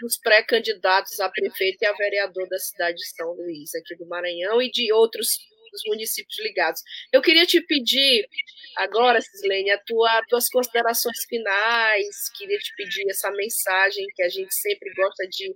dos 0.00 0.18
pré-candidatos 0.18 1.20
a 1.20 1.28
prefeito 1.28 1.82
e 1.82 1.86
a 1.86 1.92
vereador 1.92 2.48
da 2.48 2.58
cidade 2.58 2.96
de 2.96 3.08
São 3.14 3.32
Luís, 3.32 3.74
aqui 3.74 3.96
do 3.96 4.06
Maranhão, 4.06 4.60
e 4.60 4.70
de 4.70 4.92
outros 4.92 5.38
dos 5.74 5.82
municípios 5.86 6.38
ligados. 6.40 6.80
Eu 7.12 7.20
queria 7.20 7.44
te 7.44 7.60
pedir 7.60 8.28
agora, 8.76 9.20
Cislene, 9.20 9.70
a 9.70 9.78
tua, 9.78 10.22
tuas 10.28 10.48
considerações 10.48 11.24
finais, 11.28 12.30
queria 12.38 12.58
te 12.58 12.72
pedir 12.76 13.10
essa 13.10 13.30
mensagem 13.32 14.06
que 14.14 14.22
a 14.22 14.28
gente 14.28 14.54
sempre 14.54 14.92
gosta 14.94 15.26
de, 15.28 15.54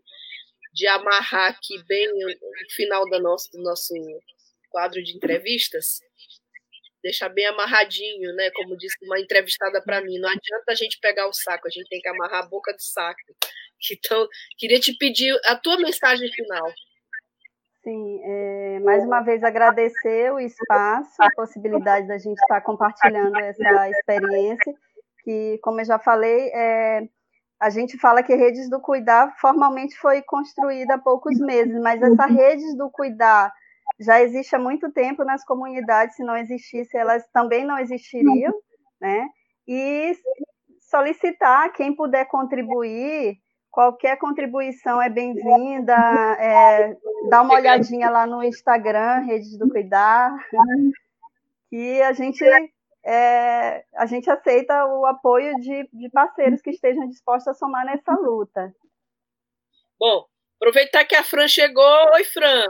de 0.74 0.86
amarrar 0.88 1.52
aqui 1.52 1.82
bem 1.86 2.08
no 2.08 2.28
final 2.74 3.08
do 3.08 3.20
nosso, 3.20 3.50
do 3.52 3.62
nosso 3.62 3.94
quadro 4.70 5.02
de 5.02 5.16
entrevistas, 5.16 6.00
deixar 7.02 7.28
bem 7.28 7.46
amarradinho, 7.46 8.34
né? 8.34 8.50
Como 8.50 8.76
disse 8.76 8.96
uma 9.02 9.20
entrevistada 9.20 9.80
para 9.82 10.02
mim, 10.02 10.18
não 10.18 10.28
adianta 10.28 10.72
a 10.72 10.74
gente 10.74 10.98
pegar 11.00 11.28
o 11.28 11.32
saco, 11.32 11.68
a 11.68 11.70
gente 11.70 11.88
tem 11.88 12.00
que 12.00 12.08
amarrar 12.08 12.44
a 12.44 12.48
boca 12.48 12.72
do 12.72 12.82
saco. 12.82 13.20
Então, 13.92 14.28
queria 14.58 14.80
te 14.80 14.92
pedir 14.96 15.38
a 15.44 15.56
tua 15.56 15.78
mensagem 15.78 16.28
final. 16.32 16.72
Sim, 17.84 18.20
é, 18.24 18.67
mais 18.78 19.04
uma 19.04 19.20
vez 19.20 19.42
agradecer 19.42 20.32
o 20.32 20.40
espaço, 20.40 21.20
a 21.20 21.30
possibilidade 21.34 22.06
da 22.06 22.18
gente 22.18 22.38
estar 22.38 22.60
compartilhando 22.60 23.36
essa 23.38 23.88
experiência, 23.90 24.74
que, 25.22 25.58
como 25.62 25.80
eu 25.80 25.84
já 25.84 25.98
falei, 25.98 26.50
é, 26.54 27.08
a 27.60 27.70
gente 27.70 27.98
fala 27.98 28.22
que 28.22 28.34
Redes 28.34 28.70
do 28.70 28.80
Cuidar 28.80 29.34
formalmente 29.40 29.96
foi 29.98 30.22
construída 30.22 30.94
há 30.94 30.98
poucos 30.98 31.38
meses, 31.38 31.80
mas 31.80 32.00
essa 32.00 32.26
Redes 32.26 32.76
do 32.76 32.90
Cuidar 32.90 33.52
já 33.98 34.22
existe 34.22 34.54
há 34.54 34.58
muito 34.58 34.92
tempo 34.92 35.24
nas 35.24 35.44
comunidades, 35.44 36.16
se 36.16 36.22
não 36.22 36.36
existisse, 36.36 36.96
elas 36.96 37.26
também 37.32 37.64
não 37.64 37.78
existiriam, 37.78 38.52
né? 39.00 39.28
E 39.66 40.16
solicitar 40.88 41.72
quem 41.72 41.94
puder 41.94 42.26
contribuir 42.26 43.36
Qualquer 43.78 44.18
contribuição 44.18 45.00
é 45.00 45.08
bem-vinda. 45.08 45.94
É, 46.40 46.96
dá 47.30 47.42
uma 47.42 47.54
olhadinha 47.54 48.10
lá 48.10 48.26
no 48.26 48.42
Instagram, 48.42 49.20
Redes 49.20 49.56
do 49.56 49.70
Cuidar, 49.70 50.36
que 51.70 52.02
a 52.02 52.12
gente, 52.12 52.42
é, 53.06 53.84
a 53.94 54.04
gente 54.04 54.28
aceita 54.28 54.84
o 54.84 55.06
apoio 55.06 55.54
de, 55.60 55.88
de 55.92 56.10
parceiros 56.10 56.60
que 56.60 56.70
estejam 56.70 57.06
dispostos 57.06 57.46
a 57.46 57.54
somar 57.54 57.86
nessa 57.86 58.14
luta. 58.14 58.74
Bom, 59.96 60.26
Aproveitar 60.60 61.04
que 61.04 61.14
a 61.14 61.22
Fran 61.22 61.46
chegou. 61.46 62.10
Oi, 62.14 62.24
Fran. 62.24 62.64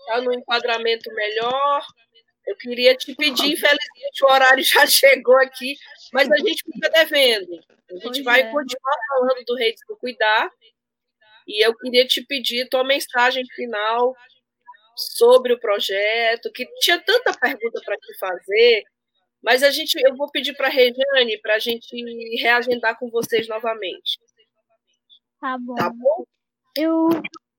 Está 0.00 0.20
no 0.22 0.34
enquadramento 0.34 1.08
melhor. 1.14 1.86
Eu 2.48 2.56
queria 2.56 2.96
te 2.96 3.14
pedir, 3.14 3.52
infelizmente 3.52 4.24
o 4.24 4.32
horário 4.32 4.64
já 4.64 4.86
chegou 4.88 5.36
aqui, 5.38 5.76
mas 6.12 6.30
a 6.30 6.36
gente 6.38 6.62
fica 6.64 6.88
devendo. 6.88 7.52
A 7.90 7.94
gente 7.94 8.02
pois 8.02 8.24
vai 8.24 8.40
é. 8.40 8.50
continuar 8.50 8.96
falando 9.08 9.44
do 9.44 9.54
Redes 9.54 9.82
do 9.86 9.96
Cuidar. 9.96 10.50
E 11.46 11.64
eu 11.64 11.76
queria 11.76 12.06
te 12.06 12.24
pedir 12.24 12.68
tua 12.68 12.84
mensagem 12.84 13.44
final 13.54 14.14
sobre 14.96 15.52
o 15.52 15.60
projeto, 15.60 16.50
que 16.52 16.66
tinha 16.80 16.98
tanta 16.98 17.32
pergunta 17.38 17.80
para 17.84 17.96
te 17.96 18.18
fazer, 18.18 18.84
mas 19.42 19.62
a 19.62 19.70
gente, 19.70 19.94
eu 20.04 20.16
vou 20.16 20.30
pedir 20.30 20.54
para 20.54 20.66
a 20.66 20.70
Regiane 20.70 21.40
para 21.40 21.54
a 21.54 21.58
gente 21.58 21.86
reagendar 22.40 22.98
com 22.98 23.08
vocês 23.08 23.46
novamente. 23.46 24.18
Tá 25.40 25.56
bom. 25.58 25.74
Tá 25.74 25.90
bom? 25.90 26.24
Eu, 26.76 27.08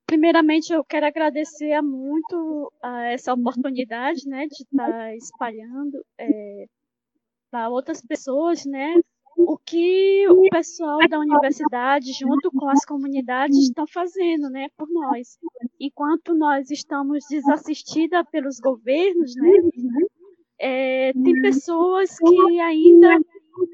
primeiramente, 0.10 0.74
eu 0.74 0.84
quero 0.84 1.06
agradecer 1.06 1.80
muito 1.84 2.74
a 2.82 3.12
essa 3.12 3.32
oportunidade, 3.32 4.28
né, 4.28 4.48
de 4.48 4.64
estar 4.64 5.16
espalhando 5.16 6.04
é, 6.18 6.66
para 7.52 7.70
outras 7.70 8.02
pessoas, 8.02 8.66
né, 8.66 8.96
o 9.38 9.56
que 9.58 10.28
o 10.28 10.50
pessoal 10.50 10.98
da 11.08 11.20
universidade, 11.20 12.12
junto 12.14 12.52
com 12.52 12.68
as 12.70 12.84
comunidades, 12.86 13.56
estão 13.60 13.86
fazendo, 13.86 14.50
né, 14.50 14.68
por 14.76 14.90
nós. 14.90 15.38
Enquanto 15.80 16.34
nós 16.34 16.72
estamos 16.72 17.24
desassistidas 17.30 18.26
pelos 18.32 18.60
governos, 18.60 19.36
né, 19.36 19.52
é, 20.60 21.14
tem 21.14 21.42
pessoas 21.42 22.18
que 22.18 22.60
ainda 22.60 23.16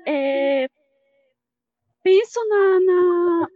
é, 0.06 0.68
pensam 2.04 2.48
na, 2.50 2.80
na, 2.82 3.48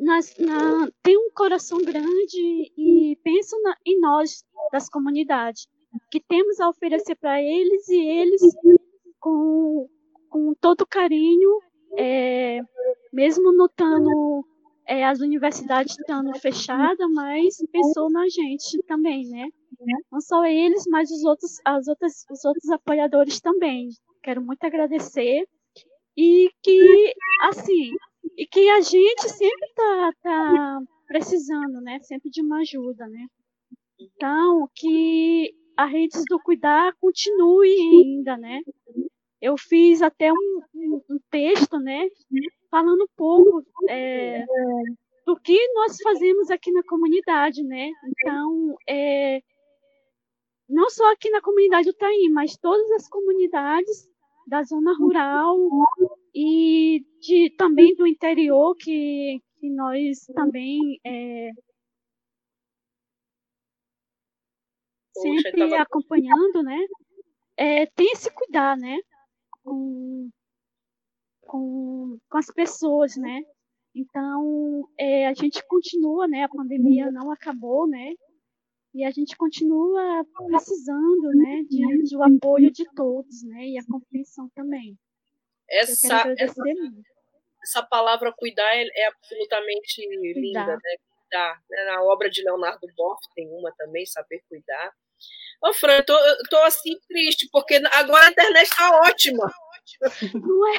na, 0.00 0.18
na, 0.38 0.88
tem 1.02 1.16
um 1.16 1.30
coração 1.34 1.78
grande 1.78 2.72
e 2.76 3.16
pensam 3.22 3.60
na, 3.62 3.76
em 3.86 4.00
nós 4.00 4.44
das 4.72 4.88
comunidades 4.88 5.68
que 6.10 6.20
temos 6.20 6.60
a 6.60 6.68
oferecer 6.68 7.16
para 7.16 7.40
eles 7.42 7.88
e 7.88 8.00
eles 8.00 8.40
com 9.18 9.88
com 10.30 10.54
todo 10.54 10.86
carinho, 10.86 11.60
é, 11.98 12.60
mesmo 13.12 13.52
notando 13.52 14.44
é, 14.86 15.04
as 15.04 15.20
universidades 15.20 15.98
estando 15.98 16.32
fechadas, 16.38 17.06
mas 17.12 17.56
pensou 17.72 18.08
na 18.10 18.28
gente 18.28 18.80
também, 18.86 19.28
né? 19.28 19.48
Não 20.10 20.20
só 20.20 20.44
eles, 20.44 20.84
mas 20.88 21.10
os 21.10 21.24
outros, 21.24 21.58
as 21.64 21.88
outras, 21.88 22.24
os 22.30 22.44
outros 22.44 22.70
apoiadores 22.70 23.40
também. 23.40 23.88
Quero 24.22 24.40
muito 24.40 24.62
agradecer 24.64 25.46
e 26.16 26.50
que 26.62 27.14
assim 27.42 27.90
e 28.36 28.46
que 28.46 28.68
a 28.70 28.80
gente 28.80 29.28
sempre 29.28 29.66
está 29.68 30.12
tá 30.22 30.80
precisando, 31.06 31.80
né? 31.80 31.98
Sempre 32.00 32.30
de 32.30 32.42
uma 32.42 32.60
ajuda, 32.60 33.06
né? 33.08 33.26
Então 33.98 34.68
que 34.74 35.54
a 35.76 35.86
redes 35.86 36.24
do 36.28 36.38
cuidar 36.40 36.94
continue 37.00 37.68
ainda, 37.68 38.36
né? 38.36 38.60
eu 39.40 39.56
fiz 39.56 40.02
até 40.02 40.30
um, 40.30 40.62
um, 40.74 41.02
um 41.10 41.18
texto, 41.30 41.78
né, 41.78 42.08
falando 42.70 43.02
um 43.04 43.08
pouco 43.16 43.64
é, 43.88 44.44
do 45.26 45.34
que 45.40 45.58
nós 45.74 45.96
fazemos 46.02 46.50
aqui 46.50 46.70
na 46.70 46.82
comunidade, 46.82 47.62
né? 47.62 47.90
Então, 48.04 48.76
é, 48.86 49.40
não 50.68 50.90
só 50.90 51.10
aqui 51.12 51.30
na 51.30 51.40
comunidade 51.40 51.90
do 51.90 51.96
Taim, 51.96 52.28
mas 52.30 52.56
todas 52.56 52.90
as 52.92 53.08
comunidades 53.08 54.08
da 54.46 54.62
zona 54.62 54.94
rural 54.94 55.56
e 56.34 57.04
de, 57.20 57.54
também 57.56 57.94
do 57.96 58.06
interior 58.06 58.74
que, 58.76 59.40
que 59.58 59.70
nós 59.70 60.26
também 60.34 61.00
é, 61.04 61.50
sempre 65.12 65.74
acompanhando, 65.74 66.62
né? 66.62 66.78
É, 67.56 67.86
tem 67.86 68.10
esse 68.12 68.30
cuidar, 68.32 68.76
né? 68.76 68.98
com, 69.62 70.30
com, 71.42 72.18
com 72.28 72.38
as 72.38 72.46
pessoas, 72.46 73.16
né? 73.16 73.42
Então, 73.94 74.88
é, 74.98 75.26
a 75.26 75.34
gente 75.34 75.64
continua, 75.66 76.28
né? 76.28 76.44
A 76.44 76.48
pandemia 76.48 77.10
não 77.10 77.30
acabou, 77.30 77.88
né? 77.88 78.12
E 78.94 79.04
a 79.04 79.10
gente 79.10 79.36
continua 79.36 80.24
precisando, 80.46 81.28
né? 81.34 81.62
De, 81.68 82.02
de 82.04 82.16
o 82.16 82.22
apoio 82.22 82.70
de 82.70 82.84
todos, 82.94 83.42
né? 83.44 83.68
E 83.68 83.78
a 83.78 83.84
compreensão 83.84 84.48
também. 84.54 84.96
Essa, 85.70 86.24
essa, 86.36 86.62
essa, 87.62 87.82
palavra 87.82 88.32
cuidar 88.36 88.74
é, 88.74 88.84
é 88.94 89.06
absolutamente 89.06 90.02
cuidar. 90.02 90.40
linda, 90.40 90.66
né? 90.66 90.96
Cuidar. 91.22 91.62
Né? 91.70 91.84
Na 91.84 92.02
obra 92.02 92.28
de 92.28 92.42
Leonardo 92.42 92.86
Boff 92.96 93.20
tem 93.34 93.48
uma 93.48 93.72
também, 93.76 94.04
Saber 94.06 94.42
Cuidar. 94.48 94.92
Ô, 95.62 95.72
Fran, 95.74 95.96
eu 95.96 96.04
tô, 96.04 96.18
eu 96.18 96.36
tô 96.48 96.56
assim 96.58 96.98
triste, 97.06 97.48
porque 97.52 97.80
agora 97.92 98.26
a 98.26 98.30
internet 98.30 98.70
tá 98.74 98.90
ótima. 99.06 99.50
Não 100.34 100.74
é? 100.74 100.78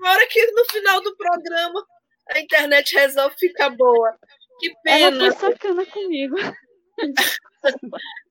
Na 0.00 0.12
hora 0.12 0.26
que 0.28 0.46
no 0.52 0.64
final 0.66 1.00
do 1.02 1.16
programa 1.16 1.86
a 2.30 2.38
internet 2.38 2.94
resolve 2.94 3.34
ficar 3.38 3.70
boa. 3.70 4.18
Que 4.60 4.74
pena. 4.82 5.24
Ela 5.24 5.32
foi 5.32 5.52
sacana 5.52 5.86
comigo. 5.86 6.36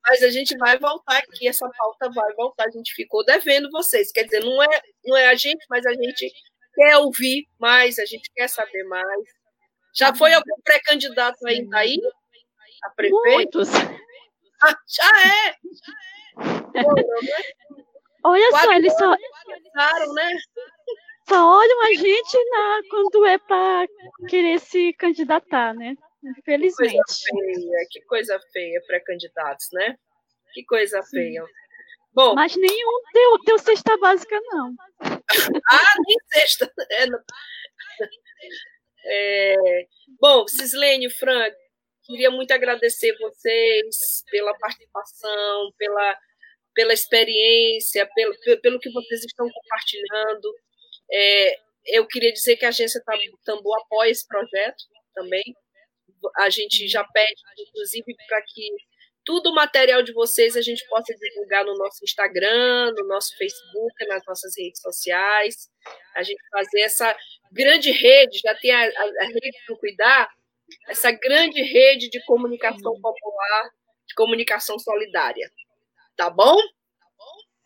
Mas 0.02 0.22
a 0.22 0.30
gente 0.30 0.56
vai 0.56 0.78
voltar 0.78 1.18
aqui, 1.18 1.46
essa 1.46 1.68
pauta 1.68 2.10
vai 2.10 2.32
voltar. 2.34 2.66
A 2.66 2.70
gente 2.70 2.92
ficou 2.94 3.24
devendo 3.24 3.70
vocês. 3.70 4.10
Quer 4.10 4.24
dizer, 4.24 4.44
não 4.44 4.62
é, 4.62 4.82
não 5.04 5.16
é 5.16 5.28
a 5.28 5.34
gente, 5.34 5.64
mas 5.68 5.86
a 5.86 5.92
gente 5.92 6.32
quer 6.74 6.96
ouvir 6.98 7.46
mais, 7.58 7.98
a 7.98 8.04
gente 8.04 8.30
quer 8.34 8.48
saber 8.48 8.84
mais. 8.84 9.22
Já 9.94 10.14
foi 10.14 10.32
algum 10.32 10.60
pré-candidato 10.64 11.46
ainda 11.46 11.78
aí? 11.78 11.98
A 12.82 12.90
prefeito? 12.90 13.24
Muitos. 13.24 13.68
Ah, 14.62 14.76
já 14.86 15.10
é! 15.26 15.54
Olha 18.24 18.50
só, 18.50 18.72
eles 18.74 18.92
só. 18.96 19.10
Né? 19.10 20.36
Só 21.28 21.58
olham 21.58 21.82
a 21.82 21.94
gente 21.94 22.50
na, 22.50 22.80
quando 22.90 23.24
é 23.24 23.38
para 23.38 23.86
querer 24.28 24.60
se 24.60 24.92
candidatar, 24.94 25.74
né? 25.74 25.94
Infelizmente. 26.22 26.92
Que 26.92 26.98
coisa 26.98 27.14
feia, 27.24 27.86
que 27.90 28.00
coisa 28.02 28.40
feia 28.52 28.82
pré-candidatos, 28.86 29.68
né? 29.72 29.96
Que 30.52 30.64
coisa 30.64 31.02
feia. 31.04 31.44
Bom, 32.12 32.34
Mas 32.34 32.56
nenhum 32.56 33.02
deu, 33.14 33.38
deu 33.46 33.58
cesta 33.58 33.96
básica, 33.98 34.38
não. 34.46 34.74
ah, 35.72 35.94
nem 36.06 36.16
cesta. 36.32 36.70
É, 36.90 37.06
é, 39.06 39.86
bom, 40.20 40.46
Cislene, 40.48 41.08
Frank, 41.08 41.56
queria 42.04 42.30
muito 42.30 42.50
agradecer 42.50 43.16
vocês 43.18 44.24
pela 44.30 44.56
participação, 44.58 45.72
pela, 45.78 46.18
pela 46.74 46.92
experiência, 46.92 48.08
pelo, 48.14 48.34
pelo 48.60 48.80
que 48.80 48.90
vocês 48.90 49.24
estão 49.24 49.48
compartilhando. 49.48 50.54
É, 51.12 51.56
eu 51.86 52.06
queria 52.06 52.32
dizer 52.32 52.56
que 52.56 52.64
a 52.64 52.68
agência 52.68 53.02
Tambor 53.44 53.78
apoia 53.78 54.10
esse 54.10 54.26
projeto 54.26 54.84
também. 55.14 55.44
A 56.38 56.50
gente 56.50 56.86
já 56.88 57.04
pede, 57.04 57.42
inclusive, 57.58 58.14
para 58.28 58.42
que 58.42 58.68
tudo 59.24 59.50
o 59.50 59.54
material 59.54 60.02
de 60.02 60.12
vocês 60.12 60.56
a 60.56 60.62
gente 60.62 60.86
possa 60.88 61.14
divulgar 61.14 61.64
no 61.64 61.76
nosso 61.76 62.02
Instagram, 62.04 62.92
no 62.96 63.06
nosso 63.06 63.36
Facebook, 63.36 64.06
nas 64.06 64.24
nossas 64.26 64.52
redes 64.56 64.80
sociais. 64.80 65.70
A 66.14 66.22
gente 66.22 66.40
fazer 66.50 66.80
essa 66.80 67.16
grande 67.52 67.90
rede, 67.90 68.40
já 68.42 68.54
tem 68.54 68.72
a, 68.72 68.80
a, 68.80 69.26
rede 69.26 69.58
do 69.68 69.76
Cuidar, 69.78 70.28
essa 70.88 71.10
grande 71.10 71.62
rede 71.62 72.08
de 72.08 72.24
comunicação 72.24 73.00
popular, 73.00 73.70
de 74.06 74.14
comunicação 74.14 74.78
solidária. 74.78 75.50
Tá 76.16 76.30
bom? 76.30 76.56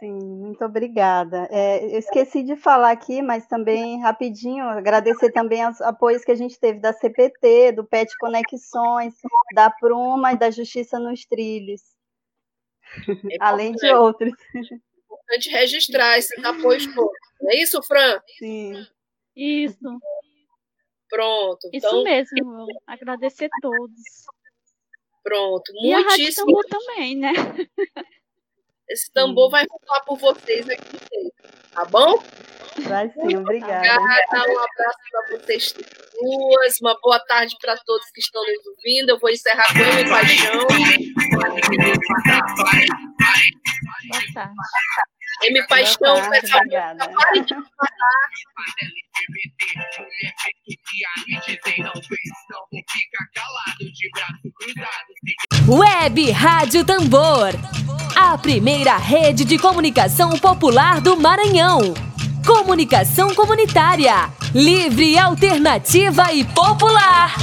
Sim, 0.05 0.13
muito 0.13 0.63
obrigada. 0.63 1.49
É, 1.51 1.83
eu 1.83 1.99
esqueci 1.99 2.43
de 2.43 2.57
falar 2.57 2.91
aqui, 2.91 3.23
mas 3.23 3.47
também 3.47 4.03
rapidinho, 4.03 4.63
agradecer 4.65 5.33
também 5.33 5.67
os 5.67 5.81
apoios 5.81 6.23
que 6.23 6.31
a 6.31 6.35
gente 6.35 6.61
teve 6.61 6.79
da 6.79 6.93
CPT, 6.93 7.73
do 7.73 7.85
PET 7.85 8.13
Conexões, 8.19 9.15
da 9.55 9.71
Pruma 9.71 10.35
e 10.35 10.39
da 10.39 10.51
Justiça 10.51 10.99
nos 10.99 11.25
Trilhos. 11.25 11.81
É 13.09 13.37
além 13.41 13.73
de 13.73 13.91
outros. 13.95 14.35
É 14.55 14.59
importante 15.15 15.49
registrar 15.49 16.19
esses 16.19 16.45
apoios 16.45 16.87
todos. 16.95 17.19
É 17.45 17.63
isso, 17.63 17.83
Fran? 17.83 18.21
Sim. 18.39 18.87
Isso. 19.35 19.99
Pronto. 21.09 21.71
Isso 21.73 21.87
então... 21.87 22.05
mesmo, 22.05 22.67
agradecer 22.87 23.47
a 23.47 23.61
todos. 23.63 24.03
Pronto, 25.23 25.73
e 25.83 25.95
muitíssimo. 25.95 26.61
a 26.61 26.69
também, 26.69 27.17
né? 27.17 27.33
Esse 28.89 29.11
tambor 29.13 29.47
sim. 29.47 29.53
vai 29.53 29.67
falar 29.87 30.01
por 30.01 30.19
vocês 30.19 30.69
aqui, 30.69 30.99
tá 31.73 31.85
bom? 31.87 32.23
Vai 32.83 33.09
sim, 33.11 33.37
obrigada. 33.37 33.41
obrigada. 33.41 34.51
Um 34.51 34.59
abraço 34.59 34.99
para 35.11 35.39
vocês 35.39 35.73
duas, 35.73 36.81
uma 36.81 36.99
boa 37.01 37.21
tarde 37.21 37.55
para 37.61 37.77
todos 37.79 38.11
que 38.11 38.21
estão 38.21 38.43
nos 38.43 38.67
ouvindo. 38.67 39.11
Eu 39.11 39.19
vou 39.19 39.31
encerrar 39.31 39.67
com 39.73 39.79
e 39.79 40.09
paixão. 40.09 40.67
Boa 44.09 44.23
tarde. 44.35 44.55
M 45.43 45.67
Paixão, 45.67 46.17
pare 46.21 47.41
de 47.41 47.55
Web 55.69 56.31
Rádio 56.31 56.85
Tambor, 56.85 57.51
a 58.15 58.39
primeira 58.39 58.97
rede 58.97 59.45
de 59.45 59.59
comunicação 59.59 60.31
popular 60.39 61.01
do 61.01 61.17
Maranhão. 61.17 61.95
Comunicação 62.47 63.35
comunitária, 63.35 64.31
livre, 64.55 65.19
alternativa 65.19 66.33
e 66.33 66.45
popular. 66.45 67.35